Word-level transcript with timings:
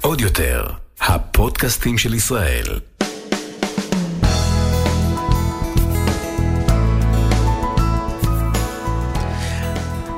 עוד 0.00 0.20
יותר, 0.20 0.64
הפודקאסטים 1.00 1.98
של 1.98 2.14
ישראל. 2.14 2.64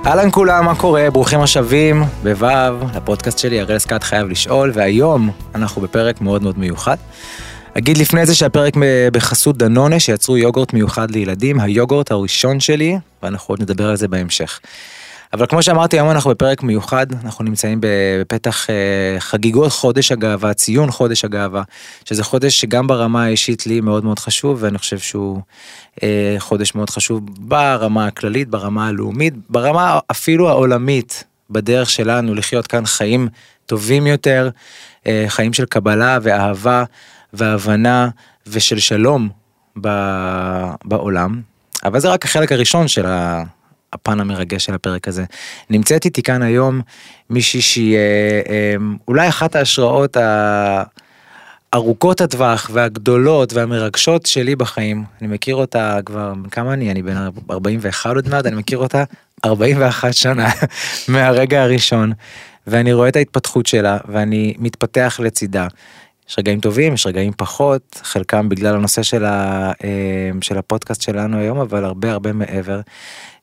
אהלן 0.06 0.28
כולם, 0.30 0.64
מה 0.64 0.74
קורה? 0.74 1.10
ברוכים 1.12 1.40
השבים 1.40 2.02
בו' 2.22 2.46
לפודקאסט 2.94 3.38
שלי, 3.38 3.60
הראל 3.60 3.78
סקאט 3.78 4.04
חייב 4.04 4.28
לשאול, 4.28 4.72
והיום 4.74 5.30
אנחנו 5.54 5.82
בפרק 5.82 6.20
מאוד 6.20 6.42
מאוד 6.42 6.58
מיוחד. 6.58 6.96
אגיד 7.78 7.98
לפני 7.98 8.26
זה 8.26 8.34
שהפרק 8.34 8.74
בחסות 9.12 9.56
דנונה 9.56 10.00
שיצרו 10.00 10.36
יוגורט 10.36 10.72
מיוחד 10.72 11.10
לילדים, 11.10 11.60
היוגורט 11.60 12.10
הראשון 12.10 12.60
שלי, 12.60 12.98
ואנחנו 13.22 13.52
עוד 13.52 13.62
נדבר 13.62 13.90
על 13.90 13.96
זה 13.96 14.08
בהמשך. 14.08 14.60
אבל 15.32 15.46
כמו 15.46 15.62
שאמרתי, 15.62 15.96
היום 15.96 16.10
אנחנו 16.10 16.30
בפרק 16.30 16.62
מיוחד, 16.62 17.06
אנחנו 17.24 17.44
נמצאים 17.44 17.78
בפתח 17.80 18.70
אה, 18.70 19.16
חגיגות 19.18 19.72
חודש 19.72 20.12
הגאווה, 20.12 20.54
ציון 20.54 20.90
חודש 20.90 21.24
הגאווה, 21.24 21.62
שזה 22.04 22.24
חודש 22.24 22.60
שגם 22.60 22.86
ברמה 22.86 23.24
האישית 23.24 23.66
לי 23.66 23.80
מאוד 23.80 24.04
מאוד 24.04 24.18
חשוב, 24.18 24.58
ואני 24.60 24.78
חושב 24.78 24.98
שהוא 24.98 25.40
אה, 26.02 26.36
חודש 26.38 26.74
מאוד 26.74 26.90
חשוב 26.90 27.20
ברמה 27.40 28.06
הכללית, 28.06 28.48
ברמה 28.48 28.88
הלאומית, 28.88 29.34
ברמה 29.50 29.98
אפילו 30.10 30.48
העולמית, 30.48 31.24
בדרך 31.50 31.90
שלנו 31.90 32.34
לחיות 32.34 32.66
כאן 32.66 32.86
חיים 32.86 33.28
טובים 33.66 34.06
יותר, 34.06 34.50
אה, 35.06 35.24
חיים 35.28 35.52
של 35.52 35.64
קבלה 35.64 36.18
ואהבה 36.22 36.84
והבנה 37.32 38.08
ושל 38.46 38.78
שלום 38.78 39.28
בעולם. 40.84 41.40
אבל 41.84 42.00
זה 42.00 42.08
רק 42.08 42.24
החלק 42.24 42.52
הראשון 42.52 42.88
של 42.88 43.06
ה... 43.06 43.42
הפן 43.92 44.20
המרגש 44.20 44.64
של 44.64 44.74
הפרק 44.74 45.08
הזה. 45.08 45.24
נמצאת 45.70 46.04
איתי 46.04 46.22
כאן 46.22 46.42
היום 46.42 46.80
מישהי 47.30 47.60
שהיא 47.60 47.96
אה, 47.96 48.00
אה, 48.48 48.74
אולי 49.08 49.28
אחת 49.28 49.56
ההשראות 49.56 50.16
ארוכות 51.74 52.20
הטווח 52.20 52.70
והגדולות 52.72 53.52
והמרגשות 53.52 54.26
שלי 54.26 54.56
בחיים. 54.56 55.04
אני 55.20 55.28
מכיר 55.28 55.56
אותה 55.56 55.98
כבר, 56.04 56.32
כמה 56.50 56.72
אני? 56.72 56.90
אני 56.90 57.02
בן 57.02 57.16
41 57.50 58.14
עוד 58.16 58.28
מעט, 58.28 58.46
אני 58.46 58.56
מכיר 58.56 58.78
אותה 58.78 59.04
41 59.44 60.14
שנה 60.14 60.48
מהרגע 61.08 61.62
הראשון. 61.62 62.12
ואני 62.66 62.92
רואה 62.92 63.08
את 63.08 63.16
ההתפתחות 63.16 63.66
שלה 63.66 63.98
ואני 64.08 64.54
מתפתח 64.58 65.20
לצידה. 65.22 65.66
יש 66.32 66.38
רגעים 66.38 66.60
טובים, 66.60 66.94
יש 66.94 67.06
רגעים 67.06 67.32
פחות, 67.36 68.00
חלקם 68.02 68.48
בגלל 68.48 68.74
הנושא 68.74 69.02
של, 69.02 69.24
ה, 69.24 69.72
אה, 69.84 70.30
של 70.40 70.58
הפודקאסט 70.58 71.02
שלנו 71.02 71.38
היום, 71.38 71.58
אבל 71.58 71.84
הרבה 71.84 72.12
הרבה 72.12 72.32
מעבר. 72.32 72.80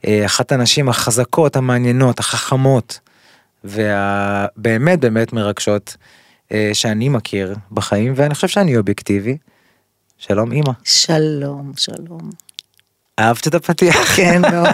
אה, 0.08 0.26
אחת 0.26 0.52
הנשים 0.52 0.90
החזקות, 0.90 1.56
המעניינות, 1.56 2.20
החכמות, 2.20 3.00
והבאמת 3.64 5.00
באמת 5.00 5.34
מרגשות 5.34 5.98
אה, 6.52 6.70
שאני 6.74 7.10
מכיר 7.10 7.56
בחיים, 7.72 8.14
ואני 8.16 8.36
חושב 8.36 8.48
שאני 8.48 8.78
אובייקטיבי. 8.78 9.38
שלום 10.18 10.52
אמא. 10.52 10.74
שלום, 10.84 11.72
שלום. 11.78 12.30
אהבת 13.20 13.48
את 13.48 13.54
הפתיח? 13.54 14.16
כן, 14.16 14.42
מאוד. 14.42 14.70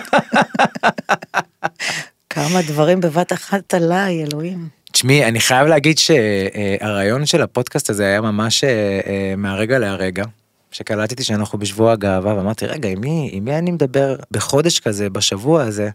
כמה 2.30 2.62
דברים 2.68 3.02
בבת 3.02 3.34
אחת 3.34 3.74
עליי, 3.74 4.24
אלוהים. 4.24 4.85
תשמעי, 4.96 5.26
אני 5.26 5.40
חייב 5.40 5.68
להגיד 5.68 5.98
שהרעיון 5.98 7.26
של 7.26 7.42
הפודקאסט 7.42 7.90
הזה 7.90 8.06
היה 8.06 8.22
ממש 8.22 8.64
אה, 8.64 9.00
אה, 9.06 9.34
מהרגע 9.38 9.80
להרגע. 9.80 10.24
שקלטתי 10.72 11.24
שאנחנו 11.24 11.60
בשבוע 11.60 11.92
הגאווה 11.92 12.36
ואמרתי 12.36 12.66
רגע 12.66 12.90
עם 12.90 13.02
מי 13.02 13.30
עם 13.32 13.46
מי 13.46 13.58
אני 13.58 13.72
מדבר 13.72 14.16
בחודש 14.32 14.80
כזה 14.80 15.10
בשבוע 15.10 15.64
הזה 15.64 15.90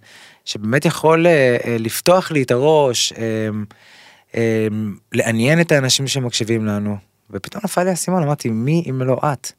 שבאמת 0.45 0.85
יכול 0.85 1.27
אה, 1.27 1.77
לפתוח 1.79 2.31
לי 2.31 2.43
את 2.43 2.51
הראש 2.51 3.13
לעניין 5.13 5.61
את 5.61 5.73
האנשים 5.73 6.09
שמקשיבים 6.09 6.67
לנו 6.67 6.97
ופתאום 7.31 7.63
נפל 7.65 7.83
לי 7.83 7.91
האסימון 7.91 8.23
אמרתי 8.23 8.49
מי 8.49 8.85
אם 8.91 9.03
לא 9.03 9.21
את. 9.33 9.53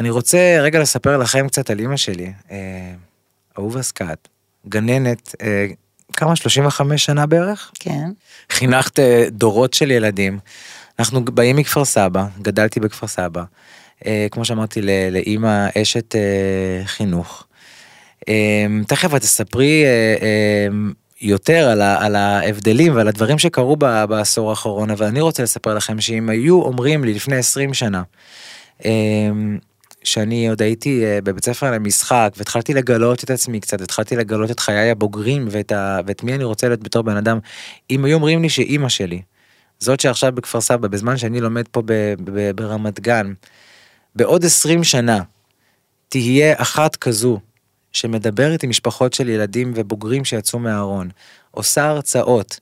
אני 0.00 0.10
רוצה 0.10 0.58
רגע 0.60 0.80
לספר 0.80 1.16
לכם 1.16 1.48
קצת 1.48 1.70
על 1.70 1.80
אמא 1.80 1.96
שלי 1.96 2.32
אהובה 3.58 3.82
סקאט 3.82 4.28
גננת 4.68 5.34
כמה 6.16 6.36
35 6.36 7.04
שנה 7.04 7.26
בערך? 7.26 7.70
כן. 7.80 8.10
חינכת 8.50 8.98
אה, 8.98 9.26
דורות 9.30 9.74
של 9.74 9.90
ילדים. 9.90 10.38
אנחנו 10.98 11.24
באים 11.24 11.56
מכפר 11.56 11.84
סבא, 11.84 12.26
גדלתי 12.42 12.80
בכפר 12.80 13.06
סבא. 13.06 13.42
אה, 14.06 14.26
כמו 14.30 14.44
שאמרתי 14.44 14.80
לאימא 15.10 15.66
אשת 15.82 16.16
אה, 16.16 16.20
חינוך. 16.84 17.42
תכף 18.86 19.14
את 19.14 19.20
תספרי 19.20 19.84
יותר 21.20 21.68
על, 21.68 21.82
ה, 21.82 22.04
על 22.04 22.16
ההבדלים 22.16 22.96
ועל 22.96 23.08
הדברים 23.08 23.38
שקרו 23.38 23.76
בעשור 24.08 24.50
האחרון, 24.50 24.90
אבל 24.90 25.06
אני 25.06 25.20
רוצה 25.20 25.42
לספר 25.42 25.74
לכם 25.74 26.00
שאם 26.00 26.28
היו 26.28 26.62
אומרים 26.62 27.04
לי 27.04 27.14
לפני 27.14 27.36
20 27.36 27.74
שנה, 27.74 28.02
שאני 30.06 30.48
עוד 30.48 30.62
הייתי 30.62 31.04
אה, 31.04 31.18
בבית 31.24 31.44
ספר 31.44 31.70
למשחק 31.70 32.34
והתחלתי 32.36 32.74
לגלות 32.74 33.24
את 33.24 33.30
עצמי 33.30 33.60
קצת 33.60 33.80
התחלתי 33.80 34.16
לגלות 34.16 34.50
את 34.50 34.60
חיי 34.60 34.90
הבוגרים 34.90 35.48
ואת, 35.50 35.72
ה... 35.72 36.00
ואת 36.06 36.22
מי 36.22 36.34
אני 36.34 36.44
רוצה 36.44 36.68
להיות 36.68 36.82
בתור 36.82 37.02
בן 37.02 37.16
אדם. 37.16 37.38
אם 37.90 38.04
היו 38.04 38.14
אומרים 38.14 38.42
לי 38.42 38.48
שאימא 38.48 38.88
שלי 38.88 39.22
זאת 39.78 40.00
שעכשיו 40.00 40.32
בכפר 40.32 40.60
סבא 40.60 40.88
בזמן 40.88 41.16
שאני 41.16 41.40
לומד 41.40 41.68
פה 41.68 41.82
ב... 41.84 42.14
ב... 42.24 42.50
ברמת 42.50 43.00
גן 43.00 43.32
בעוד 44.16 44.44
20 44.44 44.84
שנה 44.84 45.22
תהיה 46.08 46.54
אחת 46.58 46.96
כזו 46.96 47.40
שמדברת 47.92 48.62
עם 48.62 48.70
משפחות 48.70 49.12
של 49.12 49.28
ילדים 49.28 49.72
ובוגרים 49.74 50.24
שיצאו 50.24 50.58
מהארון 50.58 51.08
עושה 51.50 51.88
הרצאות 51.88 52.60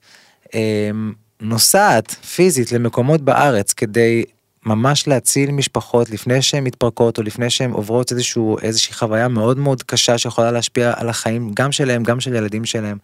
אמ, 0.53 1.13
נוסעת 1.41 2.11
פיזית 2.11 2.71
למקומות 2.71 3.21
בארץ 3.21 3.73
כדי 3.73 4.23
ממש 4.65 5.07
להציל 5.07 5.51
משפחות 5.51 6.09
לפני 6.09 6.41
שהן 6.41 6.63
מתפרקות 6.63 7.17
או 7.17 7.23
לפני 7.23 7.49
שהן 7.49 7.71
עוברות 7.71 8.11
איזשהו 8.11 8.57
איזושהי 8.61 8.93
חוויה 8.93 9.27
מאוד 9.27 9.57
מאוד 9.57 9.83
קשה 9.83 10.17
שיכולה 10.17 10.51
להשפיע 10.51 10.93
על 10.95 11.09
החיים 11.09 11.51
גם 11.53 11.71
שלהם 11.71 12.03
גם 12.03 12.19
של 12.19 12.35
ילדים 12.35 12.65
שלהם. 12.65 12.97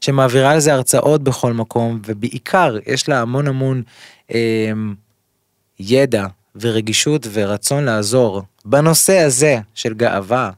שמעבירה 0.00 0.50
על 0.50 0.60
זה 0.60 0.74
הרצאות 0.74 1.22
בכל 1.22 1.52
מקום 1.52 2.00
ובעיקר 2.06 2.76
יש 2.86 3.08
לה 3.08 3.20
המון 3.20 3.48
המון 3.48 3.82
אה, 4.34 4.72
ידע 5.80 6.26
ורגישות 6.56 7.26
ורצון 7.32 7.84
לעזור 7.84 8.42
בנושא 8.64 9.18
הזה 9.18 9.58
של 9.74 9.94
גאווה. 9.94 10.50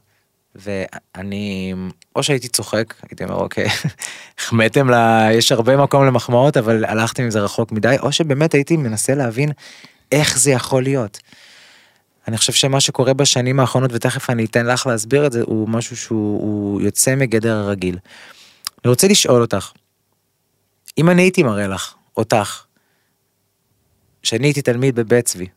ואני 0.57 1.73
או 2.15 2.23
שהייתי 2.23 2.47
צוחק 2.47 2.93
הייתי 3.09 3.23
אומר 3.23 3.35
אוקיי 3.35 3.67
החמאתם 4.39 4.89
לה 4.89 5.27
יש 5.31 5.51
הרבה 5.51 5.77
מקום 5.77 6.05
למחמאות 6.05 6.57
אבל 6.57 6.85
הלכתם 6.85 7.23
עם 7.23 7.31
זה 7.31 7.39
רחוק 7.39 7.71
מדי 7.71 7.95
או 8.01 8.11
שבאמת 8.11 8.53
הייתי 8.53 8.77
מנסה 8.77 9.15
להבין 9.15 9.51
איך 10.11 10.37
זה 10.37 10.51
יכול 10.51 10.83
להיות? 10.83 11.19
אני 12.27 12.37
חושב 12.37 12.53
שמה 12.53 12.81
שקורה 12.81 13.13
בשנים 13.13 13.59
האחרונות, 13.59 13.91
ותכף 13.93 14.29
אני 14.29 14.45
אתן 14.45 14.65
לך 14.65 14.87
להסביר 14.87 15.25
את 15.27 15.31
זה, 15.31 15.41
הוא 15.41 15.69
משהו 15.69 15.97
שהוא 15.97 16.81
יוצא 16.81 17.15
מגדר 17.15 17.55
הרגיל. 17.55 17.97
אני 18.83 18.89
רוצה 18.89 19.07
לשאול 19.07 19.41
אותך, 19.41 19.71
אם 20.97 21.09
אני 21.09 21.21
הייתי 21.21 21.43
מראה 21.43 21.67
לך, 21.67 21.93
אותך, 22.17 22.65
שאני 24.23 24.47
הייתי 24.47 24.61
תלמיד 24.61 24.95
בבית 24.95 25.25
צבי, 25.25 25.47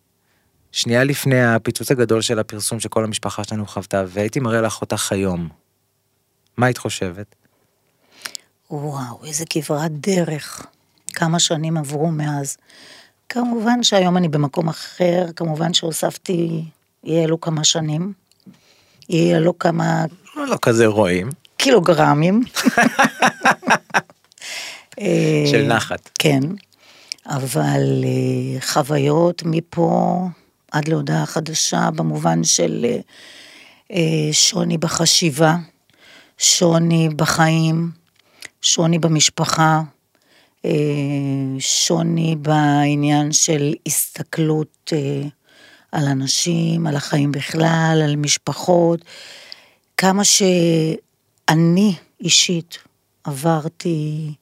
שנייה 0.72 1.04
לפני 1.04 1.44
הפיצוץ 1.44 1.90
הגדול 1.90 2.20
של 2.20 2.38
הפרסום 2.38 2.80
שכל 2.80 3.04
המשפחה 3.04 3.44
שלנו 3.44 3.66
חוותה, 3.66 4.04
והייתי 4.08 4.40
מראה 4.40 4.60
לך 4.60 4.80
אותך 4.80 5.12
היום, 5.12 5.48
מה 6.56 6.66
היית 6.66 6.78
חושבת? 6.78 7.34
וואו, 8.70 9.24
איזה 9.24 9.44
כברת 9.50 9.90
דרך. 9.92 10.66
כמה 11.14 11.38
שנים 11.38 11.76
עברו 11.76 12.10
מאז. 12.10 12.56
כמובן 13.32 13.82
שהיום 13.82 14.16
אני 14.16 14.28
במקום 14.28 14.68
אחר, 14.68 15.26
כמובן 15.36 15.74
שהוספתי, 15.74 16.64
יהיה 17.04 17.26
לו 17.26 17.40
כמה 17.40 17.64
שנים, 17.64 18.12
יהיה 19.08 19.40
לו 19.40 19.58
כמה... 19.58 20.04
לא, 20.36 20.46
לא 20.46 20.56
כזה 20.62 20.86
רואים. 20.86 21.28
קילוגרמים. 21.56 22.42
של 25.50 25.66
נחת. 25.68 26.10
כן, 26.18 26.40
אבל 27.26 28.04
אה, 28.04 28.60
חוויות 28.60 29.42
מפה 29.46 30.18
עד 30.72 30.88
להודעה 30.88 31.26
חדשה 31.26 31.90
במובן 31.90 32.44
של 32.44 32.86
אה, 32.88 32.98
אה, 33.92 34.32
שוני 34.32 34.78
בחשיבה, 34.78 35.56
שוני 36.38 37.08
בחיים, 37.16 37.90
שוני 38.62 38.98
במשפחה. 38.98 39.80
אה, 40.64 40.70
שוני 41.58 42.36
בעניין 42.36 43.32
של 43.32 43.74
הסתכלות 43.86 44.92
אה, 44.92 45.28
על 45.92 46.06
אנשים, 46.06 46.86
על 46.86 46.96
החיים 46.96 47.32
בכלל, 47.32 48.00
על 48.04 48.16
משפחות, 48.16 49.04
כמה 49.96 50.24
שאני 50.24 51.94
אישית 52.20 52.78
עברתי 53.24 54.32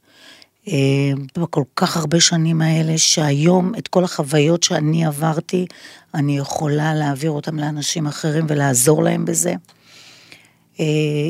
אה, 0.68 1.10
בכל 1.36 1.62
כך 1.76 1.96
הרבה 1.96 2.20
שנים 2.20 2.62
האלה, 2.62 2.98
שהיום 2.98 3.72
את 3.78 3.88
כל 3.88 4.04
החוויות 4.04 4.62
שאני 4.62 5.06
עברתי, 5.06 5.66
אני 6.14 6.38
יכולה 6.38 6.94
להעביר 6.94 7.30
אותם 7.30 7.58
לאנשים 7.58 8.06
אחרים 8.06 8.46
ולעזור 8.48 9.02
להם 9.02 9.24
בזה. 9.24 9.54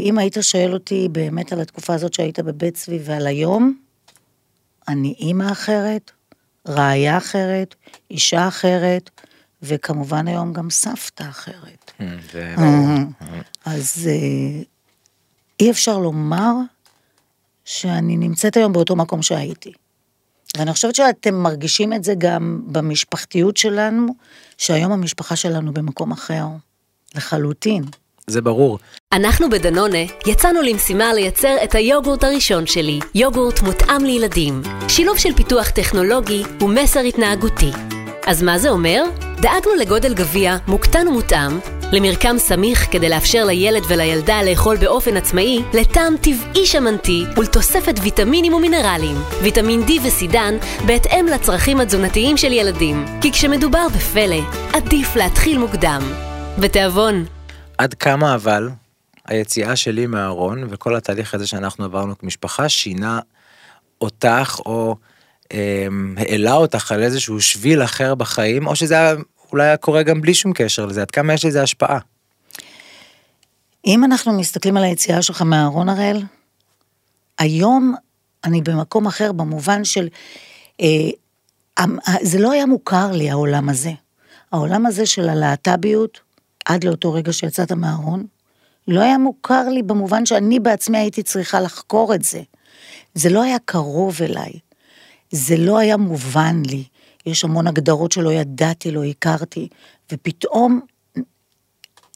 אם 0.04 0.18
היית 0.18 0.36
שואל 0.40 0.74
אותי 0.74 1.08
באמת 1.12 1.52
על 1.52 1.60
התקופה 1.60 1.94
הזאת 1.94 2.14
שהיית 2.14 2.40
בבית 2.40 2.74
צבי 2.74 2.98
ועל 3.04 3.26
היום, 3.26 3.74
אני 4.88 5.14
אימא 5.18 5.52
אחרת, 5.52 6.10
רעיה 6.68 7.18
אחרת, 7.18 7.74
אישה 8.10 8.48
אחרת, 8.48 9.10
וכמובן 9.62 10.28
היום 10.28 10.52
גם 10.52 10.70
סבתא 10.70 11.22
אחרת. 11.28 11.92
זה- 12.32 12.54
אז 13.64 14.08
אה, 14.10 14.62
אי 15.60 15.70
אפשר 15.70 15.98
לומר 15.98 16.52
שאני 17.64 18.16
נמצאת 18.16 18.56
היום 18.56 18.72
באותו 18.72 18.96
מקום 18.96 19.22
שהייתי. 19.22 19.72
ואני 20.58 20.72
חושבת 20.72 20.94
שאתם 20.94 21.34
מרגישים 21.34 21.92
את 21.92 22.04
זה 22.04 22.14
גם 22.18 22.62
במשפחתיות 22.66 23.56
שלנו, 23.56 24.14
שהיום 24.58 24.92
המשפחה 24.92 25.36
שלנו 25.36 25.72
במקום 25.74 26.12
אחר, 26.12 26.46
לחלוטין. 27.14 27.84
זה 28.28 28.40
ברור. 28.40 28.78
אנחנו 29.12 29.50
בדנונה 29.50 29.98
יצאנו 30.26 30.62
למשימה 30.62 31.14
לייצר 31.14 31.56
את 31.64 31.74
היוגורט 31.74 32.24
הראשון 32.24 32.66
שלי, 32.66 32.98
יוגורט 33.14 33.62
מותאם 33.62 34.04
לילדים. 34.04 34.62
שילוב 34.88 35.18
של 35.18 35.34
פיתוח 35.34 35.70
טכנולוגי 35.70 36.42
ומסר 36.60 37.00
התנהגותי. 37.00 37.70
אז 38.26 38.42
מה 38.42 38.58
זה 38.58 38.70
אומר? 38.70 39.04
דאגנו 39.40 39.74
לגודל 39.80 40.14
גביע 40.14 40.56
מוקטן 40.66 41.08
ומותאם, 41.08 41.58
למרקם 41.92 42.38
סמיך 42.38 42.92
כדי 42.92 43.08
לאפשר 43.08 43.44
לילד 43.44 43.82
ולילדה 43.88 44.42
לאכול 44.42 44.76
באופן 44.76 45.16
עצמאי, 45.16 45.62
לטעם 45.74 46.16
טבעי 46.16 46.66
שמנתי 46.66 47.24
ולתוספת 47.36 47.94
ויטמינים 48.02 48.54
ומינרלים, 48.54 49.16
ויטמין 49.42 49.82
D 49.82 49.90
וסידן, 50.06 50.56
בהתאם 50.86 51.26
לצרכים 51.26 51.80
התזונתיים 51.80 52.36
של 52.36 52.52
ילדים. 52.52 53.04
כי 53.20 53.32
כשמדובר 53.32 53.86
בפלא, 53.96 54.40
עדיף 54.72 55.16
להתחיל 55.16 55.58
מוקדם. 55.58 56.00
בתיאבון. 56.58 57.37
עד 57.78 57.94
כמה 57.94 58.34
אבל 58.34 58.68
היציאה 59.24 59.76
שלי 59.76 60.06
מהארון 60.06 60.64
וכל 60.70 60.96
התהליך 60.96 61.34
הזה 61.34 61.46
שאנחנו 61.46 61.84
עברנו 61.84 62.18
כמשפחה 62.18 62.68
שינה 62.68 63.20
אותך 64.00 64.60
או 64.66 64.96
אמ, 65.52 66.14
העלה 66.18 66.52
אותך 66.52 66.92
על 66.92 67.02
איזשהו 67.02 67.40
שביל 67.40 67.82
אחר 67.82 68.14
בחיים 68.14 68.66
או 68.66 68.76
שזה 68.76 68.94
היה, 68.94 69.14
אולי 69.52 69.64
היה 69.64 69.76
קורה 69.76 70.02
גם 70.02 70.20
בלי 70.20 70.34
שום 70.34 70.52
קשר 70.52 70.86
לזה 70.86 71.02
עד 71.02 71.10
כמה 71.10 71.34
יש 71.34 71.44
לזה 71.44 71.62
השפעה. 71.62 71.98
אם 73.86 74.04
אנחנו 74.04 74.32
מסתכלים 74.32 74.76
על 74.76 74.84
היציאה 74.84 75.22
שלך 75.22 75.42
מהארון 75.42 75.88
הראל, 75.88 76.22
היום 77.38 77.94
אני 78.44 78.62
במקום 78.62 79.06
אחר 79.06 79.32
במובן 79.32 79.84
של, 79.84 80.08
אה, 80.80 81.86
זה 82.22 82.38
לא 82.38 82.52
היה 82.52 82.66
מוכר 82.66 83.12
לי 83.12 83.30
העולם 83.30 83.68
הזה. 83.68 83.92
העולם 84.52 84.86
הזה 84.86 85.06
של 85.06 85.28
הלהט"ביות, 85.28 86.20
עד 86.68 86.84
לאותו 86.84 87.12
רגע 87.12 87.32
שיצאת 87.32 87.72
מהארון, 87.72 88.26
לא 88.88 89.00
היה 89.00 89.18
מוכר 89.18 89.68
לי 89.68 89.82
במובן 89.82 90.26
שאני 90.26 90.60
בעצמי 90.60 90.98
הייתי 90.98 91.22
צריכה 91.22 91.60
לחקור 91.60 92.14
את 92.14 92.22
זה. 92.22 92.42
זה 93.14 93.30
לא 93.30 93.42
היה 93.42 93.56
קרוב 93.64 94.22
אליי. 94.22 94.52
זה 95.30 95.56
לא 95.56 95.78
היה 95.78 95.96
מובן 95.96 96.62
לי. 96.66 96.84
יש 97.26 97.44
המון 97.44 97.66
הגדרות 97.66 98.12
שלא 98.12 98.32
ידעתי, 98.32 98.90
לא 98.90 99.04
הכרתי, 99.04 99.68
ופתאום 100.12 100.80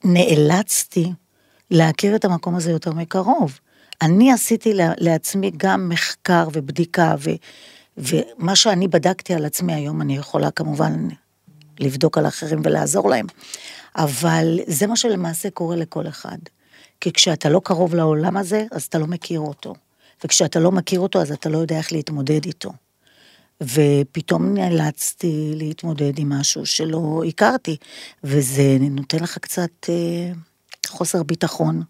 נאלצתי 0.04 1.12
להכיר 1.70 2.16
את 2.16 2.24
המקום 2.24 2.54
הזה 2.56 2.70
יותר 2.70 2.92
מקרוב. 2.92 3.58
אני 4.02 4.32
עשיתי 4.32 4.72
לעצמי 4.76 5.50
גם 5.56 5.88
מחקר 5.88 6.48
ובדיקה, 6.52 7.14
ו, 7.18 7.30
ומה 7.96 8.56
שאני 8.56 8.88
בדקתי 8.88 9.34
על 9.34 9.44
עצמי 9.44 9.74
היום, 9.74 10.00
אני 10.00 10.16
יכולה 10.16 10.50
כמובן 10.50 11.08
לבדוק 11.80 12.18
על 12.18 12.26
אחרים 12.26 12.60
ולעזור 12.64 13.10
להם, 13.10 13.26
אבל 13.96 14.58
זה 14.66 14.86
מה 14.86 14.96
שלמעשה 14.96 15.50
קורה 15.50 15.76
לכל 15.76 16.08
אחד. 16.08 16.38
כי 17.00 17.12
כשאתה 17.12 17.48
לא 17.48 17.60
קרוב 17.64 17.94
לעולם 17.94 18.36
הזה, 18.36 18.64
אז 18.72 18.82
אתה 18.84 18.98
לא 18.98 19.06
מכיר 19.06 19.40
אותו. 19.40 19.74
וכשאתה 20.24 20.60
לא 20.60 20.72
מכיר 20.72 21.00
אותו, 21.00 21.22
אז 21.22 21.32
אתה 21.32 21.48
לא 21.48 21.58
יודע 21.58 21.78
איך 21.78 21.92
להתמודד 21.92 22.44
איתו. 22.44 22.72
ופתאום 23.62 24.54
נאלצתי 24.54 25.52
להתמודד 25.56 26.18
עם 26.18 26.32
משהו 26.32 26.66
שלא 26.66 27.22
הכרתי, 27.28 27.76
וזה 28.24 28.76
נותן 28.80 29.18
לך 29.18 29.38
קצת 29.38 29.70
אה, 29.88 30.32
חוסר 30.86 31.22
ביטחון, 31.22 31.82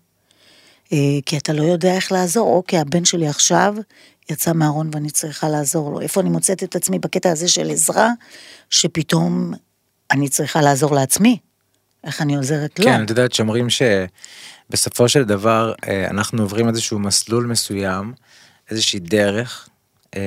אה, 0.92 0.98
כי 1.26 1.38
אתה 1.38 1.52
לא 1.52 1.62
יודע 1.62 1.94
איך 1.94 2.12
לעזור, 2.12 2.56
אוקיי, 2.56 2.78
הבן 2.78 3.04
שלי 3.04 3.28
עכשיו 3.28 3.74
יצא 4.30 4.52
מהארון 4.52 4.90
ואני 4.92 5.10
צריכה 5.10 5.48
לעזור 5.48 5.90
לו. 5.90 6.00
איפה 6.00 6.20
אני 6.20 6.30
מוצאת 6.30 6.62
את 6.62 6.76
עצמי 6.76 6.98
בקטע 6.98 7.30
הזה 7.30 7.48
של 7.48 7.70
עזרה, 7.70 8.10
שפתאום 8.70 9.52
אני 10.10 10.28
צריכה 10.28 10.62
לעזור 10.62 10.94
לעצמי? 10.94 11.38
איך 12.04 12.22
אני 12.22 12.36
עוזרת 12.36 12.78
לו? 12.78 12.84
כן, 12.84 13.04
את 13.04 13.10
יודעת 13.10 13.32
שאומרים 13.32 13.66
שבסופו 13.70 15.08
של 15.08 15.24
דבר 15.24 15.72
אה, 15.88 16.06
אנחנו 16.10 16.42
עוברים 16.42 16.68
איזשהו 16.68 16.98
מסלול 16.98 17.46
מסוים, 17.46 18.12
איזושהי 18.70 19.00
דרך, 19.00 19.68
אה, 20.16 20.20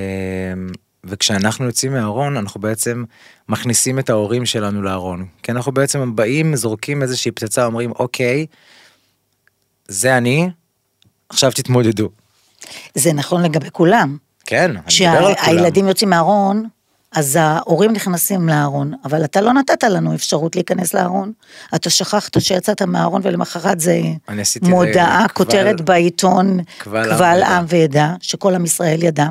וכשאנחנו 1.04 1.64
יוצאים 1.64 1.92
מהארון 1.92 2.36
אנחנו 2.36 2.60
בעצם 2.60 3.04
מכניסים 3.48 3.98
את 3.98 4.10
ההורים 4.10 4.46
שלנו 4.46 4.82
לארון. 4.82 5.26
כי 5.42 5.52
אנחנו 5.52 5.72
בעצם 5.72 6.16
באים, 6.16 6.56
זורקים 6.56 7.02
איזושהי 7.02 7.30
פצצה, 7.30 7.64
אומרים 7.64 7.90
אוקיי, 7.90 8.46
זה 9.88 10.16
אני, 10.16 10.50
עכשיו 11.28 11.52
תתמודדו. 11.52 12.08
זה 12.94 13.12
נכון 13.12 13.42
לגבי 13.42 13.68
כולם. 13.72 14.16
כן, 14.46 14.70
אני 14.70 14.80
מדבר 15.00 15.26
על 15.26 15.34
כולם. 15.34 15.34
כשהילדים 15.34 15.88
יוצאים 15.88 16.10
מהארון, 16.10 16.68
אז 17.16 17.36
ההורים 17.40 17.92
נכנסים 17.92 18.48
לארון, 18.48 18.92
אבל 19.04 19.24
אתה 19.24 19.40
לא 19.40 19.52
נתת 19.52 19.84
לנו 19.84 20.14
אפשרות 20.14 20.56
להיכנס 20.56 20.94
לארון. 20.94 21.32
אתה 21.74 21.90
שכחת 21.90 22.40
שיצאת 22.40 22.82
מהארון 22.82 23.20
ולמחרת 23.24 23.80
זה 23.80 24.00
מודעה, 24.62 25.22
זה 25.22 25.28
קבל- 25.28 25.34
כותרת 25.34 25.80
בעיתון, 25.80 26.58
קבל 26.78 26.98
עם 27.10 27.16
קבל 27.16 27.32
וידע. 27.34 27.48
עם 27.48 27.64
וידע, 27.68 28.14
שכל 28.20 28.54
עם 28.54 28.64
ישראל 28.64 29.02
ידע. 29.02 29.26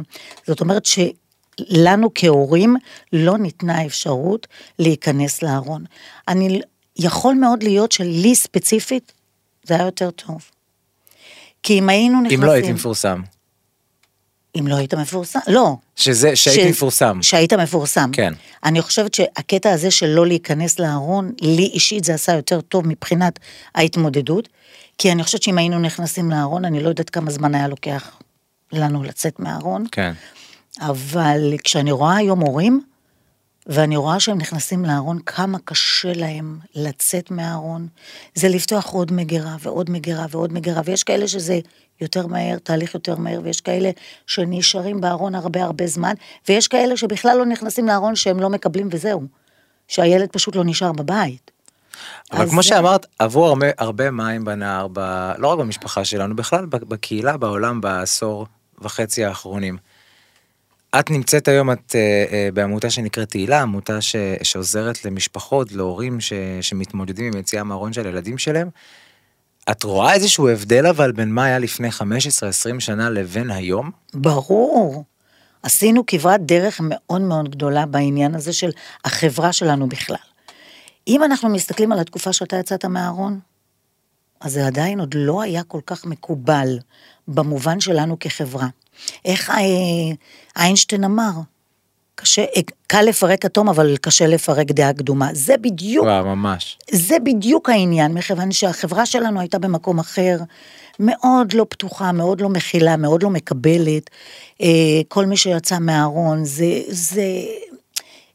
זאת 0.48 0.62
אומרת 0.62 0.84
שלנו 0.86 2.10
כהורים 2.16 2.76
לא 3.14 3.38
ניתנה 3.38 3.86
אפשרות 3.86 4.48
להיכנס 4.80 5.42
לארון. 5.44 5.84
אני, 6.28 6.62
יכול 6.98 7.36
מאוד 7.36 7.64
להיות 7.64 7.92
שלי 7.92 8.36
ספציפית, 8.36 9.12
זה 9.64 9.74
היה 9.76 9.86
יותר 9.86 10.12
טוב. 10.12 10.38
כי 11.64 11.80
אם 11.80 11.90
היינו 11.90 12.22
נכנסים... 12.22 12.40
אם 12.40 12.46
לא 12.48 12.52
הייתי 12.52 12.74
מפורסם. 12.74 13.22
אם 14.60 14.68
לא 14.68 14.76
היית 14.76 14.94
מפורסם, 14.94 15.40
לא. 15.48 15.76
שזה, 15.96 16.36
שהייתי 16.36 16.70
מפורסם. 16.70 17.20
שהיית 17.22 17.54
מפורסם. 17.54 18.10
כן. 18.14 18.34
אני 18.64 18.82
חושבת 18.82 19.14
שהקטע 19.14 19.72
הזה 19.72 19.92
של 19.92 20.08
לא 20.08 20.28
להיכנס 20.28 20.80
לארון, 20.80 21.32
לי 21.42 21.66
אישית 21.74 22.04
זה 22.04 22.14
עשה 22.14 22.34
יותר 22.36 22.62
טוב 22.62 22.88
מבחינת 22.88 23.40
ההתמודדות, 23.76 24.50
כי 24.98 25.12
אני 25.12 25.24
חושבת 25.24 25.44
שאם 25.44 25.58
היינו 25.58 25.80
נכנסים 25.80 26.32
לארון, 26.32 26.66
אני 26.66 26.84
לא 26.84 26.90
יודעת 26.90 27.10
כמה 27.10 27.32
זמן 27.32 27.56
היה 27.56 27.68
לוקח 27.68 28.12
לנו 28.72 29.04
לצאת 29.04 29.40
מהארון, 29.40 29.86
כן. 29.92 30.12
אבל 30.82 31.54
כשאני 31.64 31.92
רואה 31.92 32.16
היום 32.16 32.40
הורים, 32.40 32.82
ואני 33.68 33.98
רואה 33.98 34.20
שהם 34.20 34.38
נכנסים 34.38 34.86
לארון, 34.86 35.20
כמה 35.26 35.58
קשה 35.66 36.14
להם 36.14 36.60
לצאת 36.76 37.32
מהארון. 37.32 37.88
זה 38.36 38.50
לפתוח 38.50 38.90
עוד 38.90 39.12
מגירה 39.14 39.56
ועוד 39.60 39.90
מגירה 39.90 40.26
ועוד 40.30 40.54
מגירה, 40.54 40.82
ויש 40.86 41.04
כאלה 41.04 41.28
שזה 41.28 41.60
יותר 42.02 42.28
מהר, 42.28 42.58
תהליך 42.58 42.94
יותר 42.94 43.16
מהר, 43.16 43.40
ויש 43.44 43.62
כאלה 43.62 43.92
שנשארים 44.28 45.02
בארון 45.02 45.36
הרבה 45.36 45.64
הרבה 45.64 45.88
זמן, 45.88 46.14
ויש 46.48 46.68
כאלה 46.68 46.98
שבכלל 46.98 47.38
לא 47.38 47.46
נכנסים 47.46 47.88
לארון 47.88 48.16
שהם 48.16 48.40
לא 48.40 48.50
מקבלים 48.50 48.88
וזהו. 48.92 49.24
שהילד 49.88 50.30
פשוט 50.32 50.56
לא 50.56 50.64
נשאר 50.66 50.92
בבית. 50.92 51.52
אבל 52.32 52.50
כמו 52.50 52.62
זה- 52.64 52.68
שאמרת, 52.68 53.06
עברו 53.20 53.46
הרבה, 53.46 53.68
הרבה 53.78 54.12
מים 54.12 54.46
בנהר, 54.46 54.88
ב... 54.94 55.00
לא 55.38 55.48
רק 55.48 55.60
במשפחה 55.60 56.06
שלנו, 56.06 56.36
בכלל 56.36 56.66
בקהילה, 56.66 57.38
בעולם, 57.38 57.82
בעשור 57.82 58.48
וחצי 58.82 59.26
האחרונים. 59.26 59.78
את 61.00 61.12
נמצאת 61.12 61.48
היום, 61.48 61.72
את 61.72 61.96
אה, 61.96 62.26
אה, 62.32 62.50
בעמותה 62.54 62.90
שנקראת 62.90 63.30
תהילה, 63.30 63.62
עמותה 63.62 64.02
ש... 64.02 64.16
שעוזרת 64.44 65.06
למשפחות, 65.06 65.72
להורים 65.72 66.22
ש... 66.22 66.34
שמתמודדים 66.62 67.26
עם 67.26 67.40
יציאה 67.40 67.64
מהארון 67.64 67.94
של 67.94 68.06
הילדים 68.06 68.38
שלהם. 68.38 68.70
את 69.72 69.84
רואה 69.84 70.14
איזשהו 70.14 70.50
הבדל 70.50 70.86
אבל 70.88 71.12
בין 71.12 71.30
מה 71.30 71.46
היה 71.46 71.60
לפני 71.60 71.90
15-20 71.90 72.02
שנה 72.80 73.10
לבין 73.10 73.50
היום? 73.52 73.92
ברור. 74.14 75.04
עשינו 75.64 76.06
כברת 76.08 76.46
דרך 76.46 76.82
מאוד 76.84 77.22
מאוד 77.22 77.50
גדולה 77.50 77.86
בעניין 77.86 78.36
הזה 78.36 78.54
של 78.54 78.72
החברה 79.06 79.54
שלנו 79.54 79.90
בכלל. 79.90 80.16
אם 81.08 81.24
אנחנו 81.24 81.50
מסתכלים 81.50 81.92
על 81.92 82.00
התקופה 82.00 82.34
שאתה 82.34 82.56
יצאת 82.56 82.86
מהארון, 82.86 83.40
אז 84.42 84.54
זה 84.54 84.68
עדיין 84.68 85.00
עוד 85.00 85.14
לא 85.18 85.42
היה 85.42 85.64
כל 85.64 85.80
כך 85.86 86.06
מקובל 86.06 86.80
במובן 87.28 87.80
שלנו 87.80 88.20
כחברה. 88.20 88.68
איך 89.26 89.50
אה, 89.50 89.56
איינשטיין 90.58 91.04
אמר? 91.04 91.32
קשה, 92.16 92.42
אה, 92.42 92.62
קל 92.88 93.02
לפרק 93.02 93.46
אטום, 93.46 93.70
אבל 93.70 93.98
קשה 94.02 94.28
לפרק 94.28 94.72
דעה 94.72 94.94
קדומה. 94.94 95.30
זה 95.34 95.58
בדיוק 95.58 96.06
וואו, 96.06 96.26
ממש. 96.26 96.78
זה 96.92 97.20
בדיוק 97.20 97.70
העניין, 97.70 98.14
מכיוון 98.14 98.52
שהחברה 98.52 99.06
שלנו 99.06 99.40
הייתה 99.40 99.60
במקום 99.60 100.00
אחר, 100.00 100.38
מאוד 101.00 101.54
לא 101.54 101.66
פתוחה, 101.70 102.12
מאוד 102.12 102.42
לא 102.42 102.50
מכילה, 102.50 102.98
מאוד 102.98 103.24
לא 103.24 103.30
מקבלת. 103.30 104.10
אה, 104.62 105.02
כל 105.08 105.26
מי 105.26 105.38
שיצא 105.38 105.80
מהארון, 105.80 106.46
זה, 106.46 106.82
זה 106.88 107.26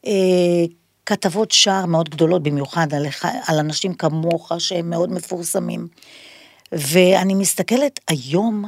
אה, 0.06 0.64
כתבות 1.06 1.50
שער 1.50 1.86
מאוד 1.86 2.08
גדולות, 2.08 2.42
במיוחד 2.42 2.94
על, 2.94 3.06
על 3.46 3.58
אנשים 3.58 3.94
כמוך 3.94 4.52
שהם 4.58 4.90
מאוד 4.90 5.12
מפורסמים. 5.12 5.86
ואני 6.72 7.34
מסתכלת 7.34 8.00
היום 8.08 8.64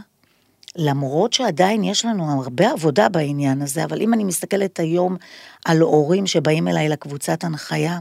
למרות 0.77 1.33
שעדיין 1.33 1.85
יש 1.85 2.05
לנו 2.05 2.43
הרבה 2.43 2.71
עבודה 2.71 3.09
בעניין 3.09 3.63
הזה, 3.63 3.85
אבל 3.85 4.03
אם 4.03 4.15
אני 4.15 4.25
מסתכלת 4.25 4.81
היום 4.81 5.17
על 5.65 5.81
הורים 5.81 6.27
שבאים 6.27 6.69
אליי 6.69 6.89
לקבוצת 6.89 7.45
הנחיה, 7.45 7.99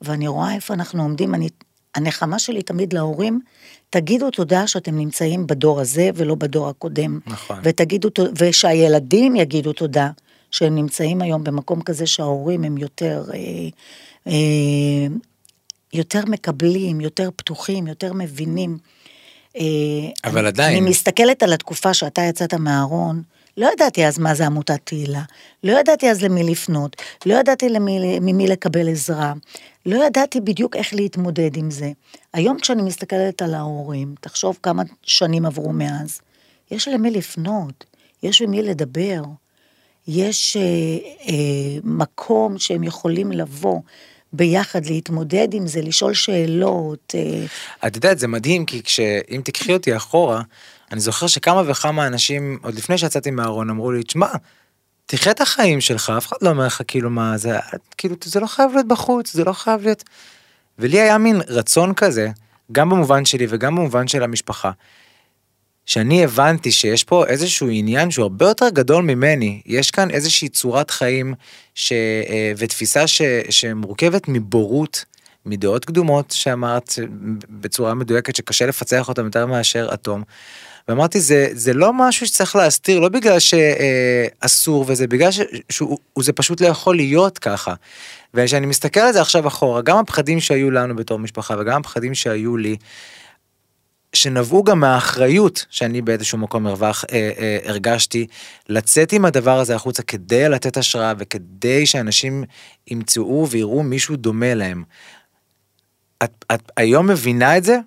ואני 0.00 0.28
רואה 0.28 0.54
איפה 0.54 0.74
אנחנו 0.74 1.02
עומדים, 1.02 1.34
אני, 1.34 1.48
הנחמה 1.94 2.38
שלי 2.38 2.62
תמיד 2.62 2.92
להורים, 2.92 3.40
תגידו 3.90 4.30
תודה 4.30 4.66
שאתם 4.66 4.98
נמצאים 4.98 5.46
בדור 5.46 5.80
הזה 5.80 6.10
ולא 6.14 6.34
בדור 6.34 6.68
הקודם. 6.68 7.20
נכון. 7.26 7.58
ותגידו, 7.62 8.08
ושהילדים 8.38 9.36
יגידו 9.36 9.72
תודה 9.72 10.10
שהם 10.50 10.74
נמצאים 10.74 11.22
היום 11.22 11.44
במקום 11.44 11.82
כזה 11.82 12.06
שההורים 12.06 12.64
הם 12.64 12.78
יותר, 12.78 13.24
אה, 13.34 13.38
אה, 14.26 15.06
יותר 15.92 16.24
מקבלים, 16.26 17.00
יותר 17.00 17.30
פתוחים, 17.36 17.86
יותר 17.86 18.12
מבינים. 18.12 18.78
אה, 19.56 19.62
אבל 20.24 20.38
אני, 20.38 20.48
עדיין. 20.48 20.76
אני 20.76 20.90
מסתכלת 20.90 21.42
על 21.42 21.52
התקופה 21.52 21.94
שאתה 21.94 22.22
יצאת 22.22 22.54
מהארון, 22.54 23.22
לא 23.56 23.68
ידעתי 23.72 24.06
אז 24.06 24.18
מה 24.18 24.34
זה 24.34 24.46
עמותת 24.46 24.80
תהילה, 24.84 25.22
לא 25.64 25.72
ידעתי 25.80 26.10
אז 26.10 26.22
למי 26.22 26.42
לפנות, 26.42 26.96
לא 27.26 27.34
ידעתי 27.34 27.68
למי, 27.68 28.18
ממי 28.20 28.46
לקבל 28.46 28.88
עזרה, 28.88 29.32
לא 29.86 30.04
ידעתי 30.04 30.40
בדיוק 30.40 30.76
איך 30.76 30.94
להתמודד 30.94 31.56
עם 31.56 31.70
זה. 31.70 31.92
היום 32.32 32.58
כשאני 32.58 32.82
מסתכלת 32.82 33.42
על 33.42 33.54
ההורים, 33.54 34.14
תחשוב 34.20 34.58
כמה 34.62 34.82
שנים 35.02 35.46
עברו 35.46 35.72
מאז, 35.72 36.20
יש 36.70 36.88
למי 36.88 37.10
לפנות, 37.10 37.84
יש 38.22 38.42
עם 38.42 38.50
מי 38.50 38.62
לדבר, 38.62 39.22
יש 40.08 40.56
אה, 40.56 40.62
אה, 41.28 41.78
מקום 41.84 42.58
שהם 42.58 42.84
יכולים 42.84 43.32
לבוא 43.32 43.80
ביחד, 44.32 44.86
להתמודד 44.86 45.48
עם 45.52 45.66
זה, 45.66 45.82
לשאול 45.82 46.14
שאלות. 46.14 47.14
אה, 47.14 47.46
את 47.86 47.96
יודעת, 47.96 48.18
זה 48.18 48.28
מדהים, 48.28 48.66
כי 48.66 48.82
כשאם 48.82 49.40
תקחי 49.44 49.72
אותי 49.72 49.96
אחורה, 49.96 50.42
אני 50.92 51.00
זוכר 51.00 51.26
שכמה 51.26 51.62
וכמה 51.66 52.06
אנשים, 52.06 52.58
עוד 52.62 52.74
לפני 52.74 52.98
שיצאתי 52.98 53.30
מהארון, 53.30 53.70
אמרו 53.70 53.92
לי, 53.92 54.02
תשמע, 54.02 54.26
תחיה 55.06 55.32
את 55.32 55.40
החיים 55.40 55.80
שלך, 55.80 56.12
אף 56.18 56.26
אחד 56.26 56.36
לא 56.42 56.50
אומר 56.50 56.66
לך 56.66 56.82
כאילו 56.86 57.10
מה 57.10 57.36
זה, 57.36 57.58
כאילו 57.98 58.16
זה 58.24 58.40
לא 58.40 58.46
חייב 58.46 58.70
להיות 58.72 58.88
בחוץ, 58.88 59.32
זה 59.32 59.44
לא 59.44 59.52
חייב 59.52 59.82
להיות... 59.82 60.04
ולי 60.78 61.00
היה 61.00 61.18
מין 61.18 61.40
רצון 61.48 61.94
כזה, 61.94 62.28
גם 62.72 62.90
במובן 62.90 63.24
שלי 63.24 63.46
וגם 63.48 63.76
במובן 63.76 64.08
של 64.08 64.22
המשפחה, 64.22 64.70
שאני 65.90 66.24
הבנתי 66.24 66.72
שיש 66.72 67.04
פה 67.04 67.26
איזשהו 67.26 67.68
עניין 67.70 68.10
שהוא 68.10 68.22
הרבה 68.22 68.46
יותר 68.48 68.68
גדול 68.68 69.04
ממני, 69.04 69.60
יש 69.66 69.90
כאן 69.90 70.10
איזושהי 70.10 70.48
צורת 70.48 70.90
חיים 70.90 71.34
ש... 71.74 71.92
אה, 71.92 72.52
ותפיסה 72.56 73.06
ש... 73.06 73.22
שמורכבת 73.50 74.28
מבורות, 74.28 75.04
מדעות 75.46 75.84
קדומות 75.84 76.30
שאמרת 76.30 76.92
בצורה 77.50 77.94
מדויקת 77.94 78.36
שקשה 78.36 78.66
לפצח 78.66 79.08
אותם 79.08 79.24
יותר 79.24 79.46
מאשר 79.46 79.88
אטום. 79.94 80.22
ואמרתי 80.88 81.20
זה 81.20 81.48
זה 81.52 81.72
לא 81.72 81.92
משהו 81.92 82.26
שצריך 82.26 82.56
להסתיר 82.56 82.98
לא 83.00 83.08
בגלל 83.08 83.38
שאסור 83.38 84.84
וזה 84.88 85.06
בגלל 85.06 85.30
שזה 85.32 86.32
פשוט 86.34 86.60
לא 86.60 86.66
יכול 86.66 86.96
להיות 86.96 87.38
ככה. 87.38 87.74
וכשאני 88.34 88.66
מסתכל 88.66 89.00
על 89.00 89.12
זה 89.12 89.20
עכשיו 89.20 89.48
אחורה 89.48 89.82
גם 89.82 89.98
הפחדים 89.98 90.40
שהיו 90.40 90.70
לנו 90.70 90.96
בתור 90.96 91.18
משפחה 91.18 91.54
וגם 91.58 91.80
הפחדים 91.80 92.14
שהיו 92.14 92.56
לי. 92.56 92.76
שנבעו 94.12 94.64
גם 94.64 94.80
מהאחריות 94.80 95.66
שאני 95.70 96.02
באיזשהו 96.02 96.38
מקום 96.38 96.66
הרווח, 96.66 97.04
אה, 97.12 97.30
אה, 97.38 97.58
הרגשתי 97.64 98.26
לצאת 98.68 99.12
עם 99.12 99.24
הדבר 99.24 99.58
הזה 99.58 99.74
החוצה 99.74 100.02
כדי 100.02 100.48
לתת 100.48 100.76
השראה 100.76 101.12
וכדי 101.18 101.86
שאנשים 101.86 102.44
ימצאו 102.86 103.46
ויראו 103.50 103.82
מישהו 103.82 104.16
דומה 104.16 104.54
להם. 104.54 104.84
את, 106.24 106.44
את 106.52 106.72
היום 106.76 107.06
מבינה 107.06 107.56
את 107.56 107.64
זה? 107.64 107.78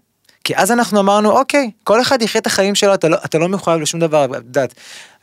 כי 0.43 0.55
אז 0.55 0.71
אנחנו 0.71 0.99
אמרנו 0.99 1.31
אוקיי 1.31 1.71
כל 1.83 2.01
אחד 2.01 2.21
יחיה 2.21 2.41
את 2.41 2.47
החיים 2.47 2.75
שלו 2.75 2.93
אתה 2.93 3.09
לא, 3.09 3.17
אתה 3.25 3.37
לא 3.37 3.49
מחויב 3.49 3.81
לשום 3.81 3.99
דבר 3.99 4.25
את 4.25 4.31
יודעת 4.31 4.73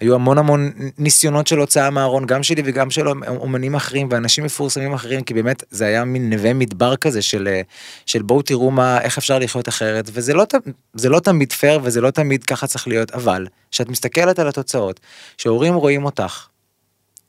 היו 0.01 0.15
המון 0.15 0.39
המון 0.39 0.73
ניסיונות 0.99 1.47
של 1.47 1.59
הוצאה 1.59 1.91
מהארון 1.91 2.27
גם 2.27 2.43
שלי 2.43 2.63
וגם 2.65 2.91
של 2.91 3.09
אומנים 3.09 3.75
אחרים 3.75 4.09
ואנשים 4.11 4.45
מפורסמים 4.45 4.93
אחרים 4.93 5.23
כי 5.23 5.35
באמת 5.35 5.63
זה 5.71 5.85
היה 5.85 6.05
מין 6.05 6.33
נווה 6.33 6.55
מדבר 6.55 6.97
כזה 6.97 7.23
של 7.23 7.49
של 8.07 8.23
בואו 8.23 8.43
תראו 8.43 8.71
מה 8.71 9.01
איך 9.01 9.19
אפשר 9.19 9.39
לחיות 9.39 9.69
אחרת 9.69 10.11
וזה 10.13 10.35
לא 10.35 10.47
זה 10.95 11.09
לא 11.09 11.21
תמיד 11.21 11.53
פייר 11.53 11.81
וזה 11.83 12.01
לא 12.01 12.11
תמיד 12.11 12.45
ככה 12.45 12.67
צריך 12.67 12.89
להיות 12.89 13.11
אבל 13.11 13.47
כשאת 13.71 13.89
מסתכלת 13.89 14.39
על 14.39 14.49
התוצאות 14.49 15.01
שהורים 15.39 15.75
רואים 15.75 16.05
אותך. 16.05 16.47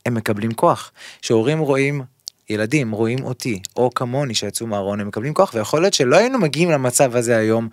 הם 0.05 0.13
מקבלים 0.13 0.51
כוח 0.51 0.91
שהורים 1.21 1.59
רואים 1.59 2.03
ילדים 2.51 2.91
רואים 2.91 3.23
אותי, 3.23 3.59
או 3.75 3.89
כמוני 3.95 4.35
שיצאו 4.35 4.67
מהארון, 4.67 4.99
הם 4.99 5.07
מקבלים 5.07 5.33
כוח, 5.33 5.53
ויכול 5.53 5.81
להיות 5.81 5.93
שלא 5.93 6.15
היינו 6.15 6.39
מגיעים 6.39 6.71
למצב 6.71 7.15
הזה 7.15 7.37
היום, 7.37 7.69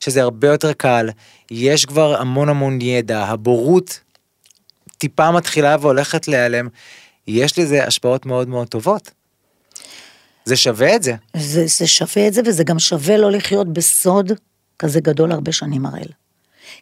שזה 0.00 0.22
הרבה 0.22 0.48
יותר 0.48 0.72
קל, 0.72 1.10
יש 1.50 1.86
כבר 1.86 2.20
המון 2.20 2.48
המון 2.48 2.80
ידע, 2.80 3.24
הבורות 3.24 4.00
טיפה 4.98 5.30
מתחילה 5.30 5.76
והולכת 5.80 6.28
להיעלם, 6.28 6.68
יש 7.26 7.58
לזה 7.58 7.84
השפעות 7.84 8.26
מאוד 8.26 8.48
מאוד 8.48 8.68
טובות. 8.68 9.10
זה 10.44 10.56
שווה 10.56 10.96
את 10.96 11.02
זה. 11.02 11.14
זה, 11.36 11.66
זה 11.66 11.86
שווה 11.86 12.28
את 12.28 12.34
זה, 12.34 12.40
וזה 12.46 12.64
גם 12.64 12.78
שווה 12.78 13.16
לא 13.16 13.30
לחיות 13.30 13.72
בסוד 13.72 14.32
כזה 14.78 15.00
גדול 15.00 15.32
הרבה 15.32 15.52
שנים 15.52 15.86
הראל. 15.86 16.08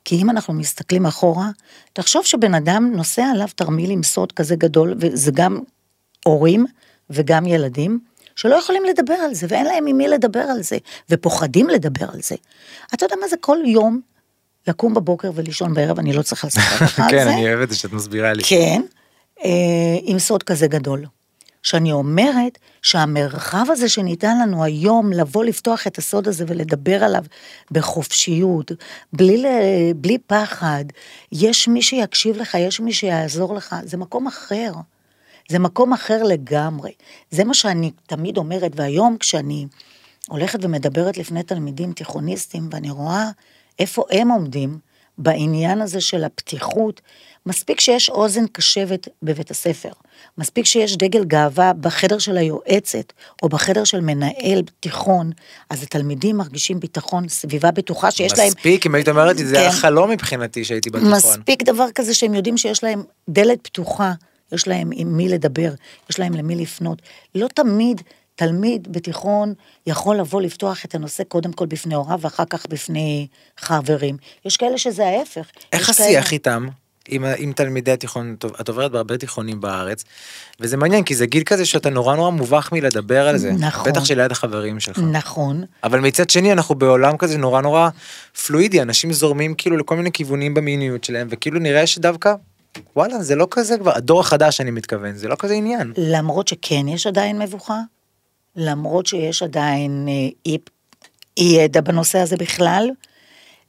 כי 0.04 0.22
אם 0.22 0.30
אנחנו 0.30 0.54
מסתכלים 0.54 1.06
אחורה, 1.06 1.48
תחשוב 1.92 2.24
שבן 2.24 2.54
אדם 2.54 2.92
נושא 2.94 3.22
עליו 3.22 3.48
תרמיל 3.56 3.90
עם 3.90 4.02
סוד 4.02 4.32
כזה 4.32 4.56
גדול, 4.56 4.94
וזה 5.00 5.30
גם 5.34 5.60
הורים 6.24 6.66
וגם 7.10 7.46
ילדים, 7.46 7.98
שלא 8.36 8.54
יכולים 8.54 8.84
לדבר 8.84 9.14
על 9.14 9.34
זה, 9.34 9.46
ואין 9.50 9.66
להם 9.66 9.86
עם 9.86 9.96
מי 9.96 10.08
לדבר 10.08 10.40
על 10.40 10.62
זה, 10.62 10.78
ופוחדים 11.10 11.68
לדבר 11.68 12.06
על 12.12 12.20
זה. 12.22 12.36
אתה 12.94 13.04
יודע 13.04 13.16
מה 13.20 13.28
זה 13.28 13.36
כל 13.40 13.58
יום 13.66 14.00
לקום 14.68 14.94
בבוקר 14.94 15.30
ולישון 15.34 15.74
בערב, 15.74 15.98
אני 15.98 16.12
לא 16.12 16.22
צריכה 16.22 16.46
לספר 16.46 16.84
לך 16.84 17.00
על 17.00 17.06
כן, 17.10 17.18
זה. 17.18 17.24
כן, 17.24 17.28
אני 17.28 17.48
אוהב 17.48 17.60
את 17.60 17.70
זה 17.70 17.76
שאת 17.76 17.92
מסבירה 17.92 18.32
לי. 18.32 18.42
כן, 18.46 18.82
אה, 19.44 19.50
עם 20.02 20.18
סוד 20.18 20.42
כזה 20.42 20.66
גדול. 20.66 21.04
שאני 21.62 21.92
אומרת 21.92 22.58
שהמרחב 22.82 23.66
הזה 23.70 23.88
שניתן 23.88 24.38
לנו 24.38 24.64
היום 24.64 25.12
לבוא 25.12 25.44
לפתוח 25.44 25.86
את 25.86 25.98
הסוד 25.98 26.28
הזה 26.28 26.44
ולדבר 26.48 27.04
עליו 27.04 27.22
בחופשיות, 27.70 28.72
בלי, 29.12 29.44
בלי 29.96 30.18
פחד, 30.26 30.84
יש 31.32 31.68
מי 31.68 31.82
שיקשיב 31.82 32.36
לך, 32.36 32.54
יש 32.54 32.80
מי 32.80 32.92
שיעזור 32.92 33.54
לך, 33.54 33.76
זה 33.84 33.96
מקום 33.96 34.26
אחר. 34.26 34.72
זה 35.48 35.58
מקום 35.58 35.92
אחר 35.92 36.22
לגמרי. 36.22 36.92
זה 37.30 37.44
מה 37.44 37.54
שאני 37.54 37.90
תמיד 38.06 38.36
אומרת, 38.36 38.72
והיום 38.74 39.16
כשאני 39.20 39.66
הולכת 40.28 40.58
ומדברת 40.62 41.18
לפני 41.18 41.42
תלמידים 41.42 41.92
תיכוניסטים, 41.92 42.68
ואני 42.70 42.90
רואה 42.90 43.30
איפה 43.78 44.04
הם 44.10 44.28
עומדים 44.28 44.78
בעניין 45.18 45.80
הזה 45.80 46.00
של 46.00 46.24
הפתיחות, 46.24 47.00
מספיק 47.46 47.80
שיש 47.80 48.10
אוזן 48.10 48.46
קשבת 48.46 49.08
בבית 49.22 49.50
הספר, 49.50 49.88
מספיק 50.38 50.66
שיש 50.66 50.96
דגל 50.96 51.24
גאווה 51.24 51.72
בחדר 51.72 52.18
של 52.18 52.36
היועצת, 52.36 53.12
או 53.42 53.48
בחדר 53.48 53.84
של 53.84 54.00
מנהל 54.00 54.62
תיכון, 54.80 55.30
אז 55.70 55.82
התלמידים 55.82 56.36
מרגישים 56.36 56.80
ביטחון, 56.80 57.28
סביבה 57.28 57.70
בטוחה 57.70 58.10
שיש 58.10 58.32
מספיק, 58.32 58.38
להם... 58.38 58.48
מספיק, 58.48 58.86
אם 58.86 58.94
היית 58.94 59.08
אומרת 59.08 59.40
את 59.40 59.46
זה, 59.46 59.54
כן. 59.54 59.60
היה 59.60 59.72
חלום 59.72 60.10
מבחינתי 60.10 60.64
שהייתי 60.64 60.90
בתיכון. 60.90 61.12
מספיק 61.12 61.62
דבר 61.62 61.86
כזה 61.94 62.14
שהם 62.14 62.34
יודעים 62.34 62.58
שיש 62.58 62.84
להם 62.84 63.02
דלת 63.28 63.58
פתוחה, 63.62 64.12
יש 64.52 64.68
להם 64.68 64.90
עם 64.92 65.16
מי 65.16 65.28
לדבר, 65.28 65.72
יש 66.10 66.18
להם 66.18 66.32
למי 66.32 66.56
לפנות. 66.56 67.02
לא 67.34 67.48
תמיד 67.54 68.02
תלמיד 68.36 68.92
בתיכון 68.92 69.54
יכול 69.86 70.16
לבוא 70.16 70.42
לפתוח 70.42 70.84
את 70.84 70.94
הנושא 70.94 71.24
קודם 71.24 71.52
כל 71.52 71.66
בפני 71.66 71.94
הוריו 71.94 72.18
ואחר 72.20 72.44
כך 72.50 72.66
בפני 72.66 73.26
חברים. 73.58 74.16
יש 74.44 74.56
כאלה 74.56 74.78
שזה 74.78 75.06
ההפך. 75.06 75.46
איך 75.72 75.90
השיח 75.90 76.24
כאלה... 76.24 76.32
איתם? 76.32 76.66
עם, 77.08 77.24
עם 77.36 77.52
תלמידי 77.52 77.92
התיכון, 77.92 78.36
את 78.60 78.68
עוברת 78.68 78.92
בהרבה 78.92 79.18
תיכונים 79.18 79.60
בארץ, 79.60 80.04
וזה 80.60 80.76
מעניין, 80.76 81.04
כי 81.04 81.14
זה 81.14 81.26
גיל 81.26 81.42
כזה 81.42 81.66
שאתה 81.66 81.90
נורא 81.90 82.16
נורא 82.16 82.30
מובך 82.30 82.68
מלדבר 82.72 83.28
על 83.28 83.36
זה. 83.38 83.52
נכון. 83.52 83.92
בטח 83.92 84.04
שליד 84.04 84.32
החברים 84.32 84.80
שלך. 84.80 84.98
נכון. 84.98 85.64
אבל 85.84 86.00
מצד 86.00 86.30
שני, 86.30 86.52
אנחנו 86.52 86.74
בעולם 86.74 87.16
כזה 87.16 87.38
נורא 87.38 87.60
נורא 87.60 87.88
פלואידי, 88.46 88.82
אנשים 88.82 89.12
זורמים 89.12 89.54
כאילו 89.54 89.76
לכל 89.76 89.96
מיני 89.96 90.12
כיוונים 90.12 90.54
במיניות 90.54 91.04
שלהם, 91.04 91.28
וכאילו 91.30 91.60
נראה 91.60 91.86
שדווקא, 91.86 92.34
וואלה, 92.96 93.22
זה 93.22 93.34
לא 93.34 93.46
כזה 93.50 93.78
כבר, 93.78 93.96
הדור 93.96 94.20
החדש 94.20 94.60
אני 94.60 94.70
מתכוון, 94.70 95.16
זה 95.16 95.28
לא 95.28 95.36
כזה 95.38 95.54
עניין. 95.54 95.92
למרות 95.96 96.48
שכן 96.48 96.88
יש 96.88 97.06
עדיין 97.06 97.38
מבוכה, 97.38 97.80
למרות 98.56 99.06
שיש 99.06 99.42
עדיין 99.42 100.06
אה, 100.08 100.28
אי, 100.46 100.58
אי 101.36 101.44
ידע 101.44 101.80
בנושא 101.80 102.18
הזה 102.18 102.36
בכלל, 102.36 102.90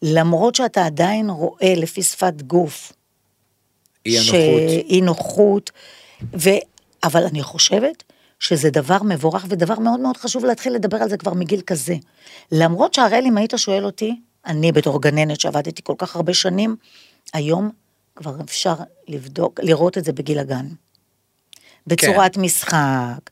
למרות 0.02 0.56
שאתה 0.56 0.86
עדיין 0.86 1.30
רואה 1.30 1.74
לפי 1.76 2.04
שפת 2.04 2.42
גוף, 2.42 2.94
אי 4.06 4.18
הנוחות. 4.18 4.86
אי 4.90 5.02
נוחות, 5.02 5.72
ו... 6.34 6.50
אבל 7.04 7.26
אני 7.26 7.44
חושבת 7.44 8.04
שזה 8.40 8.70
דבר 8.70 8.98
מבורך 9.04 9.46
ודבר 9.50 9.80
מאוד 9.80 10.00
מאוד 10.00 10.18
חשוב 10.18 10.46
להתחיל 10.46 10.74
לדבר 10.74 10.98
על 10.98 11.10
זה 11.10 11.18
כבר 11.18 11.34
מגיל 11.34 11.62
כזה. 11.62 11.96
למרות 12.52 12.94
שהראל, 12.94 13.24
אם 13.28 13.38
היית 13.38 13.54
שואל 13.58 13.86
אותי, 13.86 14.20
אני 14.46 14.72
בתור 14.72 15.02
גננת 15.02 15.40
שעבדתי 15.40 15.82
כל 15.84 15.94
כך 15.98 16.16
הרבה 16.16 16.34
שנים, 16.34 16.76
היום 17.34 17.72
כבר 18.18 18.36
אפשר 18.44 18.74
לבדוק, 19.08 19.60
לראות 19.64 19.98
את 19.98 20.06
זה 20.06 20.14
בגיל 20.14 20.40
הגן. 20.40 20.68
בצורת 21.88 22.36
כן. 22.36 22.42
משחק, 22.42 23.30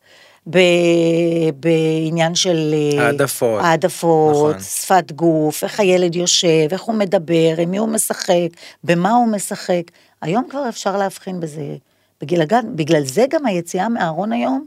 ב- 0.50 1.50
בעניין 1.60 2.36
של... 2.36 2.74
אה, 2.74 3.06
העדפות. 3.06 3.62
העדפות, 3.64 4.56
נכון. 4.56 4.62
שפת 4.64 5.12
גוף, 5.12 5.64
איך 5.64 5.80
הילד 5.80 6.16
יושב, 6.16 6.68
איך 6.72 6.82
הוא 6.82 6.96
מדבר, 6.96 7.56
עם 7.58 7.72
מי 7.72 7.78
הוא 7.78 7.90
משחק, 7.90 8.50
במה 8.84 9.12
הוא 9.12 9.28
משחק. 9.28 9.84
היום 10.22 10.48
כבר 10.50 10.70
אפשר 10.70 10.98
להבחין 10.98 11.40
בזה 11.40 11.76
בגיל 12.22 12.42
הגן, 12.42 12.76
בגלל 12.76 13.04
זה 13.04 13.26
גם 13.30 13.46
היציאה 13.46 13.90
מהארון 13.90 14.32
היום, 14.32 14.66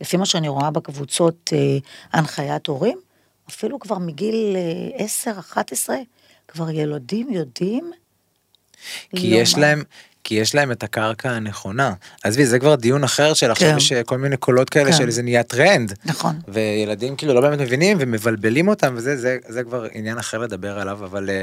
לפי 0.00 0.16
מה 0.16 0.26
שאני 0.26 0.48
רואה 0.48 0.70
בקבוצות 0.70 1.50
אה, 1.52 1.78
הנחיית 2.12 2.66
הורים, 2.66 2.98
אפילו 3.50 3.78
כבר 3.78 3.98
מגיל 3.98 4.56
אה, 4.98 5.32
10-11, 5.86 5.88
כבר 6.48 6.70
ילדים 6.70 7.30
יודעים. 7.30 7.92
כי 9.16 9.30
לא 9.30 9.36
יש 9.36 9.54
מה- 9.54 9.60
להם, 9.60 9.82
כי 10.24 10.34
יש 10.34 10.54
להם 10.54 10.72
את 10.72 10.82
הקרקע 10.82 11.30
הנכונה. 11.30 11.92
עזבי, 12.24 12.46
זה 12.46 12.58
כבר 12.58 12.74
דיון 12.74 13.04
אחר 13.04 13.34
של 13.34 13.50
עכשיו 13.50 13.70
כן. 13.70 13.76
יש 13.76 13.92
אה, 13.92 14.02
כל 14.04 14.18
מיני 14.18 14.36
קולות 14.36 14.70
כאלה 14.70 14.90
כן. 14.90 14.96
של 14.96 15.10
זה 15.10 15.22
נהיה 15.22 15.42
טרנד. 15.42 15.92
נכון. 16.04 16.40
וילדים 16.48 17.16
כאילו 17.16 17.34
לא 17.34 17.40
באמת 17.40 17.58
מבינים 17.58 17.96
ומבלבלים 18.00 18.68
אותם 18.68 18.94
וזה 18.96 19.16
זה, 19.16 19.36
זה 19.48 19.62
כבר 19.64 19.86
עניין 19.92 20.18
אחר 20.18 20.38
לדבר 20.38 20.78
עליו 20.78 21.04
אבל 21.04 21.30
אה, 21.30 21.42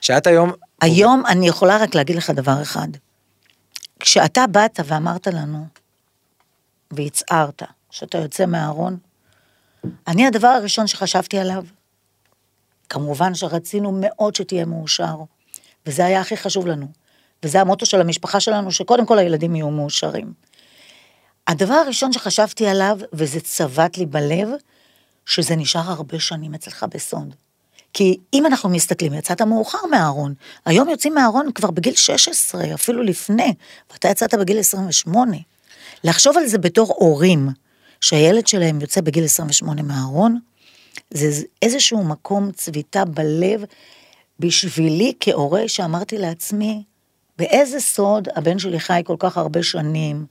שאת 0.00 0.26
היום 0.26 0.52
היום 0.80 1.22
אני 1.28 1.48
יכולה 1.48 1.76
רק 1.76 1.94
להגיד 1.94 2.16
לך 2.16 2.30
דבר 2.30 2.62
אחד. 2.62 2.88
כשאתה 4.00 4.46
באת 4.46 4.80
ואמרת 4.86 5.26
לנו, 5.26 5.66
והצהרת, 6.90 7.62
שאתה 7.90 8.18
יוצא 8.18 8.46
מהארון, 8.46 8.96
אני 10.06 10.26
הדבר 10.26 10.48
הראשון 10.48 10.86
שחשבתי 10.86 11.38
עליו, 11.38 11.64
כמובן 12.88 13.34
שרצינו 13.34 13.98
מאוד 14.00 14.34
שתהיה 14.34 14.64
מאושר, 14.64 15.16
וזה 15.88 16.04
היה 16.04 16.20
הכי 16.20 16.36
חשוב 16.36 16.66
לנו, 16.66 16.86
וזה 17.42 17.60
המוטו 17.60 17.86
של 17.86 18.00
המשפחה 18.00 18.40
שלנו, 18.40 18.72
שקודם 18.72 19.06
כל 19.06 19.18
הילדים 19.18 19.56
יהיו 19.56 19.70
מאושרים. 19.70 20.32
הדבר 21.46 21.74
הראשון 21.74 22.12
שחשבתי 22.12 22.66
עליו, 22.66 22.98
וזה 23.12 23.40
צבט 23.40 23.98
לי 23.98 24.06
בלב, 24.06 24.48
שזה 25.26 25.56
נשאר 25.56 25.90
הרבה 25.90 26.20
שנים 26.20 26.54
אצלך 26.54 26.86
בסוד. 26.94 27.34
כי 27.92 28.16
אם 28.34 28.46
אנחנו 28.46 28.68
מסתכלים, 28.68 29.14
יצאת 29.14 29.42
מאוחר 29.42 29.86
מהארון, 29.90 30.34
היום 30.66 30.88
יוצאים 30.88 31.14
מהארון 31.14 31.52
כבר 31.52 31.70
בגיל 31.70 31.94
16, 31.94 32.74
אפילו 32.74 33.02
לפני, 33.02 33.54
ואתה 33.92 34.08
יצאת 34.08 34.34
בגיל 34.34 34.58
28. 34.58 35.36
לחשוב 36.04 36.36
על 36.36 36.46
זה 36.46 36.58
בתור 36.58 36.94
הורים, 36.96 37.48
שהילד 38.00 38.46
שלהם 38.46 38.80
יוצא 38.80 39.00
בגיל 39.00 39.24
28 39.24 39.82
מהארון, 39.82 40.38
זה 41.10 41.42
איזשהו 41.62 42.04
מקום 42.04 42.52
צביטה 42.52 43.04
בלב 43.04 43.64
בשבילי 44.38 45.12
כהורה 45.20 45.68
שאמרתי 45.68 46.18
לעצמי, 46.18 46.82
באיזה 47.38 47.80
סוד 47.80 48.28
הבן 48.36 48.58
שלי 48.58 48.80
חי 48.80 49.02
כל 49.04 49.16
כך 49.18 49.36
הרבה 49.36 49.62
שנים, 49.62 50.26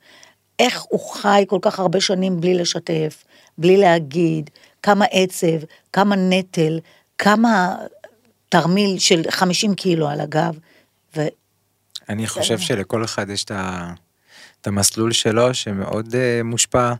איך 0.60 0.82
הוא 0.90 1.14
חי 1.14 1.46
כל 1.48 1.60
כך 1.62 1.80
הרבה 1.80 2.02
שנים 2.02 2.42
בלי 2.42 2.54
לשתף, 2.54 3.24
בלי 3.58 3.78
להגיד, 3.78 4.50
כמה 4.84 5.06
עצב, 5.12 5.58
כמה 5.94 6.16
נטל, 6.16 6.80
כמה 7.18 7.76
תרמיל 8.50 9.00
של 9.00 9.22
50 9.30 9.76
קילו 9.76 10.10
על 10.10 10.22
הגב, 10.22 10.60
ו... 11.16 11.22
אני 12.10 12.28
חושב 12.28 12.60
שלכל 12.60 13.04
אחד 13.04 13.30
יש 13.30 13.44
את, 13.44 13.52
ה, 13.52 13.94
את 14.62 14.68
המסלול 14.68 15.12
שלו 15.12 15.54
שמאוד 15.54 16.08
uh, 16.08 16.44
מושפע 16.44 16.94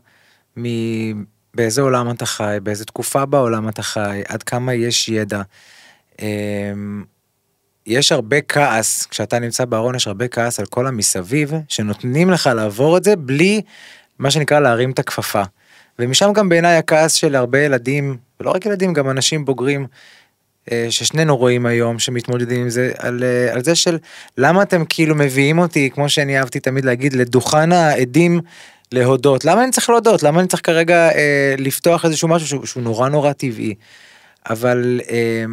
מבאיזה 0.56 1.82
עולם 1.82 2.10
אתה 2.10 2.26
חי, 2.26 2.58
באיזה 2.62 2.84
תקופה 2.84 3.26
בעולם 3.26 3.68
אתה 3.68 3.82
חי, 3.82 4.22
עד 4.28 4.42
כמה 4.42 4.74
יש 4.74 5.08
ידע. 5.08 5.42
Um, 6.18 6.22
יש 7.86 8.12
הרבה 8.12 8.40
כעס, 8.40 9.06
כשאתה 9.06 9.38
נמצא 9.38 9.64
בארון 9.64 9.94
יש 9.94 10.06
הרבה 10.06 10.28
כעס 10.28 10.60
על 10.60 10.66
כל 10.66 10.86
המסביב, 10.86 11.52
שנותנים 11.68 12.30
לך 12.30 12.50
לעבור 12.54 12.96
את 12.96 13.04
זה 13.04 13.16
בלי 13.16 13.62
מה 14.18 14.30
שנקרא 14.30 14.60
להרים 14.60 14.90
את 14.90 14.98
הכפפה. 14.98 15.42
ומשם 15.98 16.32
גם 16.32 16.48
בעיניי 16.48 16.76
הכעס 16.76 17.12
של 17.12 17.34
הרבה 17.34 17.60
ילדים, 17.60 18.16
ולא 18.40 18.50
רק 18.50 18.66
ילדים, 18.66 18.92
גם 18.92 19.10
אנשים 19.10 19.44
בוגרים, 19.44 19.86
אה, 20.72 20.86
ששנינו 20.90 21.36
רואים 21.36 21.66
היום 21.66 21.98
שמתמודדים 21.98 22.60
עם 22.60 22.70
זה, 22.70 22.92
על, 22.98 23.24
אה, 23.24 23.54
על 23.54 23.64
זה 23.64 23.74
של 23.74 23.98
למה 24.38 24.62
אתם 24.62 24.84
כאילו 24.88 25.14
מביאים 25.14 25.58
אותי, 25.58 25.90
כמו 25.90 26.08
שאני 26.08 26.38
אהבתי 26.38 26.60
תמיד 26.60 26.84
להגיד, 26.84 27.12
לדוכן 27.12 27.72
העדים 27.72 28.40
להודות. 28.92 29.44
למה 29.44 29.64
אני 29.64 29.72
צריך 29.72 29.90
להודות? 29.90 30.22
למה 30.22 30.40
אני 30.40 30.48
צריך 30.48 30.66
כרגע 30.66 31.10
אה, 31.14 31.54
לפתוח 31.58 32.04
איזשהו 32.04 32.28
משהו 32.28 32.48
שהוא, 32.48 32.66
שהוא 32.66 32.82
נורא 32.82 33.08
נורא 33.08 33.32
טבעי? 33.32 33.74
אבל 34.50 35.00
אה, 35.10 35.44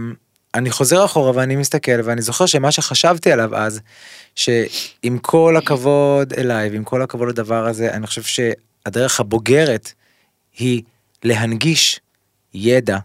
אני 0.55 0.71
חוזר 0.71 1.05
אחורה 1.05 1.31
ואני 1.35 1.55
מסתכל 1.55 2.01
ואני 2.03 2.21
זוכר 2.21 2.45
שמה 2.45 2.71
שחשבתי 2.71 3.31
עליו 3.31 3.55
אז, 3.55 3.81
שעם 4.35 5.17
כל 5.21 5.57
הכבוד 5.57 6.33
אליי 6.33 6.69
ועם 6.69 6.83
כל 6.83 7.01
הכבוד 7.01 7.27
לדבר 7.29 7.67
הזה, 7.67 7.93
אני 7.93 8.07
חושב 8.07 8.21
שהדרך 8.23 9.19
הבוגרת 9.19 9.91
היא 10.57 10.81
להנגיש 11.23 11.99
ידע 12.53 12.97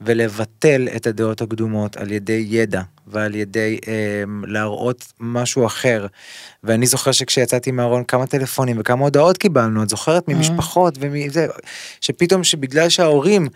ולבטל 0.00 0.88
את 0.96 1.06
הדעות 1.06 1.40
הקדומות 1.40 1.96
על 1.96 2.12
ידי 2.12 2.46
ידע 2.48 2.82
ועל 3.06 3.34
ידי 3.34 3.78
אה, 3.88 4.22
להראות 4.46 5.12
משהו 5.20 5.66
אחר. 5.66 6.06
ואני 6.64 6.86
זוכר 6.86 7.12
שכשיצאתי 7.12 7.70
מהארון 7.70 8.04
כמה 8.04 8.26
טלפונים 8.26 8.76
וכמה 8.80 9.04
הודעות 9.04 9.38
קיבלנו, 9.38 9.82
את 9.82 9.88
זוכרת 9.88 10.28
ממשפחות 10.28 10.94
ומזה, 11.00 11.46
שפתאום 12.00 12.44
שבגלל 12.44 12.88
שההורים 12.88 13.48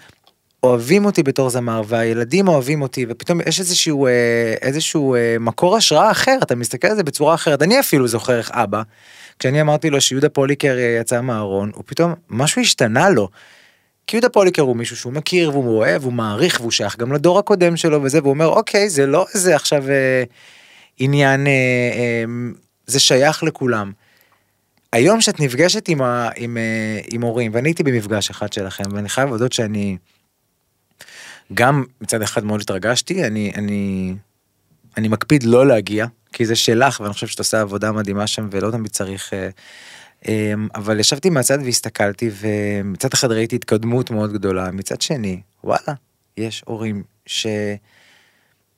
אוהבים 0.63 1.05
אותי 1.05 1.23
בתור 1.23 1.51
זמר 1.51 1.83
והילדים 1.87 2.49
אוהבים 2.49 2.83
אותי 2.83 3.07
ופתאום 3.09 3.41
יש 3.47 3.61
איזשהו 3.61 4.07
אה, 4.07 4.55
איזשהו 4.63 5.15
אה, 5.15 5.37
מקור 5.41 5.77
השראה 5.77 6.11
אחר 6.11 6.39
אתה 6.43 6.55
מסתכל 6.55 6.89
על 6.89 6.97
זה 6.97 7.03
בצורה 7.03 7.35
אחרת 7.35 7.63
אני 7.63 7.81
אפילו 7.81 8.09
זוכר 8.09 8.39
איך 8.39 8.51
אבא 8.51 8.83
כשאני 9.39 9.61
אמרתי 9.61 9.91
לו 9.91 10.01
שיהודה 10.01 10.29
פוליקר 10.29 10.77
אה, 10.79 10.99
יצא 11.01 11.21
מהארון 11.21 11.71
הוא 11.75 11.85
פתאום 11.87 12.15
משהו 12.31 12.63
השתנה 12.63 13.11
לו. 13.11 13.29
כי 14.07 14.17
יהודה 14.17 14.29
פוליקר 14.29 14.63
הוא 14.63 14.77
מישהו 14.77 14.97
שהוא 14.97 15.13
מכיר 15.13 15.51
והוא 15.51 15.79
אוהב 15.79 16.05
הוא 16.05 16.13
מעריך 16.13 16.61
והוא 16.61 16.71
שייך 16.71 16.99
גם 16.99 17.13
לדור 17.13 17.39
הקודם 17.39 17.77
שלו 17.77 18.03
וזה 18.03 18.21
והוא 18.21 18.31
אומר 18.31 18.47
אוקיי 18.47 18.89
זה 18.89 19.07
לא 19.07 19.27
איזה 19.35 19.55
עכשיו 19.57 19.91
אה, 19.91 20.25
עניין 20.99 21.47
אה, 21.47 21.53
אה, 21.95 22.25
זה 22.87 23.01
שייך 23.01 23.43
לכולם. 23.43 23.93
היום 24.93 25.21
שאת 25.21 25.41
נפגשת 25.41 25.89
עם, 25.89 26.03
ה, 26.03 26.29
עם, 26.37 26.57
אה, 26.57 27.01
עם 27.11 27.23
הורים 27.23 27.51
ואני 27.55 27.69
הייתי 27.69 27.83
במפגש 27.83 28.31
אחד 28.31 28.53
שלכם 28.53 28.85
ואני 28.93 29.09
חייב 29.09 29.29
להודות 29.29 29.53
שאני 29.53 29.97
גם 31.55 31.85
מצד 32.01 32.23
אחד 32.23 32.45
מאוד 32.45 32.61
התרגשתי 32.61 33.25
אני 33.25 33.53
אני 33.55 34.15
אני 34.97 35.09
מקפיד 35.09 35.43
לא 35.43 35.67
להגיע 35.67 36.07
כי 36.33 36.47
זה 36.47 36.57
שלך 36.57 37.01
ואני 37.01 37.13
חושב 37.13 37.27
שאת 37.27 37.39
עושה 37.39 37.61
עבודה 37.61 37.93
מדהימה 37.93 38.27
שם 38.27 38.49
ולא 38.51 38.71
תמיד 38.71 38.91
צריך 38.91 39.33
אה, 39.33 39.49
אה, 40.29 40.53
אבל 40.75 41.01
ישבתי 41.01 41.31
מהצד 41.31 41.59
והסתכלתי 41.65 42.31
ומצד 42.41 43.09
אחד 43.15 43.33
ראיתי 43.33 43.57
התקדמות 43.57 44.11
מאוד 44.11 44.33
גדולה 44.33 44.71
מצד 44.71 45.01
שני 45.03 45.41
וואלה 45.65 45.95
יש 46.37 46.63
הורים 46.67 47.03
ש. 47.27 47.47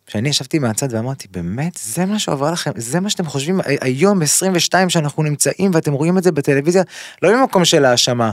שאני 0.09 0.29
ישבתי 0.29 0.59
מהצד 0.59 0.94
ואמרתי 0.94 1.29
באמת 1.31 1.79
זה 1.83 2.07
מה 2.07 2.18
שעבר 2.18 2.50
לכם 2.53 2.70
זה 2.77 3.00
מה 3.00 3.11
שאתם 3.11 3.24
חושבים 3.27 3.61
הי- 3.64 3.77
היום 3.81 4.22
22 4.22 4.90
שאנחנו 4.90 5.22
נמצאים 5.22 5.70
ואתם 5.74 5.92
רואים 5.92 6.18
את 6.18 6.22
זה 6.22 6.33
בטלוויזיה 6.33 6.83
לא 7.22 7.40
ממקום 7.40 7.64
של 7.64 7.85
האשמה. 7.85 8.31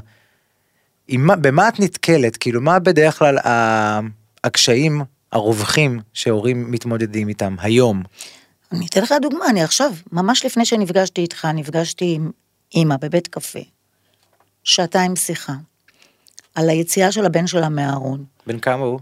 במה 1.42 1.68
את 1.68 1.80
נתקלת 1.80 2.38
כאילו 2.38 2.62
מה 2.62 2.80
בדרך 2.80 3.20
כלל 3.20 3.38
ה- 3.38 4.00
הקשיים 4.44 5.02
הרווחים 5.32 6.00
שהורים 6.14 6.72
מתמודדים 6.72 7.30
איתם 7.30 7.56
היום. 7.60 8.04
אני 8.72 8.88
אתן 8.88 9.02
לך 9.02 9.14
דוגמה, 9.22 9.46
אני 9.50 9.64
עכשיו, 9.64 9.94
ממש 10.12 10.46
לפני 10.46 10.66
שנפגשתי 10.66 11.22
איתך, 11.22 11.48
נפגשתי 11.54 12.14
עם 12.16 12.32
אימא 12.76 12.96
בבית 13.02 13.28
קפה, 13.28 13.60
שעתיים 14.64 15.16
שיחה, 15.16 15.54
על 16.56 16.70
היציאה 16.70 17.12
של 17.12 17.26
הבן 17.26 17.48
שלה 17.48 17.70
מהארון, 17.70 18.26
בן 18.48 18.60
כמה 18.60 18.86
הוא? 18.86 19.00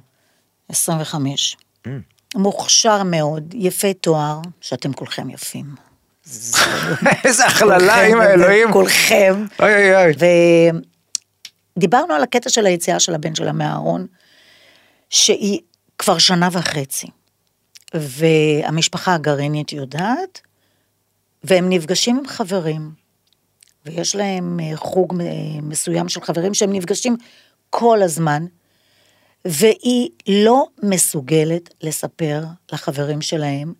25. 0.70 1.58
Mm. 1.86 1.90
מוכשר 2.36 3.04
מאוד, 3.04 3.54
יפה 3.58 3.94
תואר, 3.94 4.40
שאתם 4.62 4.94
כולכם 4.94 5.30
יפים. 5.30 5.66
איזה 7.26 7.46
הכללה 7.46 8.02
עם 8.02 8.22
האלוהים. 8.22 8.72
כולכם. 8.72 9.46
אוי 9.60 9.74
אוי 9.74 9.96
אוי. 9.96 10.14
ודיברנו 11.78 12.14
על 12.14 12.24
הקטע 12.24 12.50
של 12.50 12.66
היציאה 12.66 13.00
של 13.00 13.16
הבן 13.16 13.36
שלה 13.36 13.52
מהארון, 13.52 14.08
שהיא 15.10 15.60
כבר 15.98 16.18
שנה 16.18 16.50
וחצי, 16.52 17.08
והמשפחה 17.94 19.14
הגרעינית 19.14 19.74
יודעת, 19.74 20.42
והם 21.44 21.70
נפגשים 21.70 22.18
עם 22.18 22.28
חברים, 22.28 22.92
ויש 23.86 24.16
להם 24.16 24.60
אה, 24.60 24.78
חוג 24.78 25.22
אה, 25.22 25.28
מסוים 25.62 26.10
של 26.10 26.22
חברים 26.22 26.54
שהם 26.54 26.74
נפגשים 26.74 27.18
כל 27.70 28.02
הזמן, 28.02 28.46
והיא 29.46 30.10
לא 30.28 30.66
מסוגלת 30.84 31.74
לספר 31.82 32.44
לחברים 32.72 33.22
שלהם 33.22 33.74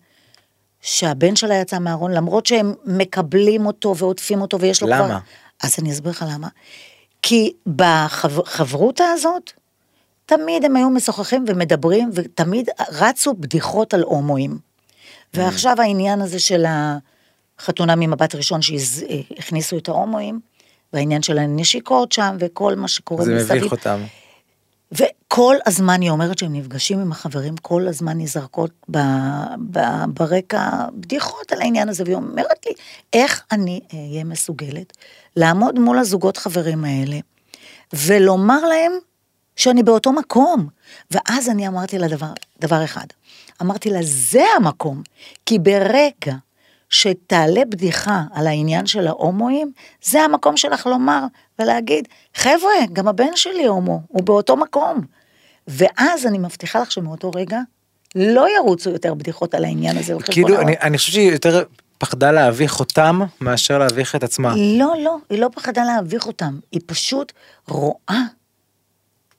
שהבן 0.80 1.36
שלה 1.36 1.54
יצא 1.54 1.78
מהארון, 1.78 2.12
למרות 2.12 2.46
שהם 2.46 2.74
מקבלים 2.84 3.66
אותו 3.66 3.96
ועוטפים 3.96 4.40
אותו 4.40 4.60
ויש 4.60 4.82
לו 4.82 4.88
למה? 4.88 5.06
כבר... 5.06 5.18
אז 5.62 5.76
אני 5.78 5.92
אסביר 5.92 6.10
לך 6.10 6.24
למה. 6.34 6.48
כי 7.22 7.52
בחברותה 7.76 9.04
הזאת, 9.04 9.52
תמיד 10.30 10.64
הם 10.64 10.76
היו 10.76 10.90
משוחחים 10.90 11.44
ומדברים, 11.48 12.10
ותמיד 12.14 12.68
רצו 12.92 13.34
בדיחות 13.34 13.94
על 13.94 14.02
הומואים. 14.02 14.58
ועכשיו 15.34 15.80
העניין 15.80 16.20
הזה 16.20 16.40
של 16.40 16.64
החתונה 17.58 17.96
ממבט 17.96 18.34
ראשון 18.34 18.62
שהכניסו 18.62 19.78
את 19.78 19.88
ההומואים, 19.88 20.40
והעניין 20.92 21.22
של 21.22 21.38
הנשיקות 21.38 22.12
שם, 22.12 22.36
וכל 22.40 22.74
מה 22.74 22.88
שקורה 22.88 23.24
זה 23.24 23.36
מסביב. 23.36 23.58
מביך 23.58 23.72
אותם. 23.72 24.00
וכל 24.92 25.56
הזמן 25.66 26.00
היא 26.00 26.10
אומרת 26.10 26.38
שהם 26.38 26.52
נפגשים 26.52 26.98
עם 26.98 27.12
החברים, 27.12 27.56
כל 27.56 27.88
הזמן 27.88 28.18
נזרקות 28.18 28.70
ב, 28.90 28.98
ב, 29.70 29.78
ברקע 30.08 30.70
בדיחות 30.94 31.52
על 31.52 31.60
העניין 31.60 31.88
הזה, 31.88 32.04
והיא 32.04 32.16
אומרת 32.16 32.66
לי, 32.66 32.72
איך 33.12 33.44
אני 33.52 33.80
אהיה 33.92 34.24
מסוגלת 34.24 34.96
לעמוד 35.36 35.78
מול 35.78 35.98
הזוגות 35.98 36.36
חברים 36.36 36.84
האלה, 36.84 37.18
ולומר 37.92 38.60
להם 38.66 38.92
שאני 39.60 39.82
באותו 39.82 40.12
מקום. 40.12 40.68
ואז 41.10 41.48
אני 41.48 41.68
אמרתי 41.68 41.98
לה 41.98 42.08
דבר, 42.08 42.32
דבר 42.60 42.84
אחד, 42.84 43.06
אמרתי 43.62 43.90
לה, 43.90 43.98
זה 44.02 44.44
המקום, 44.56 45.02
כי 45.46 45.58
ברגע 45.58 46.34
שתעלה 46.90 47.64
בדיחה 47.64 48.22
על 48.32 48.46
העניין 48.46 48.86
של 48.86 49.06
ההומואים, 49.06 49.72
זה 50.04 50.22
המקום 50.22 50.56
שלך 50.56 50.86
לומר 50.86 51.24
ולהגיד, 51.58 52.08
חבר'ה, 52.34 52.86
גם 52.92 53.08
הבן 53.08 53.36
שלי 53.36 53.66
הומו, 53.66 54.00
הוא 54.08 54.22
באותו 54.22 54.56
מקום. 54.56 55.00
ואז 55.68 56.26
אני 56.26 56.38
מבטיחה 56.38 56.80
לך 56.80 56.92
שמאותו 56.92 57.30
רגע 57.34 57.60
לא 58.14 58.46
ירוצו 58.56 58.90
יותר 58.90 59.14
בדיחות 59.14 59.54
על 59.54 59.64
העניין 59.64 59.98
הזה 59.98 60.14
כאילו. 60.24 60.60
אני, 60.60 60.74
אני 60.82 60.98
חושב 60.98 61.12
שהיא 61.12 61.32
יותר 61.32 61.64
פחדה 61.98 62.32
להביך 62.32 62.80
אותם 62.80 63.20
מאשר 63.40 63.78
להביך 63.78 64.16
את 64.16 64.22
עצמה. 64.22 64.54
לא, 64.56 64.94
לא, 65.04 65.16
היא 65.30 65.38
לא 65.38 65.48
פחדה 65.54 65.84
להביך 65.84 66.26
אותם, 66.26 66.58
היא 66.72 66.80
פשוט 66.86 67.32
רואה 67.68 68.22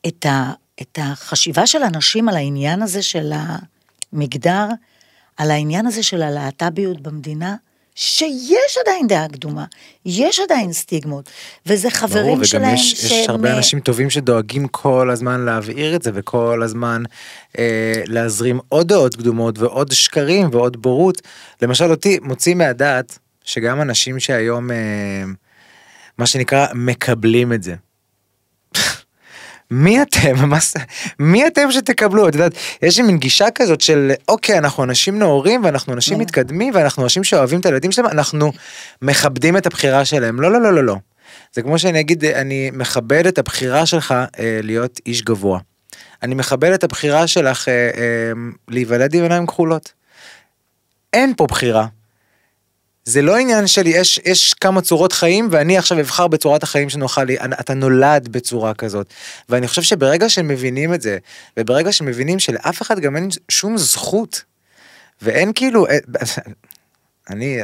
את, 0.07 0.25
ה, 0.25 0.51
את 0.81 0.99
החשיבה 1.01 1.67
של 1.67 1.83
אנשים 1.83 2.29
על 2.29 2.35
העניין 2.35 2.81
הזה 2.81 3.01
של 3.01 3.31
המגדר, 4.13 4.67
על 5.37 5.51
העניין 5.51 5.87
הזה 5.87 6.03
של 6.03 6.21
הלהט"ביות 6.21 7.01
במדינה, 7.01 7.55
שיש 7.95 8.77
עדיין 8.85 9.07
דעה 9.07 9.27
קדומה, 9.27 9.65
יש 10.05 10.39
עדיין 10.39 10.73
סטיגמות, 10.73 11.29
וזה 11.65 11.89
חברים 11.89 12.25
ברור, 12.25 12.35
וגם 12.35 12.45
שלהם 12.45 12.75
יש, 12.75 12.93
יש 12.93 13.11
שהם... 13.11 13.29
הרבה 13.29 13.57
אנשים 13.57 13.79
טובים 13.79 14.09
שדואגים 14.09 14.67
כל 14.67 15.09
הזמן 15.09 15.41
להבעיר 15.41 15.95
את 15.95 16.01
זה 16.01 16.11
וכל 16.13 16.63
הזמן 16.63 17.03
אה, 17.59 18.01
להזרים 18.05 18.59
עוד 18.69 18.87
דעות 18.87 19.15
קדומות 19.15 19.59
ועוד 19.59 19.91
שקרים 19.91 20.49
ועוד 20.51 20.81
בורות. 20.81 21.21
למשל 21.61 21.91
אותי 21.91 22.19
מוציא 22.21 22.55
מהדעת 22.55 23.19
שגם 23.43 23.81
אנשים 23.81 24.19
שהיום 24.19 24.71
אה, 24.71 25.23
מה 26.17 26.25
שנקרא 26.25 26.67
מקבלים 26.73 27.53
את 27.53 27.63
זה. 27.63 27.75
מי 29.71 30.01
אתם? 30.01 30.49
מה? 30.49 30.57
מי 31.19 31.47
אתם 31.47 31.71
שתקבלו? 31.71 32.27
את 32.27 32.35
יודעת, 32.35 32.53
יש 32.81 32.97
לי 32.97 33.03
מין 33.03 33.17
גישה 33.17 33.51
כזאת 33.55 33.81
של 33.81 34.11
אוקיי, 34.27 34.57
אנחנו 34.57 34.83
אנשים 34.83 35.19
נאורים 35.19 35.63
ואנחנו 35.63 35.93
אנשים 35.93 36.17
כן. 36.17 36.21
מתקדמים 36.21 36.73
ואנחנו 36.75 37.03
אנשים 37.03 37.23
שאוהבים 37.23 37.59
את 37.59 37.65
הילדים 37.65 37.91
שלהם, 37.91 38.07
אנחנו 38.07 38.51
מכבדים 39.01 39.57
את 39.57 39.65
הבחירה 39.65 40.05
שלהם. 40.05 40.41
לא, 40.41 40.51
לא, 40.51 40.61
לא, 40.61 40.73
לא, 40.73 40.83
לא. 40.83 40.95
זה 41.53 41.61
כמו 41.61 41.79
שאני 41.79 41.99
אגיד, 41.99 42.25
אני 42.25 42.71
מכבד 42.73 43.27
את 43.27 43.37
הבחירה 43.37 43.85
שלך 43.85 44.11
אה, 44.11 44.59
להיות 44.63 44.99
איש 45.05 45.21
גבוה. 45.21 45.59
אני 46.23 46.35
מכבד 46.35 46.71
את 46.71 46.83
הבחירה 46.83 47.27
שלך 47.27 47.67
אה, 47.67 47.73
אה, 47.73 48.31
להיוולד 48.67 49.13
עם 49.13 49.23
עיניים 49.23 49.47
כחולות. 49.47 49.93
אין 51.13 51.33
פה 51.37 51.47
בחירה. 51.47 51.87
זה 53.05 53.21
לא 53.21 53.37
עניין 53.37 53.67
של 53.67 53.87
יש, 53.87 54.19
יש 54.25 54.53
כמה 54.53 54.81
צורות 54.81 55.13
חיים 55.13 55.47
ואני 55.51 55.77
עכשיו 55.77 55.99
אבחר 55.99 56.27
בצורת 56.27 56.63
החיים 56.63 56.89
שנוחה 56.89 57.23
לי, 57.23 57.37
אתה 57.59 57.73
נולד 57.73 58.27
בצורה 58.27 58.73
כזאת. 58.73 59.13
ואני 59.49 59.67
חושב 59.67 59.81
שברגע 59.81 60.29
שמבינים 60.29 60.93
את 60.93 61.01
זה, 61.01 61.17
וברגע 61.57 61.91
שמבינים 61.91 62.39
שלאף 62.39 62.81
אחד 62.81 62.99
גם 62.99 63.15
אין 63.15 63.29
שום 63.49 63.77
זכות, 63.77 64.43
ואין 65.21 65.53
כאילו, 65.55 65.87
אה, 65.87 65.97
אני, 67.29 67.59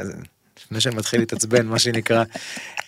לפני 0.66 0.82
שאני 0.82 0.96
מתחיל 0.96 1.20
להתעצבן, 1.20 1.66
מה 1.66 1.80
שנקרא, 1.80 2.24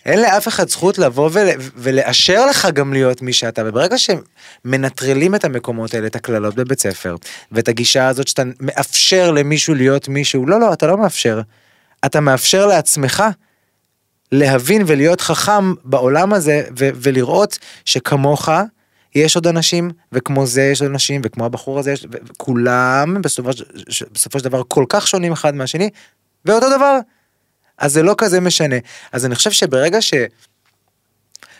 אין 0.06 0.22
לאף 0.22 0.48
אחד 0.48 0.70
זכות 0.70 0.98
לבוא 0.98 1.30
ול, 1.34 1.48
ולאשר 1.76 2.46
לך 2.46 2.68
גם 2.74 2.94
להיות 2.94 3.22
מי 3.22 3.34
שאתה, 3.34 3.62
וברגע 3.66 3.96
שמנטרלים 3.98 5.36
את 5.36 5.46
המקומות 5.46 5.94
האלה, 5.94 6.08
את 6.08 6.16
הקללות 6.16 6.56
בבית 6.56 6.80
ספר, 6.80 7.16
ואת 7.52 7.68
הגישה 7.68 8.08
הזאת 8.08 8.28
שאתה 8.28 8.44
מאפשר 8.60 9.32
למישהו 9.32 9.76
להיות 9.76 10.08
מישהו, 10.08 10.48
לא, 10.48 10.60
לא, 10.60 10.74
אתה 10.74 10.88
לא 10.88 10.98
מאפשר. 10.98 11.42
אתה 12.06 12.20
מאפשר 12.20 12.66
לעצמך 12.66 13.24
להבין 14.32 14.84
ולהיות 14.88 15.22
חכם 15.22 15.74
בעולם 15.84 16.34
הזה 16.34 16.64
ו- 16.80 16.90
ולראות 16.96 17.60
שכמוך 17.86 18.50
יש 19.16 19.36
עוד 19.36 19.48
אנשים 19.48 19.92
וכמו 20.12 20.46
זה 20.46 20.62
יש 20.62 20.82
עוד 20.82 20.92
אנשים 20.92 21.22
וכמו 21.24 21.46
הבחור 21.46 21.80
הזה 21.80 21.92
יש 21.92 22.06
וכולם 22.12 23.22
בסופו, 23.22 23.50
ש- 23.90 24.04
בסופו 24.04 24.40
של 24.40 24.46
דבר 24.46 24.62
כל 24.68 24.86
כך 24.90 25.08
שונים 25.08 25.32
אחד 25.32 25.56
מהשני 25.56 25.90
ואותו 26.46 26.70
דבר. 26.78 27.00
אז 27.78 27.94
זה 27.94 28.04
לא 28.04 28.16
כזה 28.18 28.40
משנה. 28.40 28.76
אז 29.12 29.26
אני 29.26 29.36
חושב 29.36 29.52
שברגע 29.52 30.00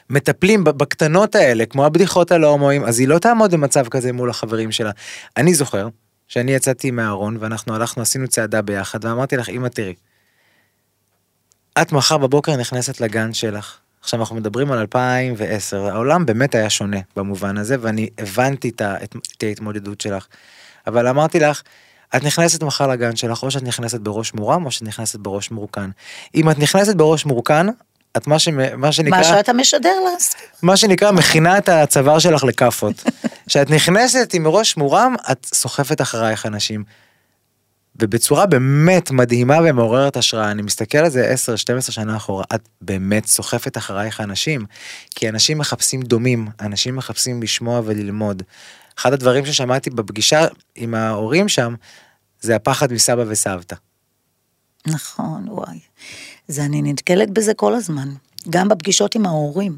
שמטפלים 0.10 0.64
ב- 0.64 0.70
בקטנות 0.70 1.36
האלה 1.36 1.66
כמו 1.66 1.86
הבדיחות 1.86 2.32
על 2.32 2.44
ההומואים 2.44 2.84
אז 2.84 3.00
היא 3.00 3.08
לא 3.08 3.20
תעמוד 3.20 3.52
במצב 3.52 3.88
כזה 3.88 4.14
מול 4.14 4.30
החברים 4.30 4.72
שלה. 4.72 4.92
אני 5.38 5.54
זוכר 5.54 5.88
שאני 6.28 6.52
יצאתי 6.52 6.92
מהארון 6.92 7.38
ואנחנו 7.40 7.76
הלכנו 7.76 8.02
עשינו 8.02 8.28
צעדה 8.28 8.62
ביחד 8.62 9.06
ואמרתי 9.06 9.38
לך 9.38 9.50
אמא 9.50 9.68
תראי. 9.68 9.94
את 11.82 11.92
מחר 11.92 12.18
בבוקר 12.18 12.56
נכנסת 12.56 13.02
לגן 13.02 13.34
שלך. 13.34 13.78
עכשיו 14.02 14.20
אנחנו 14.20 14.36
מדברים 14.36 14.72
על 14.72 14.78
2010, 14.80 15.88
העולם 15.90 16.26
באמת 16.26 16.56
היה 16.56 16.70
שונה 16.70 16.98
במובן 17.16 17.58
הזה 17.58 17.76
ואני 17.82 18.10
הבנתי 18.18 18.70
את, 18.70 18.82
ה- 18.82 18.96
את, 19.04 19.16
את 19.38 19.44
ההתמודדות 19.44 20.02
שלך. 20.02 20.26
אבל 20.88 21.08
אמרתי 21.08 21.40
לך, 21.40 21.62
את 22.16 22.24
נכנסת 22.24 22.64
מחר 22.64 22.88
לגן 22.88 23.16
שלך 23.16 23.44
או 23.44 23.52
שאת 23.52 23.64
נכנסת 23.64 24.00
בראש 24.00 24.34
מורם 24.34 24.66
או 24.66 24.72
שאת 24.72 24.84
נכנסת 24.84 25.20
בראש 25.20 25.52
מורכן. 25.52 25.90
אם 26.36 26.50
את 26.52 26.60
נכנסת 26.60 26.96
בראש 26.96 27.26
מורכן, 27.26 27.68
את 28.18 28.28
מה, 28.28 28.40
שמ, 28.40 28.80
מה 28.82 28.92
שנקרא, 28.92 29.18
מה 29.18 29.24
שאתה 29.24 29.54
משדר 29.54 29.96
לה, 30.04 30.12
מה 30.62 30.78
שנקרא 30.78 31.12
מכינה 31.12 31.58
את 31.58 31.70
הצוואר 31.70 32.20
שלך 32.20 32.44
לכאפות. 32.44 33.04
כשאת 33.48 33.70
נכנסת 33.70 34.30
עם 34.34 34.48
ראש 34.48 34.78
מורם, 34.78 35.16
את 35.32 35.46
סוחפת 35.54 36.02
אחרייך 36.02 36.46
אנשים. 36.46 36.84
ובצורה 38.00 38.46
באמת 38.46 39.12
מדהימה 39.12 39.58
ומעוררת 39.66 40.18
השראה, 40.18 40.52
אני 40.52 40.62
מסתכל 40.62 40.98
על 40.98 41.10
זה 41.10 41.36
10-12 41.80 41.92
שנה 41.92 42.18
אחורה, 42.18 42.44
את 42.56 42.70
באמת 42.82 43.26
סוחפת 43.26 43.78
אחרייך 43.78 44.22
אנשים, 44.22 44.66
כי 45.16 45.30
אנשים 45.30 45.58
מחפשים 45.58 46.02
דומים, 46.02 46.48
אנשים 46.62 46.96
מחפשים 46.96 47.44
לשמוע 47.44 47.82
וללמוד. 47.86 48.44
אחד 49.00 49.14
הדברים 49.14 49.46
ששמעתי 49.46 49.90
בפגישה 49.90 50.48
עם 50.76 50.96
ההורים 50.96 51.50
שם, 51.50 51.76
זה 52.42 52.56
הפחד 52.56 52.94
מסבא 52.94 53.24
וסבתא. 53.28 53.76
נכון, 54.88 55.46
וואי. 55.48 55.80
זה 56.48 56.66
אני 56.66 56.82
נתקלת 56.82 57.30
בזה 57.30 57.54
כל 57.54 57.76
הזמן, 57.76 58.10
גם 58.50 58.70
בפגישות 58.70 59.16
עם 59.16 59.26
ההורים. 59.26 59.78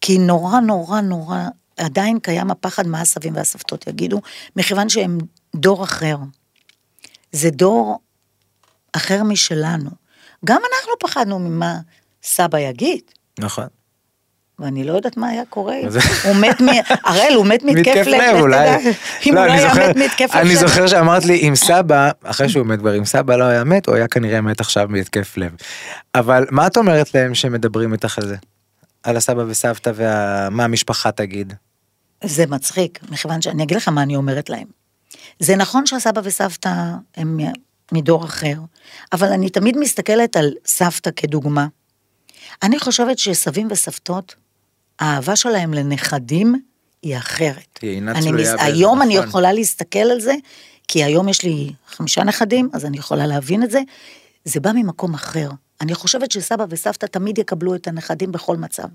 כי 0.00 0.18
נורא 0.18 0.60
נורא 0.60 1.00
נורא, 1.00 1.38
עדיין 1.76 2.18
קיים 2.18 2.50
הפחד 2.50 2.86
מה 2.86 3.00
הסבים 3.00 3.36
והסבתות 3.36 3.86
יגידו, 3.86 4.20
מכיוון 4.56 4.88
שהם 4.88 5.18
דור 5.56 5.84
אחר. 5.84 6.16
זה 7.32 7.50
דור 7.50 7.98
אחר 8.92 9.22
משלנו. 9.22 9.90
גם 10.44 10.60
אנחנו 10.74 10.92
פחדנו 10.98 11.38
ממה 11.38 11.78
סבא 12.22 12.58
יגיד, 12.58 13.00
נכון. 13.38 13.66
ואני 14.58 14.84
לא 14.84 14.92
יודעת 14.92 15.16
מה 15.16 15.28
היה 15.28 15.42
קורה. 15.48 15.76
הוא 16.24 16.36
מת, 16.36 16.60
מ... 16.60 16.66
הראל, 17.04 17.34
הוא 17.34 17.46
מת 17.46 17.62
מתקף 17.62 18.04
לב, 18.06 18.40
אולי. 18.40 18.68
אם 19.26 19.34
לא, 19.34 19.40
הוא 19.40 19.46
לא 19.46 19.52
היה 19.52 19.74
מת 19.74 19.96
מתקף 19.96 20.34
לב. 20.34 20.40
אני 20.40 20.56
זוכר 20.56 20.86
שאמרת 20.86 21.24
לי 21.24 21.48
אם 21.48 21.56
סבא, 21.56 22.10
אחרי 22.22 22.48
שהוא 22.48 22.66
מת 22.66 22.78
כבר, 22.78 22.98
אם 22.98 23.04
סבא 23.04 23.36
לא 23.36 23.44
היה 23.44 23.64
מת, 23.64 23.86
הוא 23.86 23.94
היה 23.94 24.08
כנראה 24.08 24.40
מת 24.40 24.60
עכשיו 24.60 24.86
מהתקף 24.88 25.36
לב. 25.36 25.56
אבל 26.14 26.46
מה 26.50 26.66
את 26.66 26.76
אומרת 26.76 27.14
להם 27.14 27.34
שמדברים 27.34 27.92
איתך 27.92 28.18
על 28.18 28.26
זה? 28.26 28.36
על 29.02 29.16
הסבא 29.16 29.44
וסבתא 29.48 29.92
ומה 29.94 30.64
המשפחה 30.64 31.12
תגיד. 31.12 31.52
זה 32.24 32.46
מצחיק, 32.46 32.98
מכיוון 33.10 33.42
שאני 33.42 33.62
אגיד 33.62 33.76
לך 33.76 33.88
מה 33.88 34.02
אני 34.02 34.16
אומרת 34.16 34.50
להם. 34.50 34.79
זה 35.40 35.56
נכון 35.56 35.86
שהסבא 35.86 36.20
וסבתא 36.24 36.74
הם 37.16 37.40
מדור 37.92 38.24
אחר, 38.24 38.54
אבל 39.12 39.32
אני 39.32 39.50
תמיד 39.50 39.76
מסתכלת 39.78 40.36
על 40.36 40.54
סבתא 40.66 41.10
כדוגמה. 41.16 41.66
אני 42.62 42.78
חושבת 42.78 43.18
שסבים 43.18 43.68
וסבתות, 43.70 44.34
האהבה 44.98 45.36
שלהם 45.36 45.74
לנכדים 45.74 46.62
היא 47.02 47.16
אחרת. 47.16 47.78
היא 47.82 47.90
אינה 47.90 48.12
אני 48.12 48.26
תלויה 48.26 48.54
בזה, 48.54 48.64
היום 48.64 49.02
אני 49.02 49.14
נכון. 49.14 49.28
יכולה 49.28 49.52
להסתכל 49.52 49.98
על 49.98 50.20
זה, 50.20 50.34
כי 50.88 51.04
היום 51.04 51.28
יש 51.28 51.42
לי 51.42 51.72
חמישה 51.88 52.24
נכדים, 52.24 52.70
אז 52.72 52.84
אני 52.84 52.98
יכולה 52.98 53.26
להבין 53.26 53.62
את 53.62 53.70
זה. 53.70 53.80
זה 54.44 54.60
בא 54.60 54.72
ממקום 54.72 55.14
אחר. 55.14 55.50
אני 55.80 55.94
חושבת 55.94 56.30
שסבא 56.30 56.64
וסבתא 56.68 57.06
תמיד 57.06 57.38
יקבלו 57.38 57.74
את 57.74 57.86
הנכדים 57.86 58.32
בכל 58.32 58.56
מצב. 58.56 58.88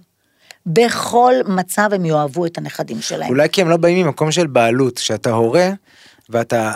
בכל 0.66 1.34
מצב 1.48 1.90
הם 1.94 2.06
יאהבו 2.06 2.46
את 2.46 2.58
הנכדים 2.58 3.02
שלהם. 3.02 3.30
אולי 3.30 3.50
כי 3.50 3.62
הם 3.62 3.70
לא 3.70 3.78
באים 3.78 4.06
ממקום 4.06 4.32
של 4.32 4.48
בעלות, 4.48 4.98
שאתה 4.98 5.32
הורה 5.32 5.70
ואתה 6.30 6.74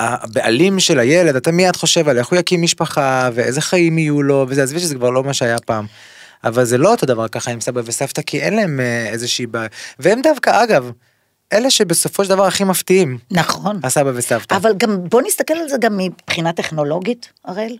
הבעלים 0.00 0.80
של 0.80 0.98
הילד, 0.98 1.36
אתה 1.36 1.52
מיד 1.52 1.76
חושב 1.76 2.08
על 2.08 2.18
איך 2.18 2.28
הוא 2.28 2.38
יקים 2.38 2.62
משפחה 2.62 3.30
ואיזה 3.34 3.60
חיים 3.60 3.98
יהיו 3.98 4.22
לו 4.22 4.46
וזה, 4.48 4.62
עזבי 4.62 4.80
שזה 4.80 4.94
כבר 4.94 5.10
לא 5.10 5.24
מה 5.24 5.34
שהיה 5.34 5.58
פעם. 5.58 5.86
אבל 6.44 6.64
זה 6.64 6.78
לא 6.78 6.90
אותו 6.90 7.06
דבר 7.06 7.28
ככה 7.28 7.50
עם 7.50 7.60
סבא 7.60 7.80
וסבתא 7.84 8.22
כי 8.22 8.40
אין 8.40 8.54
להם 8.56 8.80
אה, 8.80 9.08
איזושהי 9.08 9.46
בעיה. 9.46 9.68
והם 9.98 10.22
דווקא 10.22 10.64
אגב, 10.64 10.90
אלה 11.52 11.70
שבסופו 11.70 12.24
של 12.24 12.30
דבר 12.30 12.44
הכי 12.44 12.64
מפתיעים, 12.64 13.18
נכון. 13.30 13.80
הסבא 13.82 14.10
וסבתא. 14.14 14.56
אבל 14.56 14.72
גם, 14.76 15.08
בוא 15.08 15.22
נסתכל 15.22 15.54
על 15.54 15.68
זה 15.68 15.76
גם 15.80 15.96
מבחינה 15.96 16.52
טכנולוגית, 16.52 17.32
הראל. 17.44 17.76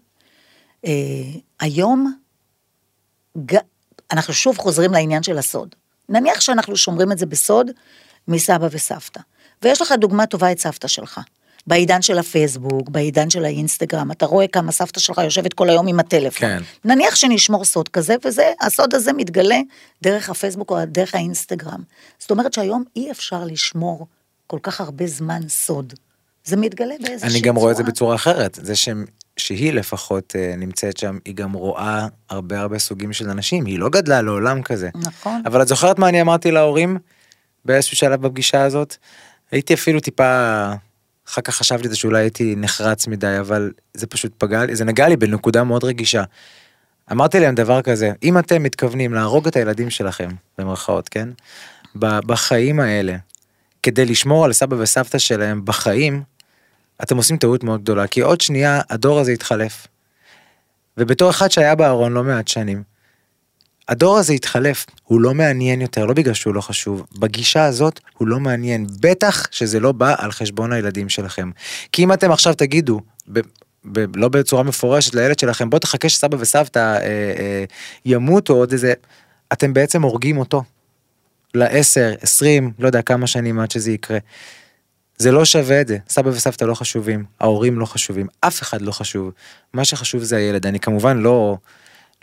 אה, 0.87 0.93
היום, 1.61 2.15
ג, 3.47 3.57
אנחנו 4.13 4.35
שוב 4.35 4.59
חוזרים 4.59 4.93
לעניין 4.93 5.23
של 5.23 5.39
הסוד. 5.39 5.75
נניח 6.09 6.41
שאנחנו 6.41 6.77
שומרים 6.77 7.13
את 7.13 7.19
זה 7.19 7.27
בסוד 7.27 7.71
מסבא 8.29 8.69
וסבתא, 8.71 9.21
ויש 9.65 9.83
לך 9.83 9.93
דוגמה 9.93 10.27
טובה 10.27 10.53
את 10.53 10.59
סבתא 10.59 10.89
שלך. 10.89 11.21
בעידן 11.67 12.03
של 12.03 12.19
הפייסבוק, 12.19 12.89
בעידן 12.89 13.31
של 13.31 13.45
האינסטגרם, 13.45 14.11
אתה 14.11 14.27
רואה 14.27 14.47
כמה 14.47 14.73
סבתא 14.73 15.01
שלך 15.01 15.21
יושבת 15.25 15.53
כל 15.53 15.71
היום 15.71 15.89
עם 15.89 16.01
הטלפון. 16.01 16.49
כן. 16.49 16.63
נניח 16.85 17.15
שנשמור 17.15 17.65
סוד 17.65 17.89
כזה, 17.89 18.17
וזה, 18.25 18.53
הסוד 18.61 18.95
הזה 18.95 19.13
מתגלה 19.13 19.59
דרך 20.03 20.31
הפייסבוק 20.31 20.71
או 20.71 20.77
דרך 20.87 21.15
האינסטגרם. 21.15 21.83
זאת 22.19 22.31
אומרת 22.31 22.53
שהיום 22.53 22.85
אי 22.97 23.11
אפשר 23.11 23.45
לשמור 23.45 24.07
כל 24.47 24.59
כך 24.63 24.81
הרבה 24.81 25.07
זמן 25.07 25.41
סוד. 25.49 25.93
זה 26.45 26.57
מתגלה 26.57 26.95
באיזושהי 27.01 27.19
צורה. 27.19 27.31
אני 27.31 27.41
גם 27.41 27.57
רואה 27.57 27.73
את 27.73 27.77
זה 27.77 27.83
בצורה 27.83 28.15
אחרת, 28.15 28.59
זה 28.63 28.77
שהם, 28.77 29.05
שהיא 29.37 29.73
לפחות 29.73 30.37
אה, 30.39 30.55
נמצאת 30.57 30.97
שם, 30.97 31.19
היא 31.25 31.35
גם 31.35 31.53
רואה 31.53 32.07
הרבה 32.31 32.61
הרבה 32.61 32.79
סוגים 32.79 33.13
של 33.13 33.31
אנשים, 33.31 33.67
היא 33.67 33.79
לא 33.79 33.89
גדלה 33.89 34.23
לעולם 34.23 34.63
כזה. 34.63 34.89
נכון. 34.95 35.43
אבל 35.47 35.63
את 35.63 35.69
זוכרת 35.69 35.99
מה 35.99 36.09
אני 36.09 36.21
אמרתי 36.21 36.51
להורים 36.51 36.99
באיזשהו 37.65 37.97
שלב 37.97 38.27
בפגישה 38.27 38.63
הזאת? 38.63 38.97
הייתי 39.55 39.75
אפילו 39.75 40.01
טיפה, 40.01 40.67
אחר 41.29 41.41
כך 41.41 41.55
חשבתי 41.55 41.89
זה 41.89 41.97
שאולי 41.97 42.21
הייתי 42.21 42.55
נחרץ 42.57 43.07
מדי, 43.07 43.37
אבל 43.41 43.73
זה 43.95 44.07
פשוט 44.07 44.33
פגע 44.39 44.65
לי, 44.65 44.77
זה 44.77 44.85
נגע 44.85 45.09
לי 45.09 45.17
בנקודה 45.17 45.65
מאוד 45.65 45.85
רגישה. 45.85 46.25
אמרתי 47.13 47.41
להם 47.41 47.55
דבר 47.55 47.83
כזה, 47.83 48.13
אם 48.23 48.39
אתם 48.39 48.63
מתכוונים 48.63 49.15
להרוג 49.15 49.47
את 49.47 49.57
הילדים 49.57 49.91
שלכם, 49.91 50.29
במרכאות, 50.59 51.09
כן? 51.09 51.29
בחיים 51.97 52.81
האלה, 52.81 53.17
כדי 53.83 54.05
לשמור 54.05 54.45
על 54.45 54.53
סבא 54.53 54.77
וסבתא 54.79 55.19
שלהם 55.19 55.65
בחיים, 55.65 56.23
אתם 57.03 57.17
עושים 57.17 57.37
טעות 57.37 57.65
מאוד 57.65 57.83
גדולה, 57.83 58.07
כי 58.07 58.21
עוד 58.21 58.41
שנייה 58.41 58.81
הדור 58.91 59.21
הזה 59.21 59.33
יתחלף. 59.33 59.87
ובתור 60.99 61.31
אחד 61.31 61.51
שהיה 61.51 61.75
בארון 61.75 62.13
לא 62.13 62.25
מעט 62.25 62.49
שנים, 62.49 62.83
הדור 63.89 64.19
הזה 64.19 64.35
יתחלף, 64.35 64.87
הוא 65.05 65.21
לא 65.21 65.35
מעניין 65.35 65.81
יותר, 65.81 66.07
לא 66.07 66.15
בגלל 66.15 66.35
שהוא 66.35 66.55
לא 66.55 66.61
חשוב, 66.61 67.07
בגישה 67.19 67.65
הזאת 67.65 68.01
הוא 68.19 68.29
לא 68.29 68.41
מעניין, 68.41 68.87
בטח 69.01 69.47
שזה 69.51 69.81
לא 69.81 69.93
בא 69.93 70.15
על 70.19 70.33
חשבון 70.33 70.73
הילדים 70.73 71.09
שלכם. 71.09 71.51
כי 71.93 72.05
אם 72.05 72.13
אתם 72.13 72.33
עכשיו 72.33 72.55
תגידו, 72.55 73.01
ב, 73.33 73.41
ב, 73.93 74.17
לא 74.17 74.29
בצורה 74.29 74.63
מפורשת 74.63 75.15
לילד 75.15 75.39
שלכם, 75.39 75.71
בוא 75.71 75.79
תחכה 75.79 76.09
שסבא 76.09 76.37
וסבתא 76.41 76.79
אה, 76.79 77.03
אה, 77.39 77.65
ימותו 78.05 78.55
עוד 78.55 78.73
איזה, 78.73 78.93
אתם 79.53 79.73
בעצם 79.73 80.03
הורגים 80.03 80.39
אותו. 80.39 80.63
לעשר, 81.55 82.15
עשרים, 82.21 82.73
לא 82.79 82.87
יודע 82.87 83.03
כמה 83.03 83.27
שנים 83.27 83.61
עד 83.61 83.71
שזה 83.71 83.93
יקרה. 83.93 84.19
זה 85.19 85.33
לא 85.33 85.45
שווה 85.45 85.81
את 85.81 85.89
זה, 85.89 85.99
סבא 86.09 86.29
וסבתא 86.29 86.65
לא 86.65 86.75
חשובים, 86.75 87.25
ההורים 87.41 87.79
לא 87.79 87.87
חשובים, 87.87 88.27
אף 88.41 88.63
אחד 88.63 88.83
לא 88.83 88.93
חשוב. 88.93 89.31
מה 89.73 89.85
שחשוב 89.85 90.23
זה 90.23 90.37
הילד. 90.37 90.67
אני 90.67 90.81
כמובן 90.81 91.19
לא, 91.19 91.57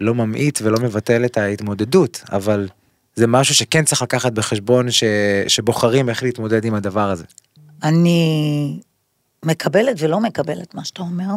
לא 0.01 0.13
ממעיט 0.15 0.59
ולא 0.63 0.79
מבטל 0.79 1.25
את 1.25 1.37
ההתמודדות, 1.37 2.21
אבל 2.31 2.67
זה 3.15 3.27
משהו 3.27 3.55
שכן 3.55 3.85
צריך 3.85 4.01
לקחת 4.01 4.31
בחשבון 4.31 4.91
ש, 4.91 5.03
שבוחרים 5.47 6.09
איך 6.09 6.23
להתמודד 6.23 6.65
עם 6.65 6.73
הדבר 6.75 7.09
הזה. 7.09 7.23
אני 7.83 8.79
מקבלת 9.45 9.95
ולא 9.99 10.19
מקבלת 10.19 10.75
מה 10.75 10.85
שאתה 10.85 11.01
אומר, 11.01 11.33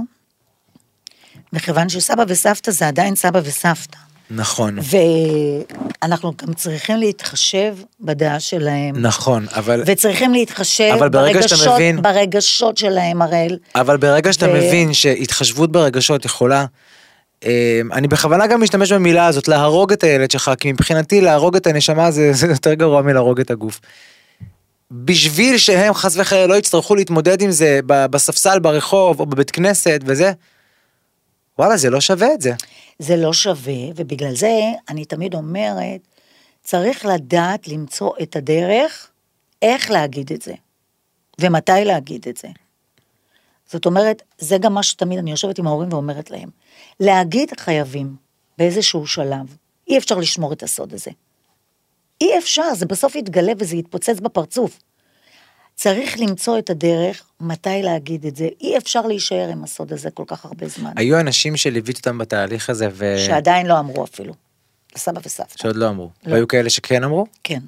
מכיוון 1.53 1.89
שסבא 1.89 2.25
וסבתא 2.29 2.71
זה 2.71 2.89
עדיין 2.89 3.15
סבא 3.15 3.41
וסבתא. 3.45 3.99
נכון, 4.31 4.79
ואנחנו 6.03 6.33
גם 6.43 6.55
צריכים 6.55 6.97
להתחשב 6.97 7.77
בדעה 8.01 8.41
שלהם. 8.41 8.97
נכון, 9.03 9.47
אבל, 9.53 9.83
וצריכים 9.87 10.33
להתחשב 10.35 10.91
אבל 10.99 11.09
ברגע 11.09 11.43
שאתה 11.43 11.55
ברגשות, 11.57 11.75
מבין- 11.75 12.03
ברגשות 12.03 12.77
שלהם, 12.77 13.23
הראל. 13.23 13.59
אבל 13.75 13.97
ברגע 13.97 14.33
שאתה 14.33 14.47
ו- 14.47 14.53
מבין 14.53 14.93
שהתחשבות 14.95 15.73
ברגשות 15.73 16.25
יכולה, 16.25 16.67
אני 17.93 18.09
בכוונה 18.09 18.47
גם 18.47 18.63
משתמש 18.63 18.93
במילה 18.93 19.27
הזאת, 19.27 19.49
להרוג 19.49 19.93
את 19.93 20.03
הילד 20.03 20.31
שלך, 20.31 20.51
כי 20.61 20.73
מבחינתי 20.73 21.21
להרוג 21.21 21.57
את 21.57 21.67
הנשמה 21.67 22.11
זה, 22.11 22.33
זה 22.33 22.47
יותר 22.47 22.75
גרוע 22.75 23.03
מלהרוג 23.03 23.41
את 23.41 23.51
הגוף. 23.51 23.81
בשביל 24.91 25.59
שהם 25.59 25.95
חס 25.95 26.17
וחלילה 26.17 26.47
לא 26.47 26.55
יצטרכו 26.55 26.95
להתמודד 26.95 27.43
עם 27.43 27.51
זה 27.51 27.81
בספסל 27.87 28.59
ברחוב 28.59 29.21
או 29.21 29.27
בבית 29.27 29.51
כנסת 29.51 30.01
וזה, 30.05 30.33
וואלה 31.59 31.77
זה 31.77 31.91
לא 31.91 32.01
שווה 32.01 32.35
את 32.35 32.41
זה. 32.41 32.53
זה 32.99 33.17
לא 33.17 33.33
שווה, 33.33 33.75
ובגלל 33.97 34.35
זה 34.35 34.61
אני 34.89 35.05
תמיד 35.05 35.35
אומרת, 35.35 36.01
צריך 36.63 37.07
לדעת 37.07 37.69
למצוא 37.69 38.11
את 38.23 38.37
הדרך 38.37 39.09
איך 39.63 39.91
להגיד 39.91 40.33
את 40.33 40.43
זה, 40.43 40.53
ומתי 41.41 41.85
להגיד 41.85 42.29
את 42.29 42.37
זה. 42.37 42.49
זאת 43.75 43.87
אומרת, 43.87 44.23
זה 44.39 44.59
גם 44.59 44.75
מה 44.75 44.83
שתמיד 44.83 45.19
אני 45.19 45.31
יושבת 45.31 45.59
עם 45.59 45.67
ההורים 45.67 45.93
ואומרת 45.93 46.31
להם. 46.31 46.49
להגיד 47.01 47.49
חייבים, 47.61 48.17
באיזשהו 48.59 49.07
שלב. 49.07 49.57
אי 49.89 49.99
אפשר 49.99 50.19
לשמור 50.19 50.53
את 50.53 50.63
הסוד 50.63 50.95
הזה. 50.95 51.11
אי 52.21 52.39
אפשר, 52.39 52.75
זה 52.75 52.87
בסוף 52.87 53.17
יתגלה 53.17 53.53
וזה 53.59 53.77
יתפוצץ 53.77 54.21
בפרצוף. 54.21 54.79
צריך 55.75 56.21
למצוא 56.21 56.59
את 56.59 56.71
הדרך 56.71 57.23
מתי 57.41 57.83
להגיד 57.83 58.27
את 58.27 58.37
זה. 58.37 58.49
אי 58.61 58.77
אפשר 58.79 59.03
להישאר 59.03 59.49
עם 59.53 59.65
הסוד 59.65 59.93
הזה 59.93 60.11
כל 60.11 60.25
כך 60.27 60.45
הרבה 60.45 60.69
זמן. 60.69 60.93
היו 60.97 61.21
אנשים 61.21 61.57
שליווית 61.57 61.97
אותם 61.97 62.19
בתהליך 62.19 62.71
הזה 62.71 62.89
ו... 62.93 63.15
שעדיין 63.27 63.67
לא 63.67 63.79
אמרו 63.79 64.05
אפילו. 64.05 64.35
לסבא 64.95 65.21
וסבתא. 65.25 65.63
שעוד 65.63 65.77
לא 65.77 65.89
אמרו. 65.89 66.11
לא. 66.27 66.33
והיו 66.33 66.49
כאלה 66.49 66.71
שכן 66.71 67.05
אמרו? 67.05 67.27
כן. 67.45 67.61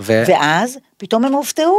ו... 0.00 0.22
ואז 0.26 0.78
פתאום 0.96 1.24
הם 1.24 1.32
הופתעו, 1.32 1.78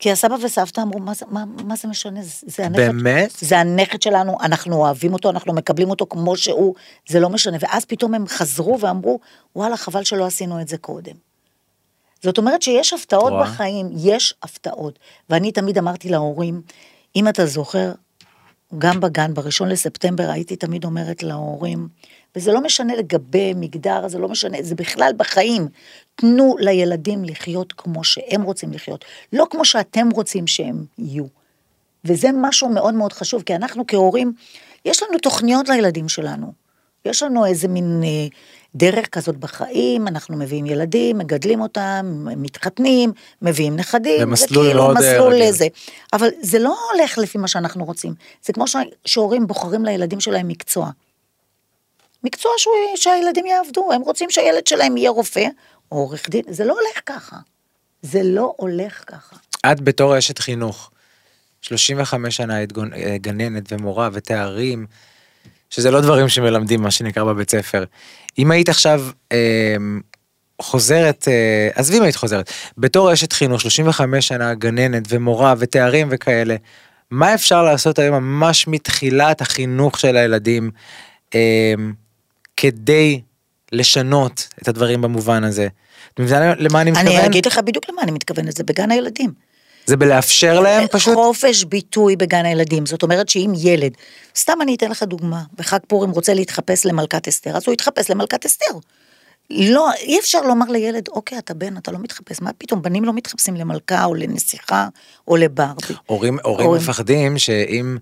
כי 0.00 0.12
הסבא 0.12 0.36
וסבתא 0.42 0.80
אמרו, 0.80 0.98
מה 1.00 1.14
זה, 1.14 1.24
מה, 1.28 1.44
מה 1.64 1.76
זה 1.76 1.88
משנה? 1.88 2.22
זה, 2.22 2.46
זה 2.46 2.66
הנכד. 2.66 2.76
באמת? 2.78 3.30
זה 3.40 3.58
הנכד 3.58 4.02
שלנו, 4.02 4.36
אנחנו 4.42 4.76
אוהבים 4.76 5.12
אותו, 5.12 5.30
אנחנו 5.30 5.52
מקבלים 5.52 5.90
אותו 5.90 6.06
כמו 6.10 6.36
שהוא, 6.36 6.74
זה 7.08 7.20
לא 7.20 7.28
משנה. 7.28 7.56
ואז 7.60 7.84
פתאום 7.84 8.14
הם 8.14 8.26
חזרו 8.28 8.80
ואמרו, 8.80 9.20
וואלה, 9.56 9.76
חבל 9.76 10.04
שלא 10.04 10.26
עשינו 10.26 10.60
את 10.60 10.68
זה 10.68 10.78
קודם. 10.78 11.14
זאת 12.22 12.38
אומרת 12.38 12.62
שיש 12.62 12.92
הפתעות 12.92 13.32
רואה? 13.32 13.42
בחיים, 13.42 13.90
יש 13.96 14.34
הפתעות. 14.42 14.98
ואני 15.30 15.52
תמיד 15.52 15.78
אמרתי 15.78 16.08
להורים, 16.08 16.62
אם 17.16 17.28
אתה 17.28 17.46
זוכר, 17.46 17.92
גם 18.78 19.00
בגן, 19.00 19.34
בראשון 19.34 19.68
לספטמבר, 19.68 20.30
הייתי 20.30 20.56
תמיד 20.56 20.84
אומרת 20.84 21.22
להורים, 21.22 21.88
וזה 22.36 22.52
לא 22.52 22.60
משנה 22.60 22.96
לגבי 22.96 23.54
מגדר, 23.56 24.08
זה 24.08 24.18
לא 24.18 24.28
משנה, 24.28 24.58
זה 24.60 24.74
בכלל 24.74 25.12
בחיים. 25.16 25.68
תנו 26.14 26.56
לילדים 26.58 27.24
לחיות 27.24 27.72
כמו 27.72 28.04
שהם 28.04 28.42
רוצים 28.42 28.72
לחיות, 28.72 29.04
לא 29.32 29.46
כמו 29.50 29.64
שאתם 29.64 30.08
רוצים 30.10 30.46
שהם 30.46 30.84
יהיו. 30.98 31.24
וזה 32.04 32.28
משהו 32.34 32.68
מאוד 32.68 32.94
מאוד 32.94 33.12
חשוב, 33.12 33.42
כי 33.42 33.54
אנחנו 33.54 33.86
כהורים, 33.86 34.32
יש 34.84 35.02
לנו 35.02 35.18
תוכניות 35.18 35.68
לילדים 35.68 36.08
שלנו. 36.08 36.52
יש 37.04 37.22
לנו 37.22 37.46
איזה 37.46 37.68
מין 37.68 38.00
אה, 38.04 38.26
דרך 38.74 39.08
כזאת 39.08 39.36
בחיים, 39.36 40.08
אנחנו 40.08 40.36
מביאים 40.36 40.66
ילדים, 40.66 41.18
מגדלים 41.18 41.60
אותם, 41.60 42.26
מתחתנים, 42.36 43.12
מביאים 43.42 43.76
נכדים. 43.76 44.20
במסלול 44.20 44.64
זה 44.64 44.70
כאילו 44.70 44.84
מאוד, 44.84 44.96
מסלול 44.98 45.32
רגיל. 45.32 45.48
לזה. 45.48 45.66
אבל 46.12 46.28
זה 46.40 46.58
לא 46.58 46.76
הולך 46.92 47.18
לפי 47.18 47.38
מה 47.38 47.48
שאנחנו 47.48 47.84
רוצים. 47.84 48.14
זה 48.42 48.52
כמו 48.52 48.64
שהורים 49.04 49.46
בוחרים 49.46 49.84
לילדים 49.84 50.20
שלהם 50.20 50.48
מקצוע. 50.48 50.90
מקצוע 52.24 52.52
שהוא, 52.56 52.74
שהילדים 52.96 53.46
יעבדו, 53.46 53.92
הם 53.92 54.00
רוצים 54.00 54.30
שהילד 54.30 54.66
שלהם 54.66 54.96
יהיה 54.96 55.10
רופא 55.10 55.46
או 55.92 55.96
עורך 55.96 56.30
דין, 56.30 56.42
זה 56.48 56.64
לא 56.64 56.72
הולך 56.72 57.00
ככה. 57.06 57.36
זה 58.02 58.20
לא 58.22 58.54
הולך 58.56 59.04
ככה. 59.06 59.36
את 59.72 59.80
בתור 59.80 60.18
אשת 60.18 60.38
חינוך, 60.38 60.90
35 61.60 62.36
שנה 62.36 62.54
היית 62.54 62.72
אה, 62.78 63.16
גננת 63.18 63.72
ומורה 63.72 64.08
ותארים, 64.12 64.86
שזה 65.70 65.90
לא 65.90 66.00
דברים 66.00 66.28
שמלמדים 66.28 66.82
מה 66.82 66.90
שנקרא 66.90 67.24
בבית 67.24 67.50
ספר. 67.50 67.84
אם 68.38 68.50
היית 68.50 68.68
עכשיו 68.68 69.02
אה, 69.32 69.76
חוזרת, 70.62 71.28
אה, 71.28 71.68
עזבי 71.74 71.98
אם 71.98 72.02
היית 72.02 72.16
חוזרת, 72.16 72.50
בתור 72.78 73.12
אשת 73.12 73.32
חינוך, 73.32 73.60
35 73.60 74.28
שנה 74.28 74.54
גננת 74.54 75.02
ומורה 75.08 75.54
ותארים 75.58 76.08
וכאלה, 76.10 76.56
מה 77.10 77.34
אפשר 77.34 77.62
לעשות 77.62 77.98
היום 77.98 78.14
ממש 78.14 78.68
מתחילת 78.68 79.40
החינוך 79.40 79.98
של 79.98 80.16
הילדים 80.16 80.70
אה, 81.34 81.74
כדי 82.60 83.20
לשנות 83.72 84.48
את 84.62 84.68
הדברים 84.68 85.02
במובן 85.02 85.44
הזה? 85.44 85.68
את 86.14 86.20
מבינה 86.20 86.54
למה 86.54 86.80
אני 86.80 86.90
מתכוון? 86.90 87.12
אני 87.16 87.26
אגיד 87.26 87.46
לך 87.46 87.58
בדיוק 87.58 87.88
למה 87.90 88.02
אני 88.02 88.10
מתכוונת, 88.10 88.56
זה 88.56 88.64
בגן 88.64 88.90
הילדים. 88.90 89.32
זה 89.86 89.96
בלאפשר 89.96 90.60
להם 90.60 90.86
פשוט? 90.90 91.14
חופש 91.14 91.64
ביטוי 91.64 92.16
בגן 92.16 92.44
הילדים, 92.44 92.86
זאת 92.86 93.02
אומרת 93.02 93.28
שאם 93.28 93.52
ילד, 93.56 93.92
סתם 94.36 94.58
אני 94.62 94.74
אתן 94.74 94.90
לך 94.90 95.02
דוגמה, 95.02 95.42
בחג 95.54 95.78
פורים 95.86 96.10
רוצה 96.10 96.34
להתחפש 96.34 96.86
למלכת 96.86 97.28
אסתר, 97.28 97.56
אז 97.56 97.62
הוא 97.66 97.72
יתחפש 97.72 98.10
למלכת 98.10 98.46
אסתר. 98.46 98.74
לא, 99.50 99.90
אי 99.92 100.18
אפשר 100.18 100.40
לומר 100.40 100.66
לילד, 100.66 101.08
אוקיי, 101.08 101.38
אתה 101.38 101.54
בן, 101.54 101.76
אתה 101.76 101.92
לא 101.92 101.98
מתחפש, 101.98 102.40
מה 102.42 102.50
פתאום, 102.58 102.82
בנים 102.82 103.04
לא 103.04 103.12
מתחפשים 103.12 103.54
למלכה 103.56 104.04
או 104.04 104.14
לנסיכה 104.14 104.88
או 105.28 105.36
לברבי. 105.36 105.94
הורים, 106.06 106.38
הורים 106.44 106.66
הורים. 106.66 106.82
מפחדים 106.82 107.38
שאם, 107.38 107.96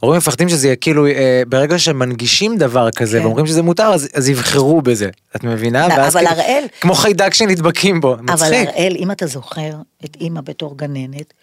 הורים 0.00 0.18
מפחדים 0.18 0.48
שזה 0.48 0.66
יהיה 0.66 0.76
כאילו, 0.76 1.06
אה, 1.06 1.42
ברגע 1.48 1.78
שמנגישים 1.78 2.56
דבר 2.58 2.90
כזה 2.90 3.18
כן. 3.18 3.24
ואומרים 3.24 3.46
שזה 3.46 3.62
מותר, 3.62 3.94
אז, 3.94 4.08
אז 4.14 4.28
יבחרו 4.28 4.82
בזה, 4.82 5.08
את 5.36 5.44
מבינה? 5.44 5.88
לא, 5.88 5.94
ואז 5.94 6.16
אבל 6.16 6.26
כאילו- 6.26 6.40
הראל- 6.42 6.64
כמו 6.80 6.94
חיידק 6.94 7.34
שנדבקים 7.34 8.00
בו, 8.00 8.14
אבל 8.14 8.22
מצחיק. 8.22 8.68
הראל, 8.68 8.96
אם 8.98 9.10
אתה 9.10 9.26
זוכר 9.26 9.70
את 10.04 10.16
אימא 10.20 10.40
בתור 10.40 10.76
גננת, 10.78 11.34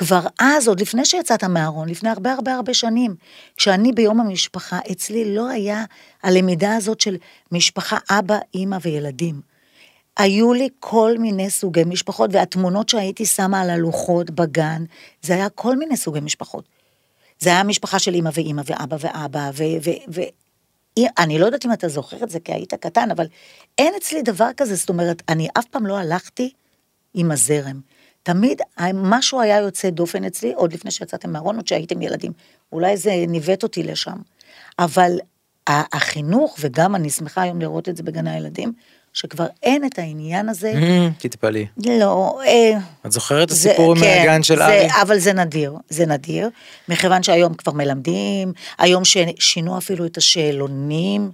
כבר 0.00 0.20
אז, 0.38 0.68
עוד 0.68 0.80
לפני 0.80 1.04
שיצאת 1.04 1.44
מהארון, 1.44 1.88
לפני 1.88 2.10
הרבה 2.10 2.32
הרבה 2.32 2.54
הרבה 2.54 2.74
שנים, 2.74 3.14
כשאני 3.56 3.92
ביום 3.92 4.20
המשפחה, 4.20 4.78
אצלי 4.92 5.34
לא 5.34 5.48
היה 5.48 5.84
הלמידה 6.22 6.76
הזאת 6.76 7.00
של 7.00 7.16
משפחה, 7.52 7.98
אבא, 8.10 8.38
אימא 8.54 8.78
וילדים. 8.82 9.40
היו 10.16 10.52
לי 10.52 10.68
כל 10.78 11.14
מיני 11.18 11.50
סוגי 11.50 11.84
משפחות, 11.84 12.30
והתמונות 12.32 12.88
שהייתי 12.88 13.26
שמה 13.26 13.60
על 13.60 13.70
הלוחות 13.70 14.30
בגן, 14.30 14.84
זה 15.22 15.34
היה 15.34 15.48
כל 15.48 15.76
מיני 15.76 15.96
סוגי 15.96 16.20
משפחות. 16.20 16.64
זה 17.38 17.50
היה 17.50 17.62
משפחה 17.62 17.98
של 17.98 18.14
אימא 18.14 18.30
ואימא 18.34 18.62
ואבא 18.66 18.96
ואבא, 19.00 19.50
ו... 19.54 19.62
ו, 19.84 19.90
ו 20.14 20.20
אני 21.18 21.38
לא 21.38 21.46
יודעת 21.46 21.66
אם 21.66 21.72
אתה 21.72 21.88
זוכר 21.88 22.24
את 22.24 22.30
זה 22.30 22.40
כי 22.40 22.52
היית 22.52 22.74
קטן, 22.74 23.10
אבל 23.10 23.26
אין 23.78 23.94
אצלי 23.96 24.22
דבר 24.22 24.48
כזה, 24.56 24.74
זאת 24.74 24.88
אומרת, 24.88 25.22
אני 25.28 25.48
אף 25.58 25.64
פעם 25.64 25.86
לא 25.86 25.98
הלכתי 25.98 26.52
עם 27.14 27.30
הזרם. 27.30 27.80
תמיד 28.22 28.60
משהו 28.94 29.40
היה 29.40 29.58
יוצא 29.58 29.90
דופן 29.90 30.24
אצלי, 30.24 30.52
עוד 30.54 30.72
לפני 30.72 30.90
שיצאתם 30.90 31.32
מהארון, 31.32 31.56
עוד 31.56 31.68
שהייתם 31.68 32.02
ילדים. 32.02 32.32
אולי 32.72 32.96
זה 32.96 33.24
ניווט 33.28 33.62
אותי 33.62 33.82
לשם. 33.82 34.16
אבל 34.78 35.18
החינוך, 35.68 36.56
וגם 36.60 36.94
אני 36.94 37.10
שמחה 37.10 37.42
היום 37.42 37.60
לראות 37.60 37.88
את 37.88 37.96
זה 37.96 38.02
בגני 38.02 38.30
הילדים, 38.30 38.72
שכבר 39.12 39.46
אין 39.62 39.84
את 39.84 39.98
העניין 39.98 40.48
הזה. 40.48 40.72
Mm, 40.72 41.22
תתפלאי. 41.22 41.66
לא. 41.86 42.40
אה, 42.46 42.78
את 43.06 43.12
זוכרת 43.12 43.48
את 43.48 43.52
הסיפור 43.52 43.94
כן, 43.94 44.00
מהגן 44.00 44.42
של 44.42 44.62
ארי? 44.62 44.88
אבל 45.02 45.18
זה 45.18 45.32
נדיר, 45.32 45.74
זה 45.88 46.06
נדיר, 46.06 46.50
מכיוון 46.88 47.22
שהיום 47.22 47.54
כבר 47.54 47.72
מלמדים, 47.72 48.52
היום 48.78 49.02
שינו 49.38 49.78
אפילו 49.78 50.06
את 50.06 50.16
השאלונים, 50.16 51.30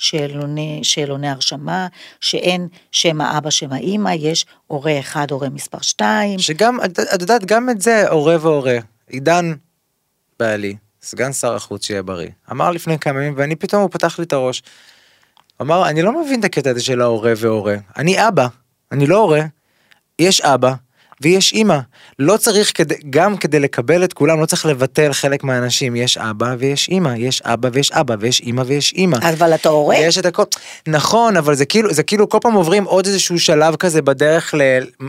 שאלוני, 0.00 0.80
שאלוני 0.82 1.28
הרשמה, 1.28 1.86
שאין 2.20 2.68
שם 2.92 3.20
האבא, 3.20 3.50
שם 3.50 3.72
האימא, 3.72 4.10
יש 4.18 4.46
הורה 4.66 5.00
אחד, 5.00 5.30
הורה 5.30 5.48
מספר 5.48 5.80
שתיים. 5.80 6.38
שגם, 6.38 6.78
את 7.14 7.20
יודעת, 7.20 7.44
גם 7.44 7.70
את 7.70 7.82
זה, 7.82 8.08
הורה 8.08 8.36
והורה. 8.40 8.78
עידן 9.08 9.52
בעלי, 10.38 10.76
סגן 11.02 11.32
שר 11.32 11.54
החוץ 11.54 11.86
שיהיה 11.86 12.02
בריא, 12.02 12.28
אמר 12.50 12.70
לפני 12.70 12.98
כמה 12.98 13.20
ימים, 13.20 13.34
ואני 13.36 13.56
פתאום, 13.56 13.82
הוא 13.82 13.90
פתח 13.90 14.18
לי 14.18 14.24
את 14.24 14.32
הראש. 14.32 14.62
אמר, 15.60 15.88
אני 15.88 16.02
לא 16.02 16.22
מבין 16.22 16.40
את 16.40 16.44
הקטע 16.44 16.70
הזה 16.70 16.82
של 16.82 17.00
ההורה 17.00 17.32
והורה. 17.36 17.76
אני 17.96 18.28
אבא, 18.28 18.46
אני 18.92 19.06
לא 19.06 19.16
הורה. 19.16 19.42
יש 20.18 20.40
אבא 20.40 20.74
ויש 21.20 21.52
אימא. 21.52 21.78
לא 22.18 22.36
צריך, 22.36 22.72
כדי, 22.74 22.94
גם 23.10 23.36
כדי 23.36 23.60
לקבל 23.60 24.04
את 24.04 24.12
כולם, 24.12 24.40
לא 24.40 24.46
צריך 24.46 24.66
לבטל 24.66 25.12
חלק 25.12 25.44
מהאנשים. 25.44 25.96
יש 25.96 26.18
אבא 26.18 26.54
ויש 26.58 26.88
אימא, 26.88 27.12
יש 27.16 27.42
אבא 27.42 27.68
ויש 27.72 27.92
אבא, 27.92 28.14
ויש 28.20 28.40
אימא 28.40 28.62
ויש 28.66 28.92
אימא. 28.92 29.16
אבל 29.16 29.54
אתה 29.54 29.68
הורה? 29.68 29.96
יש 29.96 30.18
את 30.18 30.26
הכל. 30.26 30.42
נכון, 30.88 31.36
אבל 31.36 31.54
זה 31.54 31.64
כאילו, 31.64 31.92
זה 31.94 32.02
כאילו 32.02 32.28
כל 32.28 32.38
פעם 32.42 32.54
עוברים 32.54 32.84
עוד 32.84 33.06
איזשהו 33.06 33.38
שלב 33.38 33.76
כזה 33.76 34.02
בדרך 34.02 34.54
ל, 34.54 34.60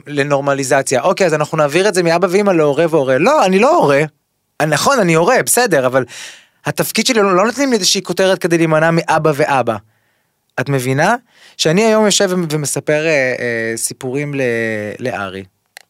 לנורמליזציה. 0.07 1.01
אוקיי, 1.01 1.27
אז 1.27 1.33
אנחנו 1.33 1.57
נעביר 1.57 1.87
את 1.87 1.93
זה 1.93 2.03
מאבא 2.03 2.27
ואימא 2.31 2.51
להורה 2.51 2.85
והורה. 2.89 3.17
לא, 3.17 3.45
אני 3.45 3.59
לא 3.59 3.77
הורה. 3.77 4.03
נכון, 4.67 4.99
אני 4.99 5.13
הורה, 5.13 5.43
בסדר, 5.45 5.85
אבל 5.85 6.05
התפקיד 6.65 7.05
שלי 7.05 7.21
לא, 7.21 7.35
לא 7.35 7.45
נותנים 7.45 7.69
לי 7.69 7.75
איזושהי 7.75 8.01
כותרת 8.01 8.39
כדי 8.39 8.57
להימנע 8.57 8.91
מאבא 8.91 9.31
ואבא. 9.35 9.75
את 10.59 10.69
מבינה? 10.69 11.15
שאני 11.57 11.85
היום 11.85 12.05
יושב 12.05 12.29
ומספר 12.49 13.05
אה, 13.05 13.35
אה, 13.39 13.73
סיפורים 13.75 14.33
לארי. 14.99 15.43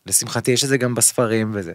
לשמחתי 0.05 0.51
יש 0.51 0.63
את 0.63 0.69
זה 0.69 0.77
גם 0.77 0.95
בספרים 0.95 1.51
וזה. 1.53 1.73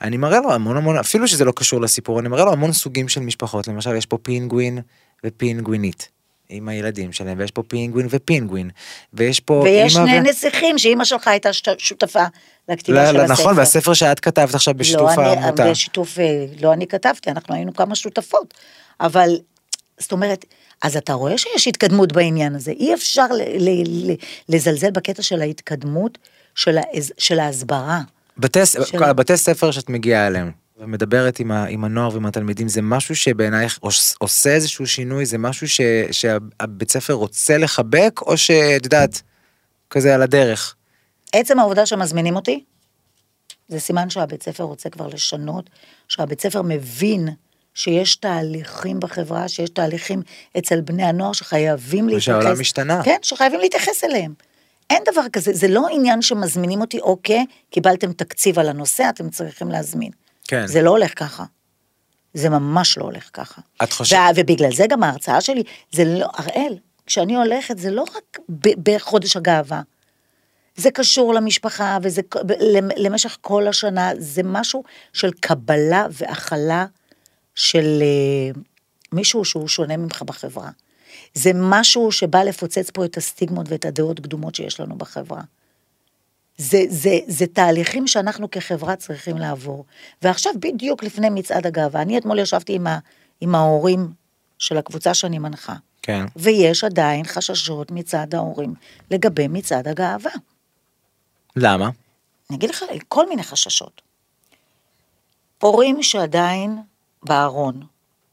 אני 0.00 0.16
מראה 0.16 0.40
לו 0.40 0.52
המון 0.52 0.76
המון, 0.76 0.96
אפילו 0.96 1.28
שזה 1.28 1.44
לא 1.44 1.52
קשור 1.56 1.80
לסיפור, 1.80 2.20
אני 2.20 2.28
מראה 2.28 2.44
לו 2.44 2.52
המון 2.52 2.72
סוגים 2.72 3.08
של 3.08 3.20
משפחות. 3.20 3.68
למשל, 3.68 3.96
יש 3.96 4.06
פה 4.06 4.18
פינגווין 4.22 4.78
ופינגווינית. 5.24 6.08
עם 6.50 6.68
הילדים 6.68 7.12
שלהם, 7.12 7.38
ויש 7.38 7.50
פה 7.50 7.62
פינגווין 7.62 8.06
ופינגווין, 8.10 8.70
ויש 9.14 9.40
פה 9.40 9.54
ויש 9.64 9.92
שני 9.92 10.18
ו... 10.18 10.22
נסיכים 10.22 10.78
שאימא 10.78 11.04
שלך 11.04 11.28
הייתה 11.28 11.50
שותפה 11.78 12.24
לכתיבה 12.68 13.02
לא, 13.02 13.10
של 13.10 13.16
לא, 13.16 13.22
הספר. 13.22 13.32
נכון, 13.32 13.58
והספר 13.58 13.94
שאת 13.94 14.20
כתבת 14.20 14.54
עכשיו 14.54 14.74
בשיתוף 14.74 15.10
לא 15.16 15.22
העמותה. 15.22 15.62
אני, 15.62 15.70
בשיתוף, 15.70 16.18
אה, 16.18 16.46
לא 16.60 16.72
אני 16.72 16.86
כתבתי, 16.86 17.30
אנחנו 17.30 17.54
היינו 17.54 17.74
כמה 17.74 17.94
שותפות, 17.94 18.54
אבל, 19.00 19.38
זאת 19.98 20.12
אומרת, 20.12 20.44
אז 20.82 20.96
אתה 20.96 21.12
רואה 21.12 21.38
שיש 21.38 21.68
התקדמות 21.68 22.12
בעניין 22.12 22.54
הזה, 22.54 22.70
אי 22.70 22.94
אפשר 22.94 23.26
לזלזל 24.48 24.90
בקטע 24.90 25.22
של 25.22 25.40
ההתקדמות 25.40 26.18
של, 26.54 26.78
ההז, 26.78 27.12
של 27.18 27.40
ההסברה. 27.40 28.00
בתי, 28.38 28.66
של... 28.66 29.02
הבתי 29.04 29.36
ספר 29.36 29.70
שאת 29.70 29.88
מגיעה 29.88 30.26
אליהם 30.26 30.50
ומדברת 30.80 31.40
עם, 31.40 31.50
ה, 31.50 31.64
עם 31.64 31.84
הנוער 31.84 32.14
ועם 32.14 32.26
התלמידים, 32.26 32.68
זה 32.68 32.82
משהו 32.82 33.16
שבעינייך 33.16 33.78
עושה 34.18 34.50
איזשהו 34.50 34.86
שינוי, 34.86 35.26
זה 35.26 35.38
משהו 35.38 35.68
ש, 35.68 35.80
שהבית 36.10 36.90
ספר 36.90 37.12
רוצה 37.12 37.58
לחבק, 37.58 38.20
או 38.22 38.36
שאת 38.36 38.84
יודעת, 38.84 39.22
כזה 39.90 40.14
על 40.14 40.22
הדרך? 40.22 40.74
עצם 41.32 41.58
העובדה 41.58 41.86
שמזמינים 41.86 42.36
אותי, 42.36 42.64
זה 43.68 43.80
סימן 43.80 44.10
שהבית 44.10 44.42
ספר 44.42 44.64
רוצה 44.64 44.90
כבר 44.90 45.06
לשנות, 45.06 45.70
שהבית 46.08 46.40
ספר 46.40 46.62
מבין 46.62 47.28
שיש 47.74 48.16
תהליכים 48.16 49.00
בחברה, 49.00 49.48
שיש 49.48 49.70
תהליכים 49.70 50.22
אצל 50.58 50.80
בני 50.80 51.04
הנוער 51.04 51.32
שחייבים 51.32 52.08
להתייחס. 52.08 52.28
ושהעולם 52.28 52.60
משתנה. 52.60 53.02
כן, 53.04 53.18
שחייבים 53.22 53.60
להתייחס 53.60 54.04
אליהם. 54.04 54.34
אין 54.90 55.02
דבר 55.12 55.28
כזה, 55.32 55.52
זה 55.54 55.68
לא 55.68 55.86
עניין 55.92 56.22
שמזמינים 56.22 56.80
אותי, 56.80 57.00
אוקיי, 57.00 57.46
קיבלתם 57.70 58.12
תקציב 58.12 58.58
על 58.58 58.68
הנושא, 58.68 59.08
אתם 59.08 59.30
צריכים 59.30 59.68
להזמין. 59.68 60.10
כן. 60.48 60.66
זה 60.66 60.82
לא 60.82 60.90
הולך 60.90 61.18
ככה. 61.18 61.44
זה 62.34 62.48
ממש 62.48 62.98
לא 62.98 63.04
הולך 63.04 63.30
ככה. 63.32 63.60
את 63.82 63.92
חושבת... 63.92 64.18
ובגלל 64.36 64.72
זה 64.72 64.86
גם 64.88 65.02
ההרצאה 65.02 65.40
שלי, 65.40 65.62
זה 65.92 66.04
לא, 66.04 66.26
הראל, 66.34 66.78
כשאני 67.06 67.36
הולכת, 67.36 67.78
זה 67.78 67.90
לא 67.90 68.02
רק 68.16 68.38
בחודש 68.82 69.36
הגאווה. 69.36 69.82
זה 70.76 70.90
קשור 70.90 71.34
למשפחה, 71.34 71.98
וזה 72.02 72.22
למשך 72.96 73.36
כל 73.40 73.68
השנה, 73.68 74.10
זה 74.18 74.42
משהו 74.44 74.84
של 75.12 75.30
קבלה 75.32 76.06
והכלה 76.10 76.86
של 77.54 78.02
אה, 78.02 78.60
מישהו 79.12 79.44
שהוא 79.44 79.68
שונה 79.68 79.96
ממך 79.96 80.22
בחברה. 80.22 80.70
זה 81.34 81.50
משהו 81.54 82.12
שבא 82.12 82.42
לפוצץ 82.42 82.90
פה 82.90 83.04
את 83.04 83.16
הסטיגמות 83.16 83.66
ואת 83.68 83.84
הדעות 83.84 84.20
קדומות 84.20 84.54
שיש 84.54 84.80
לנו 84.80 84.98
בחברה. 84.98 85.42
זה, 86.56 86.82
זה, 86.88 87.18
זה 87.26 87.46
תהליכים 87.46 88.06
שאנחנו 88.06 88.50
כחברה 88.50 88.96
צריכים 88.96 89.38
לעבור. 89.38 89.84
ועכשיו 90.22 90.52
בדיוק 90.60 91.02
לפני 91.02 91.30
מצעד 91.30 91.66
הגאווה, 91.66 92.02
אני 92.02 92.18
אתמול 92.18 92.38
ישבתי 92.38 92.74
עם, 92.74 92.86
ה, 92.86 92.98
עם 93.40 93.54
ההורים 93.54 94.12
של 94.58 94.78
הקבוצה 94.78 95.14
שאני 95.14 95.38
מנחה. 95.38 95.74
כן. 96.02 96.26
ויש 96.36 96.84
עדיין 96.84 97.24
חששות 97.24 97.90
מצד 97.90 98.34
ההורים 98.34 98.74
לגבי 99.10 99.48
מצעד 99.48 99.88
הגאווה. 99.88 100.32
למה? 101.56 101.90
אני 102.50 102.56
אגיד 102.56 102.70
לך, 102.70 102.84
כל 103.08 103.28
מיני 103.28 103.42
חששות. 103.42 104.02
הורים 105.58 106.02
שעדיין 106.02 106.78
בארון, 107.22 107.82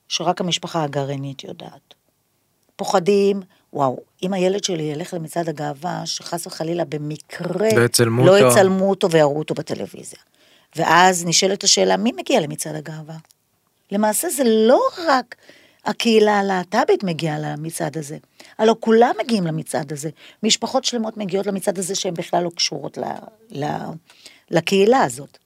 שרק 0.08 0.42
המשפחה 0.42 0.84
הגרעינית 0.84 1.44
יודעת. 1.44 1.94
פוחדים, 2.78 3.42
וואו, 3.74 4.00
אם 4.24 4.34
הילד 4.34 4.64
שלי 4.64 4.84
ילך 4.84 5.14
למצעד 5.14 5.50
הגאווה, 5.50 6.02
שחס 6.06 6.48
וחלילה 6.48 6.86
במקרה 6.86 7.70
לא 7.76 7.82
יצלמו 7.86 8.26
לא 8.26 8.38
אותו. 8.38 8.52
יצלמו 8.52 8.90
אותו 8.90 9.12
ויראו 9.12 9.40
אותו 9.40 9.54
בטלוויזיה. 9.54 10.20
ואז 10.76 11.26
נשאלת 11.26 11.64
השאלה, 11.64 11.98
מי 11.98 12.12
מגיע 12.12 12.40
למצעד 12.40 12.76
הגאווה? 12.76 13.16
למעשה 13.92 14.30
זה 14.30 14.44
לא 14.46 14.82
רק 15.08 15.36
הקהילה 15.86 16.40
הלהט"בית 16.40 17.04
מגיעה 17.04 17.40
למצעד 17.40 17.98
הזה, 17.98 18.18
הלוא 18.58 18.76
כולם 18.80 19.12
מגיעים 19.24 19.48
למצעד 19.48 19.94
הזה. 19.94 20.10
משפחות 20.44 20.86
שלמות 20.86 21.18
מגיעות 21.18 21.48
למצעד 21.48 21.80
הזה 21.80 21.96
שהן 21.96 22.14
בכלל 22.14 22.44
לא 22.44 22.50
קשורות 22.56 22.98
ל, 22.98 23.04
ל, 23.52 23.66
לקהילה 24.52 25.04
הזאת. 25.04 25.38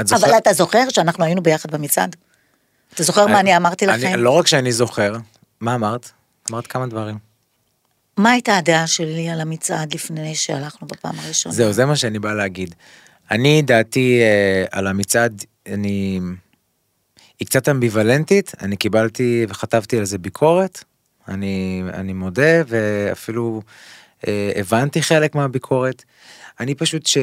זוכר... 0.00 0.26
אבל 0.26 0.38
אתה 0.38 0.52
זוכר 0.52 0.88
שאנחנו 0.88 1.24
היינו 1.24 1.42
ביחד 1.42 1.70
במצעד? 1.70 2.16
אתה 2.94 3.02
זוכר 3.02 3.24
אני, 3.24 3.32
מה 3.32 3.40
אני 3.40 3.56
אמרתי 3.56 3.86
לכם? 3.86 4.06
אני, 4.06 4.22
לא 4.22 4.30
רק 4.30 4.46
שאני 4.46 4.72
זוכר, 4.72 5.16
מה 5.60 5.74
אמרת? 5.74 6.10
אמרת 6.50 6.66
כמה 6.66 6.86
דברים. 6.86 7.18
מה 8.16 8.30
הייתה 8.30 8.56
הדעה 8.56 8.86
שלי 8.86 9.28
על 9.28 9.40
המצעד 9.40 9.94
לפני 9.94 10.34
שהלכנו 10.34 10.88
בפעם 10.88 11.14
הראשונה? 11.18 11.54
זהו, 11.54 11.72
זה 11.72 11.84
מה 11.86 11.96
שאני 11.96 12.18
בא 12.18 12.34
להגיד. 12.34 12.74
אני, 13.30 13.62
דעתי 13.62 14.20
אה, 14.20 14.64
על 14.70 14.86
המצעד, 14.86 15.44
אני... 15.66 16.20
היא 17.40 17.46
קצת 17.46 17.68
אמביוולנטית, 17.68 18.52
אני 18.62 18.76
קיבלתי 18.76 19.46
וכתבתי 19.48 19.98
על 19.98 20.04
זה 20.04 20.18
ביקורת, 20.18 20.84
אני, 21.28 21.82
אני 21.92 22.12
מודה, 22.12 22.62
ואפילו 22.68 23.62
אה, 24.26 24.52
הבנתי 24.56 25.02
חלק 25.02 25.34
מהביקורת. 25.34 26.04
אני 26.60 26.74
פשוט, 26.74 27.06
ש... 27.06 27.18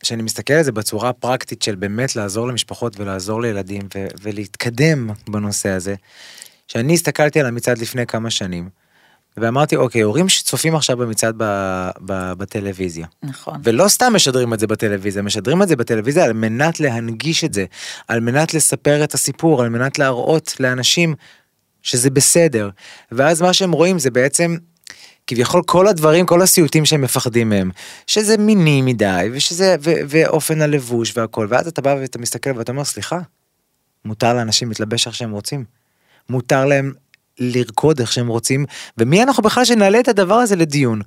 כשאני 0.00 0.22
מסתכל 0.22 0.52
על 0.52 0.62
זה 0.62 0.72
בצורה 0.72 1.08
הפרקטית 1.08 1.62
של 1.62 1.74
באמת 1.74 2.16
לעזור 2.16 2.48
למשפחות 2.48 3.00
ולעזור 3.00 3.42
לילדים 3.42 3.82
ו- 3.94 4.06
ולהתקדם 4.22 5.10
בנושא 5.28 5.68
הזה, 5.68 5.94
שאני 6.68 6.94
הסתכלתי 6.94 7.40
על 7.40 7.46
המצעד 7.46 7.78
לפני 7.78 8.06
כמה 8.06 8.30
שנים, 8.30 8.68
ואמרתי, 9.36 9.76
אוקיי, 9.76 10.00
הורים 10.00 10.28
שצופים 10.28 10.74
עכשיו 10.74 10.96
במצעד 10.96 11.34
ב- 11.38 11.90
ב- 12.06 12.32
בטלוויזיה. 12.32 13.06
נכון. 13.22 13.60
ולא 13.64 13.88
סתם 13.88 14.12
משדרים 14.14 14.54
את 14.54 14.60
זה 14.60 14.66
בטלוויזיה, 14.66 15.22
משדרים 15.22 15.62
את 15.62 15.68
זה 15.68 15.76
בטלוויזיה 15.76 16.24
על 16.24 16.32
מנת 16.32 16.80
להנגיש 16.80 17.44
את 17.44 17.54
זה, 17.54 17.64
על 18.08 18.20
מנת 18.20 18.54
לספר 18.54 19.04
את 19.04 19.14
הסיפור, 19.14 19.62
על 19.62 19.68
מנת 19.68 19.98
להראות 19.98 20.54
לאנשים 20.60 21.14
שזה 21.82 22.10
בסדר. 22.10 22.70
ואז 23.12 23.42
מה 23.42 23.52
שהם 23.52 23.72
רואים 23.72 23.98
זה 23.98 24.10
בעצם 24.10 24.56
כביכול 25.26 25.62
כל 25.66 25.88
הדברים, 25.88 26.26
כל 26.26 26.42
הסיוטים 26.42 26.84
שהם 26.84 27.00
מפחדים 27.00 27.48
מהם, 27.48 27.70
שזה 28.06 28.36
מיני 28.36 28.82
מדי, 28.82 29.28
ושזה, 29.32 29.76
ו, 29.80 29.92
ואופן 30.08 30.62
הלבוש 30.62 31.16
והכל, 31.16 31.46
ואז 31.50 31.68
אתה 31.68 31.82
בא 31.82 31.96
ואתה 32.00 32.18
מסתכל 32.18 32.50
ואתה 32.56 32.72
אומר, 32.72 32.84
סליחה, 32.84 33.18
מותר 34.04 34.34
לאנשים 34.34 34.68
להתלבש 34.68 35.06
איך 35.06 35.14
שהם 35.16 35.30
רוצים. 35.30 35.77
מותר 36.28 36.64
להם 36.64 36.92
לרקוד 37.38 38.00
איך 38.00 38.12
שהם 38.12 38.28
רוצים, 38.28 38.64
ומי 38.98 39.22
אנחנו 39.22 39.42
בכלל 39.42 39.64
שנעלה 39.64 40.00
את 40.00 40.08
הדבר 40.08 40.34
הזה 40.34 40.56
לדיון? 40.56 41.00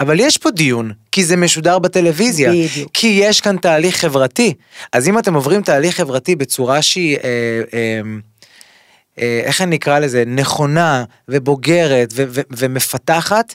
אבל 0.00 0.20
יש 0.20 0.38
פה 0.38 0.50
דיון, 0.50 0.92
כי 1.12 1.24
זה 1.24 1.36
משודר 1.36 1.78
בטלוויזיה. 1.78 2.50
בדיוק. 2.50 2.90
כי 2.94 3.06
יש 3.06 3.40
כאן 3.40 3.56
תהליך 3.56 3.96
חברתי. 3.96 4.54
אז 4.92 5.08
אם 5.08 5.18
אתם 5.18 5.34
עוברים 5.34 5.62
תהליך 5.62 5.96
חברתי 5.96 6.36
בצורה 6.36 6.82
שהיא, 6.82 7.16
אה, 7.16 7.60
אה, 7.74 8.00
אה, 9.18 9.40
איך 9.44 9.60
אני 9.60 9.76
אקרא 9.76 9.98
לזה, 9.98 10.24
נכונה 10.26 11.04
ובוגרת 11.28 12.08
ו- 12.12 12.24
ו- 12.28 12.40
ומפתחת, 12.50 13.54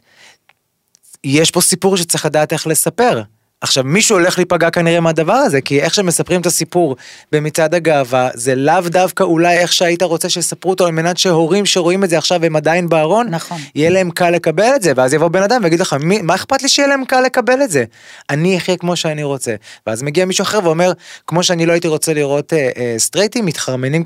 יש 1.23 1.51
פה 1.51 1.61
סיפור 1.61 1.97
שצריך 1.97 2.25
לדעת 2.25 2.53
איך 2.53 2.67
לספר. 2.67 3.21
עכשיו 3.61 3.83
מישהו 3.83 4.17
הולך 4.17 4.37
להיפגע 4.37 4.69
כנראה 4.69 4.99
מהדבר 4.99 5.33
הזה 5.33 5.61
כי 5.61 5.81
איך 5.81 5.93
שמספרים 5.93 6.41
את 6.41 6.45
הסיפור 6.45 6.95
במצעד 7.31 7.75
הגאווה 7.75 8.29
זה 8.33 8.55
לאו 8.55 8.81
דווקא 8.85 9.23
אולי 9.23 9.57
איך 9.57 9.73
שהיית 9.73 10.01
רוצה 10.01 10.29
שיספרו 10.29 10.71
אותו 10.71 10.85
על 10.85 10.91
מנת 10.91 11.17
שהורים 11.17 11.65
שרואים 11.65 12.03
את 12.03 12.09
זה 12.09 12.17
עכשיו 12.17 12.45
הם 12.45 12.55
עדיין 12.55 12.89
בארון 12.89 13.27
נכון. 13.29 13.57
יהיה 13.75 13.89
להם 13.89 14.11
קל 14.11 14.29
לקבל 14.29 14.71
את 14.75 14.81
זה 14.81 14.91
ואז 14.95 15.13
יבוא 15.13 15.27
בן 15.27 15.43
אדם 15.43 15.61
ויגיד 15.63 15.79
לך 15.79 15.93
מי, 15.99 16.21
מה 16.21 16.35
אכפת 16.35 16.61
לי 16.61 16.69
שיהיה 16.69 16.87
להם 16.87 17.05
קל 17.05 17.21
לקבל 17.21 17.63
את 17.63 17.69
זה 17.71 17.83
אני 18.29 18.57
אחיה 18.57 18.77
כמו 18.77 18.95
שאני 18.95 19.23
רוצה 19.23 19.55
ואז 19.87 20.03
מגיע 20.03 20.25
מישהו 20.25 20.43
אחר 20.43 20.59
ואומר 20.63 20.91
כמו 21.27 21.43
שאני 21.43 21.65
לא 21.65 21.71
הייתי 21.71 21.87
רוצה 21.87 22.13
לראות 22.13 22.53
אה, 22.53 22.69
אה, 22.77 22.95
סטרייטים 22.97 23.45
מתחרמנים 23.45 24.03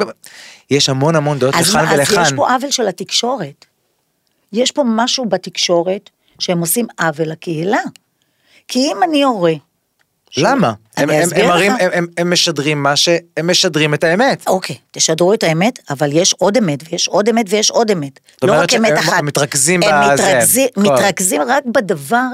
יש 0.71 0.89
המון 0.89 1.15
המון 1.15 1.39
דעות 1.39 1.55
לכאן 1.55 1.73
מה- 1.85 1.91
אז 1.93 1.99
ולכאן. 1.99 2.23
יש 2.23 2.33
פה 2.35 2.53
עוול 2.53 2.71
של 2.71 2.87
התקשורת. 2.87 3.65
יש 4.53 4.71
פה 4.71 4.83
משהו 4.85 5.25
בתקשורת 5.25 6.09
שהם 6.39 6.59
עושים 6.59 6.87
עוול 6.99 7.27
לקהילה. 7.27 7.77
כי 8.67 8.79
אם 8.79 9.03
אני 9.03 9.23
הורה... 9.23 9.53
ש- 10.29 10.39
למה? 10.39 10.73
הם, 10.97 11.09
הם, 11.09 11.29
הם, 11.35 11.47
מראים, 11.47 11.71
לך. 11.71 11.81
הם, 11.81 11.89
הם, 11.93 12.07
הם 12.17 12.33
משדרים 12.33 12.83
מה 12.83 12.95
שהם 12.95 13.49
משדרים 13.49 13.93
את 13.93 14.03
האמת. 14.03 14.47
אוקיי, 14.47 14.75
תשדרו 14.91 15.33
את 15.33 15.43
האמת, 15.43 15.79
אבל 15.89 16.09
יש 16.13 16.33
עוד 16.33 16.57
אמת, 16.57 16.83
ויש 16.91 17.07
עוד 17.07 17.29
אמת, 17.29 17.45
ויש 17.49 17.71
עוד 17.71 17.91
אמת. 17.91 18.19
לא 18.43 18.53
רק 18.53 18.73
אמת 18.73 18.93
אחת. 18.99 19.19
הם 19.19 19.25
מתרכזים 19.25 19.83
הם 19.83 20.13
בזה. 20.13 20.23
מתרכזים. 20.23 20.67
מתרכזים 20.77 21.41
רק 21.47 21.65
בדבר 21.65 22.27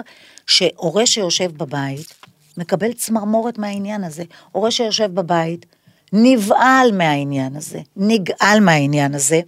שהורה 0.47 1.05
שיושב 1.05 1.51
בבית, 1.57 2.13
מקבל 2.57 2.93
צמרמורת 2.93 3.57
מהעניין 3.57 4.03
הזה. 4.03 4.23
הורה 4.51 4.71
שיושב 4.71 5.09
בבית, 5.13 5.65
נבהל 6.13 6.91
מהעניין 6.93 7.55
הזה, 7.55 7.79
נגעל 7.95 8.59
מהעניין 8.59 9.15
הזה. 9.15 9.41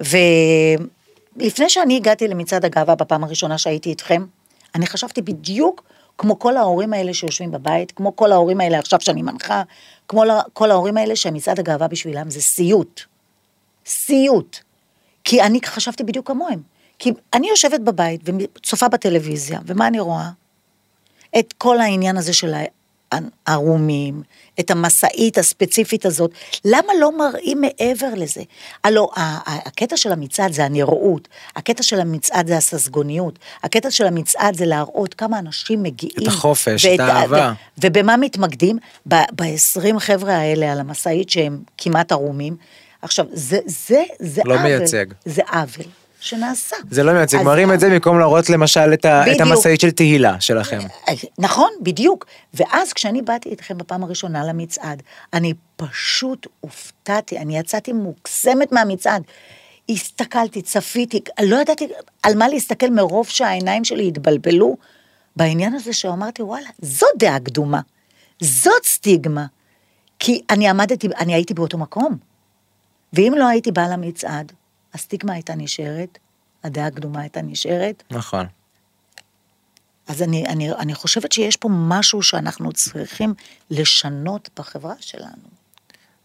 ולפני 0.00 1.70
שאני 1.70 1.96
הגעתי 1.96 2.28
למצעד 2.28 2.64
הגאווה 2.64 2.94
בפעם 2.94 3.24
הראשונה 3.24 3.58
שהייתי 3.58 3.90
איתכם, 3.90 4.24
אני 4.74 4.86
חשבתי 4.86 5.22
בדיוק 5.22 5.82
כמו 6.18 6.38
כל 6.38 6.56
ההורים 6.56 6.92
האלה 6.92 7.14
שיושבים 7.14 7.50
בבית, 7.50 7.92
כמו 7.92 8.16
כל 8.16 8.32
ההורים 8.32 8.60
האלה 8.60 8.78
עכשיו 8.78 9.00
שאני 9.00 9.22
מנחה, 9.22 9.62
כמו 10.08 10.22
כל 10.52 10.70
ההורים 10.70 10.96
האלה 10.96 11.16
שמצעד 11.16 11.60
הגאווה 11.60 11.88
בשבילם 11.88 12.30
זה 12.30 12.40
סיוט. 12.40 13.00
סיוט. 13.86 14.56
כי 15.24 15.42
אני 15.42 15.58
חשבתי 15.64 16.04
בדיוק 16.04 16.26
כמוהם. 16.26 16.62
כי 16.98 17.12
אני 17.34 17.48
יושבת 17.48 17.80
בבית 17.80 18.20
וצופה 18.24 18.88
בטלוויזיה, 18.88 19.60
ומה 19.66 19.86
אני 19.86 20.00
רואה? 20.00 20.30
את 21.38 21.52
כל 21.58 21.80
העניין 21.80 22.16
הזה 22.16 22.32
של 22.32 22.54
הערומים, 23.46 24.22
את 24.60 24.70
המשאית 24.70 25.38
הספציפית 25.38 26.06
הזאת. 26.06 26.30
למה 26.64 26.92
לא 27.00 27.18
מראים 27.18 27.60
מעבר 27.60 28.08
לזה? 28.16 28.42
הלו, 28.84 29.10
הקטע 29.46 29.96
של 29.96 30.12
המצעד 30.12 30.52
זה 30.52 30.64
הנראות, 30.64 31.28
הקטע 31.56 31.82
של 31.82 32.00
המצעד 32.00 32.46
זה 32.46 32.56
הססגוניות, 32.56 33.38
הקטע 33.62 33.90
של 33.90 34.06
המצעד 34.06 34.56
זה 34.56 34.66
להראות 34.66 35.14
כמה 35.14 35.38
אנשים 35.38 35.82
מגיעים. 35.82 36.22
את 36.22 36.26
החופש, 36.26 36.84
ואת 36.84 36.94
את 36.94 37.00
האהבה. 37.00 37.52
ו- 37.52 37.86
ובמה 37.86 38.16
מתמקדים? 38.16 38.78
ב-20 39.06 39.98
חבר'ה 39.98 40.36
האלה 40.36 40.72
על 40.72 40.80
המשאית 40.80 41.30
שהם 41.30 41.62
כמעט 41.78 42.12
ערומים. 42.12 42.56
עכשיו, 43.02 43.26
זה, 43.32 43.58
זה, 43.66 44.02
זה 44.18 44.42
לא 44.44 44.54
עוול. 44.54 44.62
מייצג. 44.62 45.06
זה 45.24 45.42
עוול 45.52 45.86
שנעשה. 46.22 46.76
זה 46.90 47.02
לא 47.02 47.12
מייצג, 47.12 47.42
מראים 47.42 47.72
את 47.72 47.80
זה 47.80 47.90
במקום 47.90 48.18
להראות 48.18 48.50
למשל 48.50 48.92
את, 48.94 49.04
ה, 49.04 49.32
את. 49.32 49.40
המשאית 49.40 49.80
של 49.80 49.90
תהילה 49.90 50.40
שלכם. 50.40 50.78
נכון, 51.38 51.70
בדיוק. 51.80 52.26
ואז 52.54 52.92
כשאני 52.92 53.22
באתי 53.22 53.48
איתכם 53.48 53.78
בפעם 53.78 54.04
הראשונה 54.04 54.44
למצעד, 54.44 55.02
אני 55.32 55.54
פשוט 55.76 56.46
הופתעתי, 56.60 57.38
אני 57.38 57.58
יצאתי 57.58 57.92
מוקסמת 57.92 58.72
מהמצעד. 58.72 59.22
הסתכלתי, 59.88 60.62
צפיתי, 60.62 61.20
לא 61.42 61.56
ידעתי 61.56 61.88
על 62.22 62.34
מה 62.34 62.48
להסתכל 62.48 62.90
מרוב 62.90 63.28
שהעיניים 63.28 63.84
שלי 63.84 64.08
התבלבלו 64.08 64.76
בעניין 65.36 65.74
הזה 65.74 65.92
שאמרתי, 65.92 66.42
וואלה, 66.42 66.68
זאת 66.82 67.10
דעה 67.18 67.40
קדומה, 67.40 67.80
זאת 68.40 68.84
סטיגמה. 68.84 69.46
כי 70.18 70.42
אני 70.50 70.68
עמדתי, 70.68 71.08
אני 71.18 71.34
הייתי 71.34 71.54
באותו 71.54 71.78
מקום. 71.78 72.16
ואם 73.12 73.34
לא 73.36 73.48
הייתי 73.48 73.72
באה 73.72 73.88
למצעד, 73.88 74.52
הסטיגמה 74.94 75.32
הייתה 75.32 75.54
נשארת, 75.54 76.18
הדעה 76.64 76.86
הקדומה 76.86 77.20
הייתה 77.20 77.42
נשארת, 77.42 78.02
נכון. 78.10 78.46
אז 80.06 80.22
אני, 80.22 80.46
אני, 80.46 80.72
אני 80.72 80.94
חושבת 80.94 81.32
שיש 81.32 81.56
פה 81.56 81.68
משהו 81.72 82.22
שאנחנו 82.22 82.72
צריכים 82.72 83.34
לשנות 83.70 84.50
בחברה 84.58 84.94
שלנו. 85.00 85.48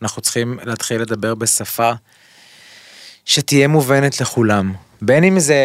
אנחנו 0.01 0.21
צריכים 0.21 0.59
להתחיל 0.63 1.01
לדבר 1.01 1.35
בשפה 1.35 1.91
שתהיה 3.25 3.67
מובנת 3.67 4.21
לכולם. 4.21 4.73
בין 5.01 5.23
אם 5.23 5.39
זה, 5.39 5.57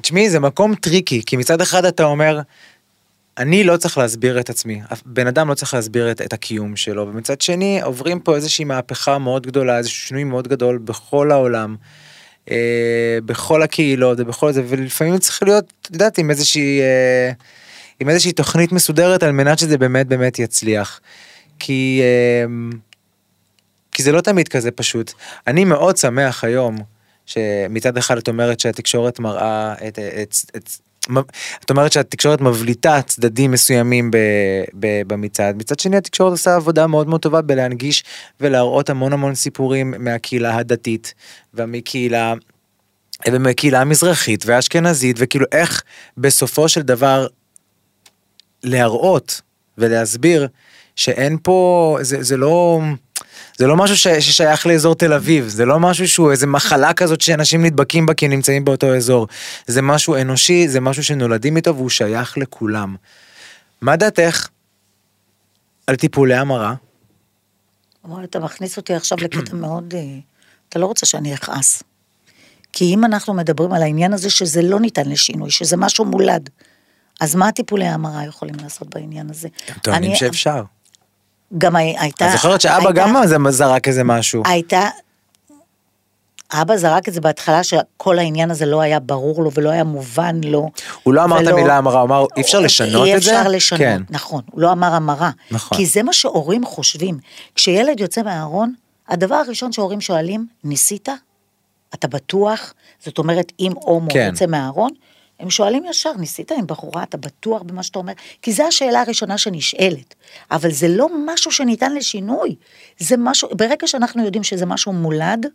תשמעי, 0.00 0.30
זה 0.30 0.40
מקום 0.40 0.74
טריקי, 0.74 1.22
כי 1.26 1.36
מצד 1.36 1.60
אחד 1.60 1.84
אתה 1.84 2.04
אומר, 2.04 2.40
אני 3.38 3.64
לא 3.64 3.76
צריך 3.76 3.98
להסביר 3.98 4.40
את 4.40 4.50
עצמי, 4.50 4.82
בן 5.06 5.26
אדם 5.26 5.48
לא 5.48 5.54
צריך 5.54 5.74
להסביר 5.74 6.10
את, 6.10 6.20
את 6.20 6.32
הקיום 6.32 6.76
שלו, 6.76 7.08
ומצד 7.08 7.40
שני 7.40 7.80
עוברים 7.82 8.20
פה 8.20 8.36
איזושהי 8.36 8.64
מהפכה 8.64 9.18
מאוד 9.18 9.46
גדולה, 9.46 9.78
איזשהו 9.78 10.06
שינוי 10.06 10.24
מאוד 10.24 10.48
גדול 10.48 10.78
בכל 10.78 11.30
העולם, 11.30 11.76
אה, 12.50 13.18
בכל 13.24 13.62
הקהילות 13.62 14.20
ובכל 14.20 14.52
זה, 14.52 14.62
ולפעמים 14.68 15.18
צריך 15.18 15.42
להיות, 15.42 15.72
את 15.82 15.90
יודעת, 15.92 16.18
עם 16.18 16.30
איזושהי, 16.30 16.80
אה, 16.80 17.32
עם 18.00 18.08
איזושהי 18.08 18.32
תוכנית 18.32 18.72
מסודרת 18.72 19.22
על 19.22 19.32
מנת 19.32 19.58
שזה 19.58 19.78
באמת 19.78 20.06
באמת 20.06 20.38
יצליח. 20.38 21.00
כי, 21.58 22.00
אה, 22.02 22.44
כי 23.92 24.02
זה 24.02 24.12
לא 24.12 24.20
תמיד 24.20 24.48
כזה 24.48 24.70
פשוט. 24.70 25.12
אני 25.46 25.64
מאוד 25.64 25.96
שמח 25.96 26.44
היום, 26.44 26.76
שמצד 27.26 27.96
אחד 27.96 28.18
את 28.18 28.28
אומרת 28.28 28.60
שהתקשורת 28.60 29.18
מראה 29.20 29.74
את, 29.88 29.98
את, 29.98 30.34
את, 30.56 30.70
אומרת 31.70 31.92
שהתקשורת 31.92 32.40
מבליטה 32.40 33.02
צדדים 33.02 33.50
מסוימים 33.50 34.10
ב, 34.10 34.16
ב, 34.80 35.02
במצעד, 35.06 35.56
מצד 35.56 35.78
שני 35.78 35.96
התקשורת 35.96 36.30
עושה 36.30 36.56
עבודה 36.56 36.86
מאוד 36.86 37.08
מאוד 37.08 37.20
טובה 37.20 37.42
בלהנגיש 37.42 38.04
ולהראות 38.40 38.90
המון 38.90 39.12
המון 39.12 39.34
סיפורים 39.34 39.94
מהקהילה 39.98 40.56
הדתית 40.56 41.14
ומקהילה 41.54 42.34
ומהקהילה 43.28 43.80
המזרחית 43.80 44.46
והאשכנזית 44.46 45.16
וכאילו 45.18 45.46
איך 45.52 45.82
בסופו 46.16 46.68
של 46.68 46.82
דבר 46.82 47.26
להראות 48.62 49.40
ולהסביר 49.78 50.48
שאין 50.96 51.38
פה 51.42 51.98
זה, 52.00 52.22
זה 52.22 52.36
לא 52.36 52.80
זה 53.58 53.66
לא 53.66 53.76
משהו 53.76 53.96
ש, 53.96 54.08
ששייך 54.08 54.66
לאזור 54.66 54.94
תל 54.94 55.12
אביב 55.12 55.48
זה 55.48 55.64
לא 55.64 55.80
משהו 55.80 56.08
שהוא 56.08 56.30
איזה 56.30 56.46
מחלה 56.46 56.92
כזאת 56.92 57.20
שאנשים 57.20 57.64
נדבקים 57.64 58.06
בה 58.06 58.14
כי 58.14 58.24
הם 58.26 58.30
נמצאים 58.32 58.64
באותו 58.64 58.96
אזור 58.96 59.28
זה 59.66 59.82
משהו 59.82 60.16
אנושי 60.16 60.68
זה 60.68 60.80
משהו 60.80 61.04
שנולדים 61.04 61.56
איתו 61.56 61.76
והוא 61.76 61.90
שייך 61.90 62.38
לכולם. 62.38 62.96
מה 63.80 63.96
דעתך 63.96 64.48
על 65.86 65.96
טיפולי 65.96 66.34
המרה? 66.34 66.74
וואי, 68.04 68.24
אתה 68.24 68.38
מכניס 68.38 68.76
אותי 68.76 68.94
עכשיו 68.94 69.18
לקטע 69.20 69.54
מאוד... 69.56 69.94
אה, 69.94 70.00
אתה 70.68 70.78
לא 70.78 70.86
רוצה 70.86 71.06
שאני 71.06 71.34
אכעס. 71.34 71.82
כי 72.72 72.84
אם 72.94 73.04
אנחנו 73.04 73.34
מדברים 73.34 73.72
על 73.72 73.82
העניין 73.82 74.12
הזה 74.12 74.30
שזה 74.30 74.62
לא 74.62 74.80
ניתן 74.80 75.08
לשינוי, 75.08 75.50
שזה 75.50 75.76
משהו 75.76 76.04
מולד, 76.04 76.50
אז 77.20 77.34
מה 77.34 77.48
הטיפולי 77.48 77.86
ההמרה 77.86 78.24
יכולים 78.24 78.54
לעשות 78.62 78.94
בעניין 78.94 79.30
הזה? 79.30 79.48
הם 79.68 79.74
טוענים 79.82 80.10
אני- 80.10 80.18
שאפשר. 80.18 80.62
גם 81.58 81.76
הי- 81.76 81.96
הייתה... 81.98 82.26
את 82.26 82.32
זוכרת 82.32 82.60
שאבא 82.60 82.74
הייתה- 82.76 82.92
גם 82.92 83.16
זה 83.26 83.36
זרק 83.50 83.88
איזה 83.88 84.04
משהו. 84.04 84.42
הייתה... 84.46 84.88
אבא 86.54 86.76
זרק 86.76 87.08
את 87.08 87.14
זה 87.14 87.20
בהתחלה, 87.20 87.64
שכל 87.64 88.18
העניין 88.18 88.50
הזה 88.50 88.66
לא 88.66 88.80
היה 88.80 89.00
ברור 89.00 89.42
לו 89.42 89.50
ולא 89.54 89.70
היה 89.70 89.84
מובן 89.84 90.40
לו. 90.44 90.70
הוא 91.02 91.14
לא 91.14 91.24
אמר 91.24 91.36
את 91.40 91.46
ולא- 91.46 91.50
המילה 91.58 91.76
המרה, 91.78 92.00
הוא 92.00 92.06
אמר 92.06 92.24
אי 92.36 92.40
אפשר 92.42 92.60
לשנות 92.60 93.06
אי 93.06 93.16
את 93.16 93.22
זה? 93.22 93.30
אפשר 93.40 93.48
לשנות, 93.50 93.80
כן. 93.80 94.02
נכון, 94.10 94.42
הוא 94.50 94.60
לא 94.60 94.72
אמר 94.72 94.94
המרה. 94.94 95.30
נכון. 95.50 95.78
כי 95.78 95.86
זה 95.86 96.02
מה 96.02 96.12
שהורים 96.12 96.64
חושבים. 96.64 97.18
כשילד 97.54 98.00
יוצא 98.00 98.22
מהארון, 98.22 98.74
הדבר 99.08 99.34
הראשון 99.34 99.72
שהורים 99.72 100.00
שואלים, 100.00 100.46
ניסית? 100.64 101.08
אתה 101.94 102.08
בטוח? 102.08 102.72
זאת 103.04 103.18
אומרת, 103.18 103.52
אם 103.60 103.72
הומו 103.74 104.08
כן. 104.10 104.28
יוצא 104.32 104.46
מהארון, 104.46 104.90
הם 105.42 105.50
שואלים 105.50 105.84
ישר, 105.84 106.12
ניסית 106.12 106.52
עם 106.52 106.66
בחורה, 106.66 107.02
אתה 107.02 107.16
בטוח 107.16 107.62
במה 107.62 107.82
שאתה 107.82 107.98
אומר? 107.98 108.12
כי 108.42 108.52
זו 108.52 108.62
השאלה 108.62 109.00
הראשונה 109.00 109.38
שנשאלת. 109.38 110.14
אבל 110.50 110.70
זה 110.70 110.88
לא 110.88 111.08
משהו 111.26 111.52
שניתן 111.52 111.94
לשינוי. 111.94 112.54
זה 112.98 113.16
משהו, 113.18 113.48
ברגע 113.52 113.86
שאנחנו 113.86 114.24
יודעים 114.24 114.42
שזה 114.42 114.66
משהו 114.66 114.92
מולד, 114.92 115.46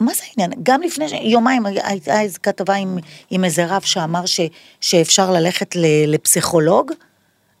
מה 0.00 0.14
זה 0.14 0.22
העניין? 0.28 0.60
גם 0.62 0.82
לפני 0.82 1.04
יומיים 1.22 1.66
הייתה 1.66 2.20
איזו 2.20 2.38
כתבה 2.42 2.74
עם, 2.74 2.98
עם 3.30 3.44
איזה 3.44 3.66
רב 3.66 3.82
שאמר 3.82 4.26
ש, 4.26 4.40
שאפשר 4.80 5.30
ללכת 5.30 5.76
לפסיכולוג, 6.06 6.92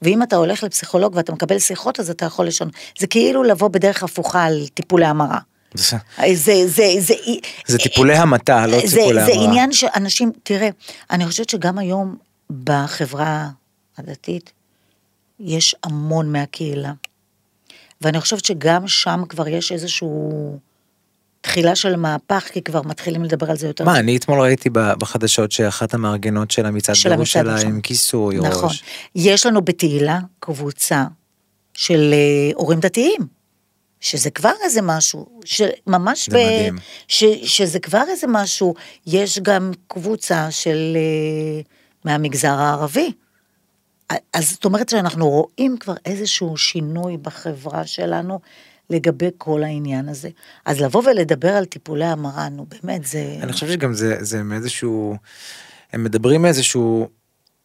ואם 0.02 0.22
אתה 0.22 0.36
הולך 0.36 0.62
לפסיכולוג 0.62 1.16
ואתה 1.16 1.32
מקבל 1.32 1.58
שיחות, 1.58 2.00
אז 2.00 2.10
אתה 2.10 2.24
יכול 2.24 2.46
לשנות. 2.46 2.72
זה 2.98 3.06
כאילו 3.06 3.42
לבוא 3.42 3.68
בדרך 3.68 4.02
הפוכה 4.02 4.44
על 4.44 4.66
טיפולי 4.74 5.06
המרה. 5.06 5.38
זה- 5.74 5.96
זה, 6.34 6.52
זה, 6.66 6.84
זה, 6.98 7.14
זה 7.66 7.78
טיפולי 7.78 8.14
המתה, 8.16 8.66
לא 8.66 8.86
זה, 8.86 8.96
טיפולי 8.96 9.24
זה 9.24 9.32
המרה. 9.32 9.44
עניין 9.44 9.72
שאנשים, 9.72 10.32
תראה, 10.42 10.68
אני 11.10 11.26
חושבת 11.26 11.48
שגם 11.48 11.78
היום 11.78 12.16
בחברה 12.64 13.48
הדתית, 13.98 14.52
יש 15.40 15.76
המון 15.84 16.32
מהקהילה. 16.32 16.92
ואני 18.00 18.20
חושבת 18.20 18.44
שגם 18.44 18.88
שם 18.88 19.22
כבר 19.28 19.48
יש 19.48 19.72
איזשהו 19.72 20.58
תחילה 21.40 21.76
של 21.76 21.96
מהפך, 21.96 22.48
כי 22.52 22.62
כבר 22.62 22.82
מתחילים 22.82 23.24
לדבר 23.24 23.50
על 23.50 23.56
זה 23.56 23.66
יותר. 23.66 23.84
מה, 23.84 23.98
אני 23.98 24.16
אתמול 24.16 24.40
ראיתי 24.40 24.70
בחדשות 24.70 25.52
שאחת 25.52 25.94
המארגנות 25.94 26.50
של 26.50 26.66
המצעד. 26.66 26.94
עם 27.66 27.80
כיסוי 27.80 28.36
נכון. 28.36 28.64
ראש. 28.64 28.82
יש 29.14 29.46
לנו 29.46 29.62
בתהילה 29.62 30.18
קבוצה 30.40 31.04
של 31.74 32.10
אה, 32.14 32.50
הורים 32.54 32.80
דתיים, 32.80 33.20
שזה 34.04 34.30
כבר 34.30 34.52
איזה 34.64 34.82
משהו, 34.82 35.40
שממש 35.44 36.28
זה 36.30 36.36
מדהים. 36.36 36.78
ש, 37.08 37.24
שזה 37.42 37.80
כבר 37.80 38.02
איזה 38.08 38.26
משהו, 38.28 38.74
יש 39.06 39.38
גם 39.38 39.70
קבוצה 39.88 40.50
של, 40.50 40.96
אה, 40.96 41.62
מהמגזר 42.04 42.52
הערבי. 42.52 43.12
אז 44.32 44.50
זאת 44.50 44.64
אומרת 44.64 44.88
שאנחנו 44.88 45.28
רואים 45.28 45.76
כבר 45.80 45.94
איזשהו 46.06 46.56
שינוי 46.56 47.16
בחברה 47.16 47.86
שלנו 47.86 48.40
לגבי 48.90 49.28
כל 49.38 49.62
העניין 49.62 50.08
הזה. 50.08 50.28
אז 50.64 50.80
לבוא 50.80 51.02
ולדבר 51.06 51.52
על 51.52 51.64
טיפולי 51.64 52.04
המרה, 52.04 52.48
נו 52.48 52.66
באמת, 52.66 53.04
זה... 53.04 53.38
אני 53.42 53.52
חושב 53.52 53.70
שגם 53.70 53.94
זה, 53.94 54.16
זה 54.20 54.42
מאיזשהו, 54.42 55.16
הם 55.92 56.04
מדברים 56.04 56.42
מאיזשהו 56.42 57.08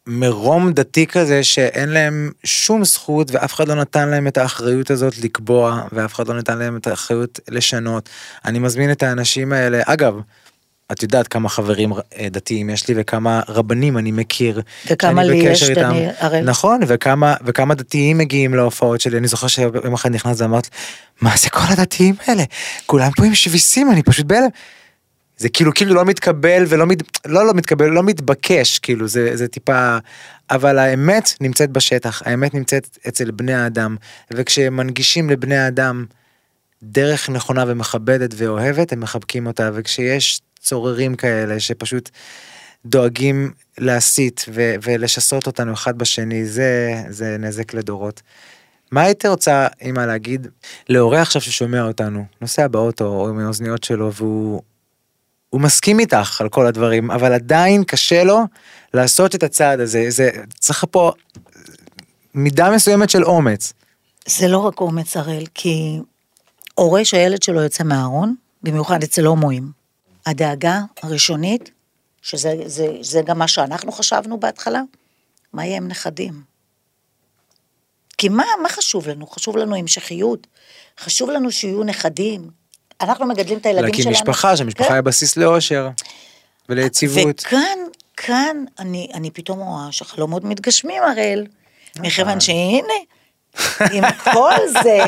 מרום 0.06 0.72
דתי 0.72 1.06
כזה 1.06 1.44
שאין 1.44 1.88
להם 1.88 2.30
שום 2.44 2.84
זכות 2.84 3.30
ואף 3.30 3.54
אחד 3.54 3.68
לא 3.68 3.74
נתן 3.74 4.08
להם 4.08 4.26
את 4.26 4.38
האחריות 4.38 4.90
הזאת 4.90 5.18
לקבוע 5.18 5.82
ואף 5.92 6.14
אחד 6.14 6.28
לא 6.28 6.34
נתן 6.34 6.58
להם 6.58 6.76
את 6.76 6.86
האחריות 6.86 7.40
לשנות. 7.48 8.08
אני 8.44 8.58
מזמין 8.58 8.92
את 8.92 9.02
האנשים 9.02 9.52
האלה, 9.52 9.80
אגב, 9.86 10.14
את 10.92 11.02
יודעת 11.02 11.28
כמה 11.28 11.48
חברים 11.48 11.92
אה, 11.92 12.28
דתיים 12.30 12.70
יש 12.70 12.88
לי 12.88 12.94
וכמה 12.96 13.40
רבנים 13.48 13.98
אני 13.98 14.12
מכיר. 14.12 14.62
וכמה 14.90 15.22
לי 15.22 15.36
יש, 15.36 15.62
איתם. 15.62 15.80
דני 15.80 16.08
הראל. 16.18 16.44
נכון, 16.44 16.80
וכמה, 16.86 17.34
וכמה 17.44 17.74
דתיים 17.74 18.18
מגיעים 18.18 18.54
להופעות 18.54 19.00
שלי, 19.00 19.18
אני 19.18 19.28
זוכר 19.28 19.46
שיום 19.46 19.94
אחד 19.94 20.10
נכנס 20.10 20.40
ואמרת, 20.40 20.68
מה 21.20 21.36
זה 21.36 21.50
כל 21.50 21.66
הדתיים 21.68 22.14
האלה? 22.26 22.44
כולם 22.86 23.10
פה 23.16 23.24
עם 23.24 23.34
שביסים, 23.34 23.90
אני 23.90 24.02
פשוט 24.02 24.26
בהלם. 24.26 24.48
זה 25.40 25.48
כאילו 25.48 25.74
כאילו 25.74 25.94
לא 25.94 26.04
מתקבל 26.04 26.64
ולא 26.68 26.86
מת, 26.86 27.26
לא 27.26 27.46
לא 27.46 27.54
מתקבל 27.54 27.86
לא 27.86 28.02
מתבקש 28.02 28.78
כאילו 28.78 29.08
זה 29.08 29.36
זה 29.36 29.48
טיפה 29.48 29.98
אבל 30.50 30.78
האמת 30.78 31.34
נמצאת 31.40 31.70
בשטח 31.70 32.22
האמת 32.24 32.54
נמצאת 32.54 32.98
אצל 33.08 33.30
בני 33.30 33.54
האדם 33.54 33.96
וכשמנגישים 34.30 35.30
לבני 35.30 35.56
האדם 35.56 36.04
דרך 36.82 37.30
נכונה 37.30 37.64
ומכבדת 37.66 38.34
ואוהבת 38.36 38.92
הם 38.92 39.00
מחבקים 39.00 39.46
אותה 39.46 39.70
וכשיש 39.74 40.40
צוררים 40.60 41.14
כאלה 41.14 41.60
שפשוט 41.60 42.10
דואגים 42.86 43.52
להסית 43.78 44.44
ו- 44.54 44.74
ולשסות 44.82 45.46
אותנו 45.46 45.72
אחד 45.72 45.98
בשני 45.98 46.46
זה 46.46 46.94
זה 47.08 47.36
נזק 47.38 47.74
לדורות. 47.74 48.22
מה 48.92 49.02
היית 49.02 49.26
רוצה 49.26 49.66
אמא 49.82 50.00
להגיד 50.00 50.46
להורה 50.88 51.22
עכשיו 51.22 51.42
ששומע 51.42 51.82
אותנו 51.82 52.24
נוסע 52.40 52.68
באוטו 52.68 53.04
או 53.04 53.28
עם 53.28 53.38
האוזניות 53.38 53.84
שלו 53.84 54.12
והוא 54.12 54.62
הוא 55.50 55.60
מסכים 55.60 56.00
איתך 56.00 56.40
על 56.40 56.48
כל 56.48 56.66
הדברים, 56.66 57.10
אבל 57.10 57.32
עדיין 57.32 57.84
קשה 57.84 58.24
לו 58.24 58.38
לעשות 58.94 59.34
את 59.34 59.42
הצעד 59.42 59.80
הזה. 59.80 60.04
זה 60.08 60.30
צריך 60.58 60.84
פה 60.90 61.12
מידה 62.34 62.70
מסוימת 62.70 63.10
של 63.10 63.24
אומץ. 63.24 63.72
זה 64.26 64.48
לא 64.48 64.58
רק 64.58 64.80
אומץ 64.80 65.16
הראל, 65.16 65.44
כי 65.54 65.98
הורה 66.74 67.04
שהילד 67.04 67.42
שלו 67.42 67.62
יוצא 67.62 67.84
מהארון, 67.84 68.34
במיוחד 68.62 69.02
אצל 69.02 69.26
הומואים, 69.26 69.72
הדאגה 70.26 70.80
הראשונית, 71.02 71.70
שזה 72.22 72.54
זה, 72.66 72.86
זה 73.00 73.20
גם 73.24 73.38
מה 73.38 73.48
שאנחנו 73.48 73.92
חשבנו 73.92 74.40
בהתחלה, 74.40 74.82
מה 75.52 75.66
יהיה 75.66 75.76
עם 75.76 75.88
נכדים? 75.88 76.42
כי 78.18 78.28
מה, 78.28 78.44
מה 78.62 78.68
חשוב 78.68 79.08
לנו? 79.08 79.26
חשוב 79.26 79.56
לנו 79.56 79.76
המשכיות, 79.76 80.46
חשוב 81.00 81.30
לנו 81.30 81.52
שיהיו 81.52 81.84
נכדים. 81.84 82.59
אנחנו 83.00 83.26
מגדלים 83.26 83.58
את 83.58 83.66
הילדים 83.66 83.84
להקים 83.84 84.02
שלנו. 84.02 84.14
משפחה, 84.14 84.56
שהמשפחה 84.56 84.88
כן. 84.88 84.94
היא 84.94 85.00
בסיס 85.00 85.36
לאושר 85.36 85.88
וליציבות. 86.68 87.40
וכאן, 87.46 87.78
כאן 88.16 88.64
אני, 88.78 89.08
אני 89.14 89.30
פתאום 89.30 89.58
רואה 89.58 89.92
שחלומות 89.92 90.44
מתגשמים, 90.44 91.02
הראל, 91.02 91.46
מכיוון 91.98 92.40
שהנה, 92.40 92.94
עם 93.92 94.04
כל 94.32 94.54
זה, 94.82 94.98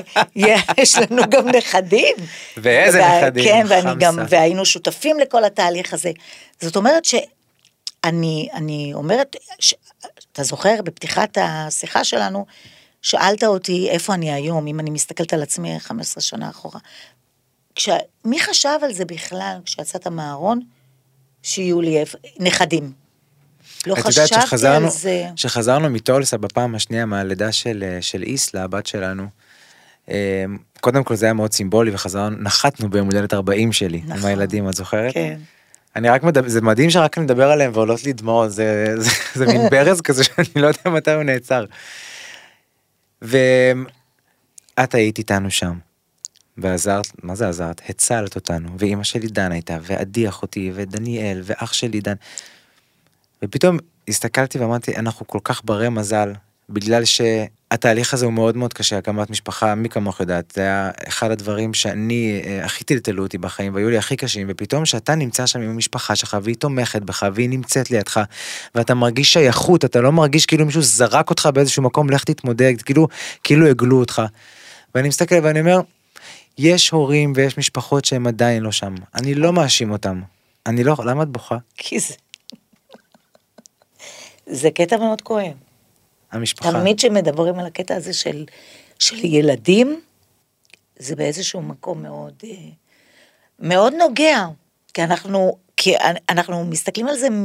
יש 0.78 0.98
לנו 0.98 1.22
גם 1.30 1.48
נכדים. 1.48 2.16
ואיזה 2.56 3.00
וה- 3.00 3.20
נכדים, 3.26 3.44
כן, 3.44 3.66
ואני 3.68 3.90
גם, 3.98 4.14
חמסה. 4.16 4.26
והיינו 4.36 4.64
שותפים 4.64 5.18
לכל 5.20 5.44
התהליך 5.44 5.94
הזה. 5.94 6.10
זאת 6.60 6.76
אומרת 6.76 7.04
שאני 7.04 8.48
אני 8.54 8.90
אומרת, 8.94 9.36
ש, 9.58 9.74
אתה 10.32 10.42
זוכר, 10.42 10.74
בפתיחת 10.84 11.38
השיחה 11.40 12.04
שלנו, 12.04 12.46
שאלת 13.02 13.44
אותי 13.44 13.88
איפה 13.90 14.14
אני 14.14 14.32
היום, 14.32 14.66
אם 14.66 14.80
אני 14.80 14.90
מסתכלת 14.90 15.32
על 15.32 15.42
עצמי 15.42 15.80
15 15.80 16.20
שנה 16.22 16.50
אחורה. 16.50 16.80
כש, 17.74 17.88
מי 18.24 18.40
חשב 18.40 18.78
על 18.82 18.92
זה 18.92 19.04
בכלל 19.04 19.58
כשיצאת 19.64 20.06
מהארון, 20.06 20.60
שיהיו 21.42 21.80
לי 21.80 22.04
נכדים? 22.38 22.92
לא 23.86 23.94
חשבתי 23.94 24.34
על 24.66 24.88
זה. 24.88 25.24
שחזרנו 25.36 25.90
מטולסה 25.90 26.36
בפעם 26.36 26.74
השנייה 26.74 27.06
מהלידה 27.06 27.52
של, 27.52 27.84
אה, 27.86 28.02
של 28.02 28.22
איסלה, 28.22 28.64
הבת 28.64 28.86
שלנו. 28.86 29.26
אה, 30.08 30.44
קודם 30.80 31.04
כל 31.04 31.14
זה 31.14 31.26
היה 31.26 31.32
מאוד 31.32 31.52
סימבולי 31.52 31.90
וחזרנו, 31.94 32.36
נחתנו 32.40 32.90
ביום 32.90 33.06
הולדת 33.06 33.34
40 33.34 33.72
שלי 33.72 33.98
עם 33.98 34.12
נכון. 34.12 34.30
הילדים, 34.30 34.68
את 34.68 34.74
זוכרת? 34.74 35.14
כן. 35.14 35.38
אני 35.96 36.08
רק 36.08 36.22
מדבר, 36.22 36.48
זה 36.48 36.60
מדהים 36.60 36.90
שרק 36.90 37.18
אני 37.18 37.24
מדבר 37.24 37.50
עליהם 37.50 37.70
ועולות 37.74 38.04
לי 38.04 38.12
דמעות, 38.12 38.52
זה, 38.52 38.94
זה, 38.96 39.10
זה 39.34 39.46
מין 39.46 39.68
ברז 39.70 40.00
כזה 40.06 40.24
שאני 40.24 40.48
לא 40.54 40.66
יודע 40.66 40.90
מתי 40.90 41.12
הוא 41.12 41.22
נעצר. 41.22 41.64
ואת 43.22 44.94
היית 44.94 45.18
איתנו 45.18 45.50
שם, 45.50 45.78
ועזרת, 46.58 47.06
מה 47.22 47.34
זה 47.34 47.48
עזרת? 47.48 47.82
הצלת 47.88 48.34
אותנו, 48.34 48.68
ואימא 48.78 49.04
שלי 49.04 49.26
דן 49.26 49.52
הייתה, 49.52 49.78
ועדי 49.82 50.28
אחותי, 50.28 50.72
ודניאל, 50.74 51.40
ואח 51.44 51.72
שלי 51.72 52.00
דן. 52.00 52.14
ופתאום 53.42 53.78
הסתכלתי 54.08 54.58
ואמרתי, 54.58 54.96
אנחנו 54.96 55.26
כל 55.26 55.38
כך 55.44 55.60
ברי 55.64 55.88
מזל, 55.88 56.32
בגלל 56.68 57.04
שהתהליך 57.04 58.14
הזה 58.14 58.24
הוא 58.24 58.32
מאוד 58.32 58.56
מאוד 58.56 58.72
קשה, 58.72 58.98
הקמת 58.98 59.30
משפחה, 59.30 59.74
מי 59.74 59.88
כמוך 59.88 60.20
יודעת, 60.20 60.52
זה 60.54 60.60
היה 60.60 60.90
אחד 61.08 61.30
הדברים 61.30 61.74
שאני, 61.74 62.42
אה, 62.44 62.64
הכי 62.64 62.84
טלטלו 62.84 63.22
אותי 63.22 63.38
בחיים, 63.38 63.74
והיו 63.74 63.90
לי 63.90 63.98
הכי 63.98 64.16
קשים, 64.16 64.46
ופתאום 64.50 64.86
שאתה 64.86 65.14
נמצא 65.14 65.46
שם 65.46 65.60
עם 65.60 65.70
המשפחה 65.70 66.16
שלך, 66.16 66.36
והיא 66.42 66.56
תומכת 66.56 67.02
בך, 67.02 67.26
והיא 67.34 67.48
נמצאת 67.48 67.90
לידך, 67.90 68.20
ואתה 68.74 68.94
מרגיש 68.94 69.32
שייכות, 69.32 69.84
אתה 69.84 70.00
לא 70.00 70.12
מרגיש 70.12 70.46
כאילו 70.46 70.66
מישהו 70.66 70.82
זרק 70.82 71.30
אותך 71.30 71.48
באיזשהו 71.54 71.82
מקום, 71.82 72.10
לך 72.10 72.24
תתמודד, 72.24 72.82
כאילו, 72.82 73.08
כאילו 73.44 73.66
הגלו 73.66 74.00
אותך. 74.00 74.22
ואני 74.94 75.08
מסתכל 75.08 75.36
ואני 75.42 75.60
אומר, 75.60 75.80
יש 76.58 76.90
הורים 76.90 77.32
ויש 77.36 77.58
משפחות 77.58 78.04
שהם 78.04 78.26
עדיין 78.26 78.62
לא 78.62 78.72
שם, 78.72 78.94
אני 79.14 79.34
לא 79.34 79.52
מאשים 79.52 79.90
אותם. 79.90 80.22
אני 80.66 80.84
לא, 80.84 80.94
למה 81.04 81.22
את 81.22 81.28
בוכה? 81.28 81.56
כי 81.76 82.00
זה... 82.00 82.14
זה 84.46 84.70
קטע 84.70 84.96
מאוד 84.96 85.22
כואב. 85.22 85.52
המשפחה. 86.32 86.72
תמיד 86.72 86.98
כשמדברים 86.98 87.58
על 87.58 87.66
הקטע 87.66 87.96
הזה 87.96 88.12
של, 88.12 88.44
של 88.98 89.24
ילדים, 89.24 90.00
זה 90.98 91.16
באיזשהו 91.16 91.62
מקום 91.62 92.02
מאוד, 92.02 92.34
אה, 92.44 92.50
מאוד 93.58 93.94
נוגע. 93.94 94.46
כי 94.94 95.02
אנחנו, 95.04 95.58
כי 95.76 95.94
אנחנו 96.28 96.64
מסתכלים 96.64 97.08
על 97.08 97.16
זה 97.16 97.30
מ, 97.30 97.44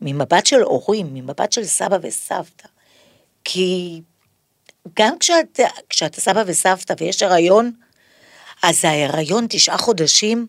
ממבט 0.00 0.46
של 0.46 0.62
הורים, 0.62 1.14
ממבט 1.14 1.52
של 1.52 1.64
סבא 1.64 1.98
וסבתא. 2.02 2.68
כי 3.44 4.00
גם 4.98 5.18
כשאתה, 5.18 5.62
כשאתה 5.88 6.20
סבא 6.20 6.42
וסבתא 6.46 6.94
ויש 6.98 7.22
הריון, 7.22 7.72
אז 8.64 8.84
ההיריון 8.84 9.46
תשעה 9.48 9.78
חודשים, 9.78 10.46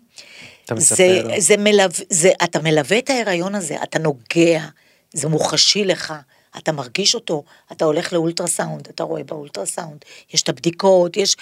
אתה 0.66 0.76
זה. 0.78 1.24
זה 1.38 1.58
מלו... 1.58 1.84
זה, 2.10 2.32
אתה 2.44 2.60
מלווה 2.60 2.98
את 2.98 3.10
ההיריון 3.10 3.56
הזה, 3.56 3.84
אתה 3.84 4.00
נוגע, 4.00 4.66
זה 5.14 5.28
מוחשי 5.28 5.86
לך, 5.86 6.14
אתה 6.58 6.72
מרגיש 6.72 7.16
אותו, 7.16 7.44
אתה 7.72 7.86
הולך 7.86 8.14
לאולטרסאונד, 8.14 8.88
אתה 8.88 9.04
רואה 9.04 9.24
באולטרסאונד, 9.24 10.06
יש 10.34 10.42
את 10.44 10.50
הבדיקות, 10.50 11.18
יש... 11.18 11.36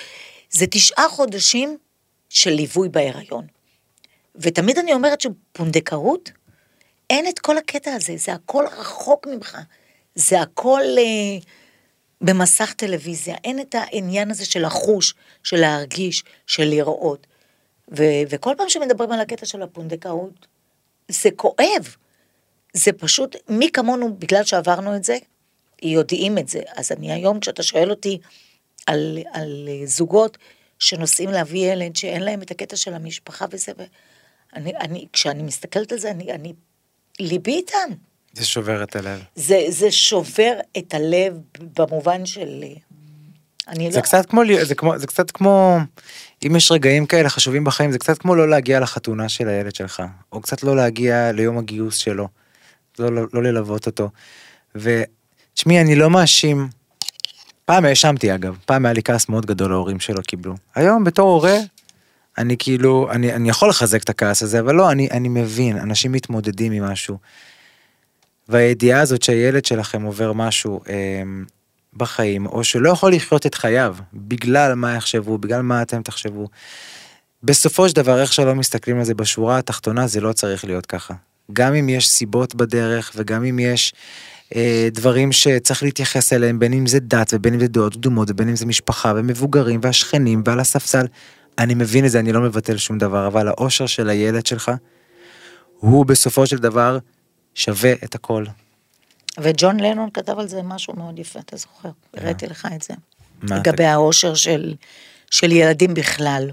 זה 0.50 0.68
תשעה 0.68 1.10
חודשים 1.10 1.78
של 2.30 2.52
ליווי 2.52 2.90
בהיריון. 2.90 3.48
ותמיד 4.36 4.78
אני 4.78 4.94
אומרת 4.94 5.22
שפונדקאות, 5.22 6.32
אין 7.10 7.28
את 7.28 7.40
כל 7.40 7.58
הקטע 7.58 7.94
הזה, 7.94 8.18
זה 8.18 8.34
הכל 8.34 8.66
רחוק 8.78 9.28
ממך, 9.28 9.58
זה 10.16 10.42
הכל 10.42 10.82
אה, 10.98 11.38
במסך 12.24 12.74
טלוויזיה, 12.74 13.36
אין 13.44 13.60
את 13.60 13.76
העניין 13.76 14.32
הזה 14.32 14.46
של 14.46 14.66
לחוש, 14.66 15.14
של 15.44 15.58
להרגיש, 15.58 16.24
של 16.48 16.64
לראות. 16.64 17.28
ו- 17.98 18.24
וכל 18.30 18.54
פעם 18.58 18.70
שמדברים 18.70 19.12
על 19.12 19.20
הקטע 19.20 19.46
של 19.46 19.62
הפונדקאות, 19.62 20.48
זה 21.08 21.30
כואב. 21.36 21.96
זה 22.74 22.94
פשוט, 22.94 23.36
מי 23.50 23.70
כמונו, 23.72 24.16
בגלל 24.16 24.44
שעברנו 24.44 24.96
את 24.96 25.04
זה, 25.04 25.18
יודעים 25.82 26.38
את 26.38 26.48
זה. 26.48 26.62
אז 26.76 26.92
אני 26.92 27.12
היום, 27.12 27.40
כשאתה 27.40 27.64
שואל 27.64 27.90
אותי 27.90 28.20
על, 28.88 29.20
על 29.34 29.70
זוגות 29.86 30.38
שנוסעים 30.80 31.30
להביא 31.30 31.72
ילד, 31.72 31.96
שאין 31.96 32.24
להם 32.24 32.42
את 32.42 32.52
הקטע 32.52 32.76
של 32.76 32.94
המשפחה 32.94 33.46
וזה, 33.52 33.72
ואני, 33.78 34.78
אני, 34.78 35.08
כשאני 35.14 35.44
מסתכלת 35.44 35.92
על 35.92 35.98
זה, 35.98 36.12
אני, 36.12 36.32
אני 36.32 36.54
ליבי 37.20 37.56
איתם. 37.56 37.90
זה 38.34 38.46
שובר 38.46 38.84
את 38.84 38.96
הלב. 38.96 39.20
זה, 39.36 39.66
זה 39.70 39.92
שובר 39.92 40.54
את 40.78 40.94
הלב 40.94 41.34
במובן 41.78 42.26
של... 42.26 42.64
אני 43.68 43.92
זה 43.92 43.98
לא... 43.98 44.04
קצת 44.04 44.26
כמו, 44.26 44.42
זה 44.62 44.76
כמו, 44.76 45.00
זה 45.00 45.08
קצת 45.08 45.32
כמו, 45.32 45.78
אם 46.48 46.56
יש 46.56 46.72
רגעים 46.72 47.06
כאלה 47.06 47.30
חשובים 47.30 47.64
בחיים, 47.64 47.92
זה 47.92 48.00
קצת 48.00 48.18
כמו 48.18 48.36
לא 48.36 48.50
להגיע 48.50 48.80
לחתונה 48.80 49.30
של 49.30 49.48
הילד 49.48 49.76
שלך, 49.76 50.04
או 50.32 50.42
קצת 50.42 50.64
לא 50.64 50.76
להגיע 50.76 51.32
ליום 51.32 51.58
הגיוס 51.58 51.96
שלו, 51.96 52.28
לא, 53.00 53.12
לא, 53.12 53.24
לא 53.34 53.44
ללוות 53.44 53.86
אותו. 53.86 54.10
ותשמעי, 54.76 55.82
אני 55.82 55.96
לא 55.96 56.10
מאשים, 56.10 56.70
פעם 57.66 57.86
האשמתי 57.86 58.36
אגב, 58.36 58.58
פעם 58.66 58.86
היה 58.86 58.94
לי 58.94 59.04
כעס 59.04 59.30
מאוד 59.30 59.46
גדול 59.46 59.70
להורים 59.70 60.00
שלא 60.00 60.22
קיבלו. 60.22 60.56
היום 60.76 61.04
בתור 61.04 61.30
הורה, 61.30 61.58
אני 62.38 62.56
כאילו, 62.60 63.12
אני, 63.12 63.34
אני 63.34 63.50
יכול 63.50 63.70
לחזק 63.70 64.04
את 64.04 64.10
הכעס 64.10 64.44
הזה, 64.44 64.60
אבל 64.60 64.76
לא, 64.76 64.92
אני, 64.92 65.08
אני 65.12 65.30
מבין, 65.30 65.78
אנשים 65.78 66.12
מתמודדים 66.12 66.72
עם 66.72 66.84
משהו. 66.84 67.18
והידיעה 68.50 69.02
הזאת 69.02 69.24
שהילד 69.24 69.66
שלכם 69.66 70.02
עובר 70.04 70.34
משהו 70.34 70.82
אה, 70.90 71.24
בחיים, 71.94 72.46
או 72.46 72.64
שלא 72.64 72.90
יכול 72.90 73.14
לחיות 73.14 73.46
את 73.46 73.56
חייו, 73.56 73.96
בגלל 74.14 74.74
מה 74.74 74.96
יחשבו, 74.96 75.38
בגלל 75.38 75.62
מה 75.62 75.82
אתם 75.82 76.02
תחשבו. 76.02 76.48
בסופו 77.44 77.90
של 77.90 77.96
דבר, 77.96 78.22
איך 78.22 78.34
שלא 78.34 78.56
מסתכלים 78.56 78.98
על 79.00 79.04
זה 79.04 79.14
בשורה 79.14 79.58
התחתונה, 79.58 80.08
זה 80.08 80.22
לא 80.22 80.34
צריך 80.34 80.66
להיות 80.66 80.86
ככה. 80.86 81.14
גם 81.54 81.74
אם 81.74 81.90
יש 81.90 82.10
סיבות 82.10 82.56
בדרך, 82.56 83.12
וגם 83.16 83.46
אם 83.46 83.60
יש 83.60 83.94
אה, 84.56 84.88
דברים 84.92 85.32
שצריך 85.32 85.84
להתייחס 85.84 86.34
אליהם, 86.34 86.60
בין 86.60 86.74
אם 86.74 86.88
זה 86.88 87.00
דת, 87.00 87.34
ובין 87.34 87.54
אם 87.54 87.60
זה 87.60 87.68
דעות 87.68 87.94
קדומות, 87.94 88.30
ובין 88.32 88.50
אם 88.50 88.56
זה 88.56 88.66
משפחה, 88.66 89.14
ומבוגרים, 89.16 89.80
והשכנים, 89.84 90.44
ועל 90.46 90.60
הספסל, 90.60 91.06
אני 91.58 91.74
מבין 91.74 92.06
את 92.06 92.12
זה, 92.12 92.20
אני 92.20 92.32
לא 92.32 92.42
מבטל 92.42 92.78
שום 92.78 92.98
דבר, 92.98 93.28
אבל 93.28 93.48
האושר 93.48 93.86
של 93.86 94.10
הילד 94.10 94.46
שלך, 94.46 94.72
הוא 95.80 96.06
בסופו 96.06 96.48
של 96.48 96.58
דבר 96.58 96.98
שווה 97.56 97.94
את 98.04 98.16
הכל. 98.16 98.46
וג'ון 99.40 99.80
לנון 99.80 100.10
כתב 100.14 100.40
על 100.40 100.48
זה 100.48 100.62
משהו 100.62 100.94
מאוד 100.96 101.20
יפה, 101.20 101.40
אתה 101.40 101.58
זוכר? 101.58 101.90
הראיתי 102.14 102.48
לך 102.48 102.68
את 102.76 102.82
זה. 102.82 102.94
מה 103.42 103.58
לגבי 103.58 103.86
האושר 103.86 104.36
של, 104.36 104.74
של 105.32 105.52
ילדים 105.52 105.94
בכלל. 105.94 106.52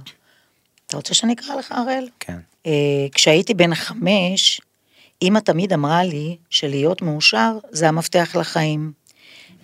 אתה 0.86 0.96
רוצה 0.96 1.14
שאני 1.14 1.32
אקרא 1.32 1.55
לך, 1.55 1.72
הראל? 1.72 2.09
כן. 2.20 2.38
אה, 2.66 2.72
כשהייתי 3.12 3.55
בן 3.55 3.74
חמש, 3.74 4.61
אמא 5.22 5.38
תמיד 5.38 5.72
אמרה 5.72 6.05
לי 6.05 6.36
שלהיות 6.51 7.03
מאושר 7.03 7.59
זה 7.70 7.88
המפתח 7.88 8.36
לחיים. 8.40 8.92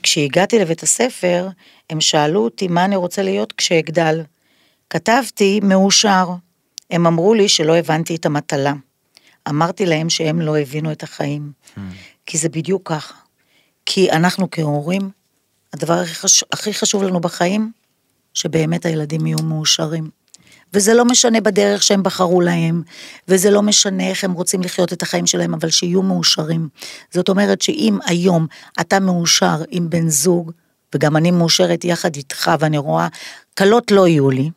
כשהגעתי 0.03 0.59
לבית 0.59 0.83
הספר, 0.83 1.49
הם 1.91 2.01
שאלו 2.01 2.45
אותי 2.45 2.69
מה 2.69 2.85
אני 2.85 2.97
רוצה 2.97 3.23
להיות 3.23 3.53
כשאגדל. 3.53 4.23
כתבתי 4.91 5.61
מאושר. 5.63 6.29
הם 6.91 7.07
אמרו 7.07 7.35
לי 7.35 7.49
שלא 7.49 7.77
הבנתי 7.77 8.17
את 8.17 8.27
המטלה. 8.27 8.73
אמרתי 9.49 9.87
להם 9.87 10.11
שהם 10.11 10.41
לא 10.41 10.59
הבינו 10.59 10.93
את 10.93 11.03
החיים. 11.03 11.53
כי 12.27 12.39
זה 12.39 12.49
בדיוק 12.49 12.89
ככה. 12.89 13.15
כי 13.87 14.11
אנחנו 14.11 14.49
כהורים, 14.51 15.11
הדבר 15.73 15.95
הכי 15.95 16.15
חשוב, 16.15 16.49
הכי 16.53 16.75
חשוב 16.75 17.03
לנו 17.03 17.21
בחיים, 17.21 17.73
שבאמת 18.35 18.87
הילדים 18.87 19.27
יהיו 19.27 19.39
מאושרים. 19.39 20.11
וזה 20.75 20.95
לא 20.95 21.05
משנה 21.05 21.41
בדרך 21.41 21.83
שהם 21.83 22.03
בחרו 22.03 22.41
להם, 22.41 22.83
וזה 23.29 23.51
לא 23.51 23.63
משנה 23.63 24.09
איך 24.09 24.25
הם 24.25 24.33
רוצים 24.33 24.63
לחיות 24.63 24.93
את 24.93 25.03
החיים 25.03 25.27
שלהם, 25.27 25.55
אבל 25.55 25.71
שיהיו 25.71 26.03
מאושרים. 26.03 26.69
זאת 27.11 27.29
אומרת 27.29 27.63
שאם 27.63 27.99
היום 28.07 28.47
אתה 28.81 29.01
מאושר 29.01 29.63
עם 29.71 29.91
בן 29.91 30.09
זוג, 30.09 30.53
וגם 30.95 31.17
אני 31.17 31.31
מאושרת 31.31 31.85
יחד 31.85 32.17
איתך, 32.17 32.51
ואני 32.61 32.79
רואה, 32.79 33.09
קלות 33.55 33.91
לא 33.91 34.09
יהיו 34.09 34.31
לי, 34.31 34.51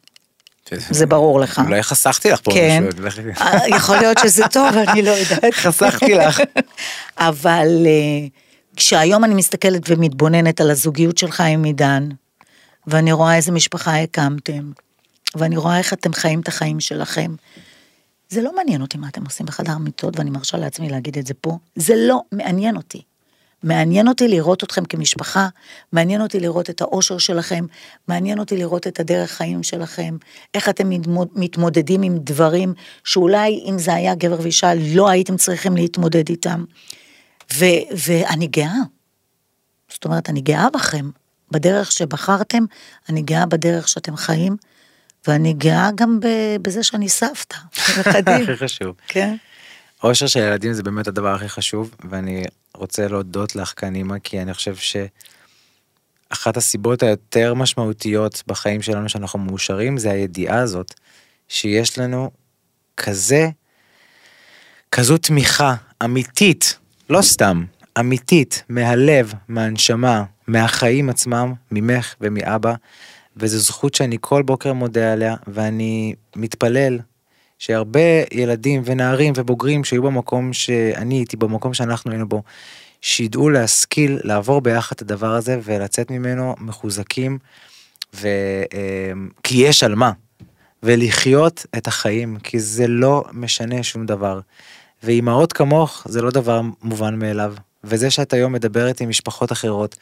זה 0.78 1.06
ברור 1.06 1.40
לך. 1.40 1.62
אולי 1.66 1.84
חסכתי 1.84 2.32
לך 2.32 2.42
פה 2.44 2.52
כן, 2.52 2.84
משהו. 3.04 3.24
אה, 3.42 3.68
יכול 3.68 3.98
להיות 3.98 4.18
שזה 4.18 4.44
טוב, 4.52 4.76
אני 4.88 5.02
לא 5.02 5.12
יודעת. 5.12 5.54
חסכתי 5.64 6.14
לך. 6.14 6.42
אבל 7.18 7.68
אה, 7.86 8.28
כשהיום 8.76 9.24
אני 9.24 9.34
מסתכלת 9.34 9.82
ומתבוננת 9.88 10.62
על 10.62 10.72
הזוגיות 10.72 11.18
שלך 11.18 11.42
עם 11.42 11.64
עידן, 11.64 12.10
ואני 12.88 13.12
רואה 13.12 13.36
איזה 13.36 13.52
משפחה 13.52 14.02
הקמתם, 14.02 14.72
ואני 15.36 15.58
רואה 15.58 15.78
איך 15.78 15.94
אתם 15.94 16.14
חיים 16.14 16.40
את 16.40 16.48
החיים 16.48 16.80
שלכם, 16.80 17.36
זה 18.30 18.42
לא 18.42 18.56
מעניין 18.56 18.82
אותי 18.82 18.98
מה 18.98 19.08
אתם 19.08 19.26
עושים 19.26 19.46
בחדר 19.46 19.78
מיטות, 19.78 20.20
ואני 20.20 20.30
מרשה 20.30 20.58
לעצמי 20.58 20.90
להגיד 20.90 21.18
את 21.18 21.28
זה 21.28 21.34
פה, 21.34 21.58
זה 21.76 21.94
לא 21.98 22.22
מעניין 22.32 22.76
אותי. 22.76 23.02
מעניין 23.64 24.08
אותי 24.08 24.28
לראות 24.28 24.64
אתכם 24.64 24.86
כמשפחה, 24.86 25.48
מעניין 25.92 26.22
אותי 26.22 26.40
לראות 26.40 26.70
את 26.70 26.82
האושר 26.82 27.18
שלכם, 27.18 27.66
מעניין 28.08 28.40
אותי 28.40 28.58
לראות 28.58 28.88
את 28.88 29.00
הדרך 29.00 29.32
חיים 29.32 29.64
שלכם, 29.64 30.18
איך 30.54 30.70
אתם 30.70 30.90
מתמוד- 30.90 31.30
מתמודדים 31.36 32.02
עם 32.02 32.18
דברים 32.18 32.74
שאולי 33.04 33.64
אם 33.70 33.80
זה 33.80 33.94
היה 33.94 34.16
גבר 34.16 34.38
ואישה 34.42 34.72
לא 34.94 35.10
הייתם 35.10 35.38
צריכים 35.38 35.76
להתמודד 35.76 36.30
איתם. 36.30 36.64
ו- 37.54 37.66
ואני 38.08 38.48
גאה. 38.48 38.74
זאת 39.90 40.06
אומרת, 40.06 40.30
אני 40.30 40.42
גאה 40.42 40.70
בכם, 40.74 41.10
בדרך 41.52 41.92
שבחרתם, 41.92 42.64
אני 43.10 43.22
גאה 43.22 43.46
בדרך 43.46 43.88
שאתם 43.88 44.16
חיים, 44.16 44.56
ואני 45.28 45.54
גאה 45.54 45.90
גם 45.96 46.20
בזה 46.62 46.84
שאני 46.84 47.10
סבתא, 47.10 47.58
נכדים. 48.00 48.44
הכי 48.44 48.56
חשוב. 48.58 48.96
כן. 49.08 49.36
אושר 50.04 50.28
של 50.28 50.40
ילדים 50.40 50.74
זה 50.74 50.84
באמת 50.84 51.08
הדבר 51.08 51.34
הכי 51.34 51.50
חשוב, 51.50 51.96
ואני 52.10 52.44
רוצה 52.76 53.08
להודות 53.08 53.56
לך 53.56 53.74
כאן 53.76 53.96
אימא, 53.96 54.20
כי 54.24 54.42
אני 54.42 54.54
חושב 54.54 54.76
שאחת 54.76 56.58
הסיבות 56.58 57.04
היותר 57.04 57.54
משמעותיות 57.54 58.44
בחיים 58.48 58.82
שלנו 58.82 59.10
שאנחנו 59.10 59.40
מאושרים, 59.40 59.98
זה 59.98 60.12
הידיעה 60.12 60.60
הזאת, 60.60 60.94
שיש 61.48 62.00
לנו 62.00 62.32
כזה, 62.98 63.50
כזו 64.92 65.18
תמיכה 65.18 65.76
אמיתית, 66.04 66.78
לא 67.10 67.22
סתם, 67.22 67.66
אמיתית, 68.00 68.64
מהלב, 68.70 69.34
מהנשמה, 69.48 70.24
מהחיים 70.48 71.10
עצמם, 71.10 71.54
ממך 71.72 72.16
ומאבא, 72.22 72.74
וזו 73.38 73.60
זכות 73.60 73.96
שאני 73.96 74.18
כל 74.22 74.44
בוקר 74.44 74.74
מודה 74.74 75.14
עליה, 75.14 75.36
ואני 75.48 76.16
מתפלל 76.36 77.00
שהרבה 77.60 78.24
ילדים 78.32 78.82
ונערים 78.86 79.34
ובוגרים 79.36 79.84
שהיו 79.84 80.04
במקום 80.04 80.54
שאני 80.54 81.16
הייתי, 81.16 81.38
במקום 81.38 81.74
שאנחנו 81.74 82.12
היינו 82.12 82.30
בו, 82.30 82.44
שידעו 83.02 83.50
להשכיל 83.50 84.20
לעבור 84.24 84.62
ביחד 84.62 84.96
את 84.96 85.02
הדבר 85.02 85.36
הזה 85.36 85.60
ולצאת 85.64 86.12
ממנו 86.12 86.56
מחוזקים, 86.60 87.38
ו... 88.16 88.28
אמ, 88.74 89.30
כי 89.44 89.58
יש 89.58 89.84
על 89.84 89.96
מה, 89.96 90.12
ולחיות 90.84 91.66
את 91.78 91.88
החיים, 91.88 92.38
כי 92.44 92.60
זה 92.60 92.88
לא 92.88 93.24
משנה 93.34 93.84
שום 93.84 94.06
דבר. 94.06 94.40
ואימהות 95.04 95.54
כמוך 95.54 96.04
זה 96.10 96.22
לא 96.22 96.32
דבר 96.32 96.62
מובן 96.82 97.20
מאליו, 97.20 97.54
וזה 97.84 98.10
שאת 98.10 98.34
היום 98.34 98.54
מדברת 98.54 99.02
עם 99.02 99.10
משפחות 99.10 99.52
אחרות, 99.52 99.96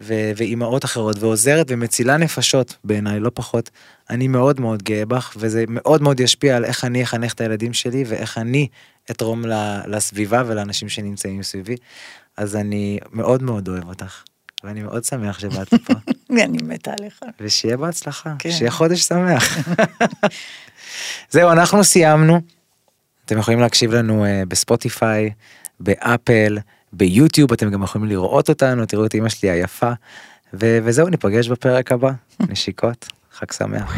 ו- 0.00 0.30
ואימהות 0.36 0.84
אחרות, 0.84 1.16
ועוזרת 1.18 1.66
ומצילה 1.68 2.16
נפשות 2.16 2.76
בעיניי, 2.84 3.20
לא 3.20 3.30
פחות, 3.34 3.70
אני 4.10 4.28
מאוד 4.28 4.60
מאוד 4.60 4.82
גאה 4.82 5.06
בך, 5.06 5.32
וזה 5.36 5.64
מאוד 5.68 6.02
מאוד 6.02 6.20
ישפיע 6.20 6.56
על 6.56 6.64
איך 6.64 6.84
אני 6.84 7.02
אחנך 7.02 7.32
את 7.32 7.40
הילדים 7.40 7.72
שלי, 7.72 8.04
ואיך 8.06 8.38
אני 8.38 8.68
אתרום 9.10 9.44
לסביבה 9.86 10.42
ולאנשים 10.46 10.88
שנמצאים 10.88 11.42
סביבי. 11.42 11.76
אז 12.36 12.56
אני 12.56 12.98
מאוד 13.12 13.42
מאוד 13.42 13.68
אוהב 13.68 13.88
אותך, 13.88 14.22
ואני 14.64 14.82
מאוד 14.82 15.04
שמח 15.04 15.38
שבאת 15.38 15.74
פה, 15.74 15.94
אני 16.44 16.58
מתה 16.62 16.92
עליך. 16.98 17.20
ושיהיה 17.40 17.76
בהצלחה, 17.76 18.34
כן. 18.38 18.50
שיהיה 18.50 18.70
חודש 18.70 19.00
שמח. 19.00 19.58
זהו, 21.30 21.52
אנחנו 21.52 21.84
סיימנו. 21.84 22.40
אתם 23.24 23.38
יכולים 23.38 23.60
להקשיב 23.60 23.92
לנו 23.92 24.24
uh, 24.24 24.28
בספוטיפיי, 24.48 25.30
באפל, 25.80 26.58
ביוטיוב, 26.92 27.52
אתם 27.52 27.70
גם 27.70 27.82
יכולים 27.82 28.08
לראות 28.08 28.48
אותנו, 28.48 28.86
תראו 28.86 29.06
את 29.06 29.14
אמא 29.14 29.28
שלי 29.28 29.50
היפה. 29.50 29.92
ו- 30.54 30.78
וזהו, 30.84 31.08
ניפגש 31.08 31.48
בפרק 31.48 31.92
הבא. 31.92 32.10
נשיקות, 32.50 33.08
חג 33.32 33.52
שמח. 33.52 33.96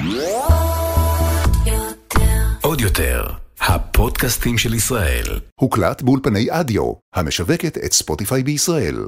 עוד 2.60 2.80
יותר, 2.80 3.24
הפודקאסטים 3.60 4.58
של 4.58 4.74
ישראל. 4.74 5.40
הוקלט 5.60 6.02
באולפני 6.02 6.46
אדיו, 6.50 6.92
המשווקת 7.14 7.78
את 7.84 7.92
ספוטיפיי 7.92 8.42
בישראל. 8.42 9.06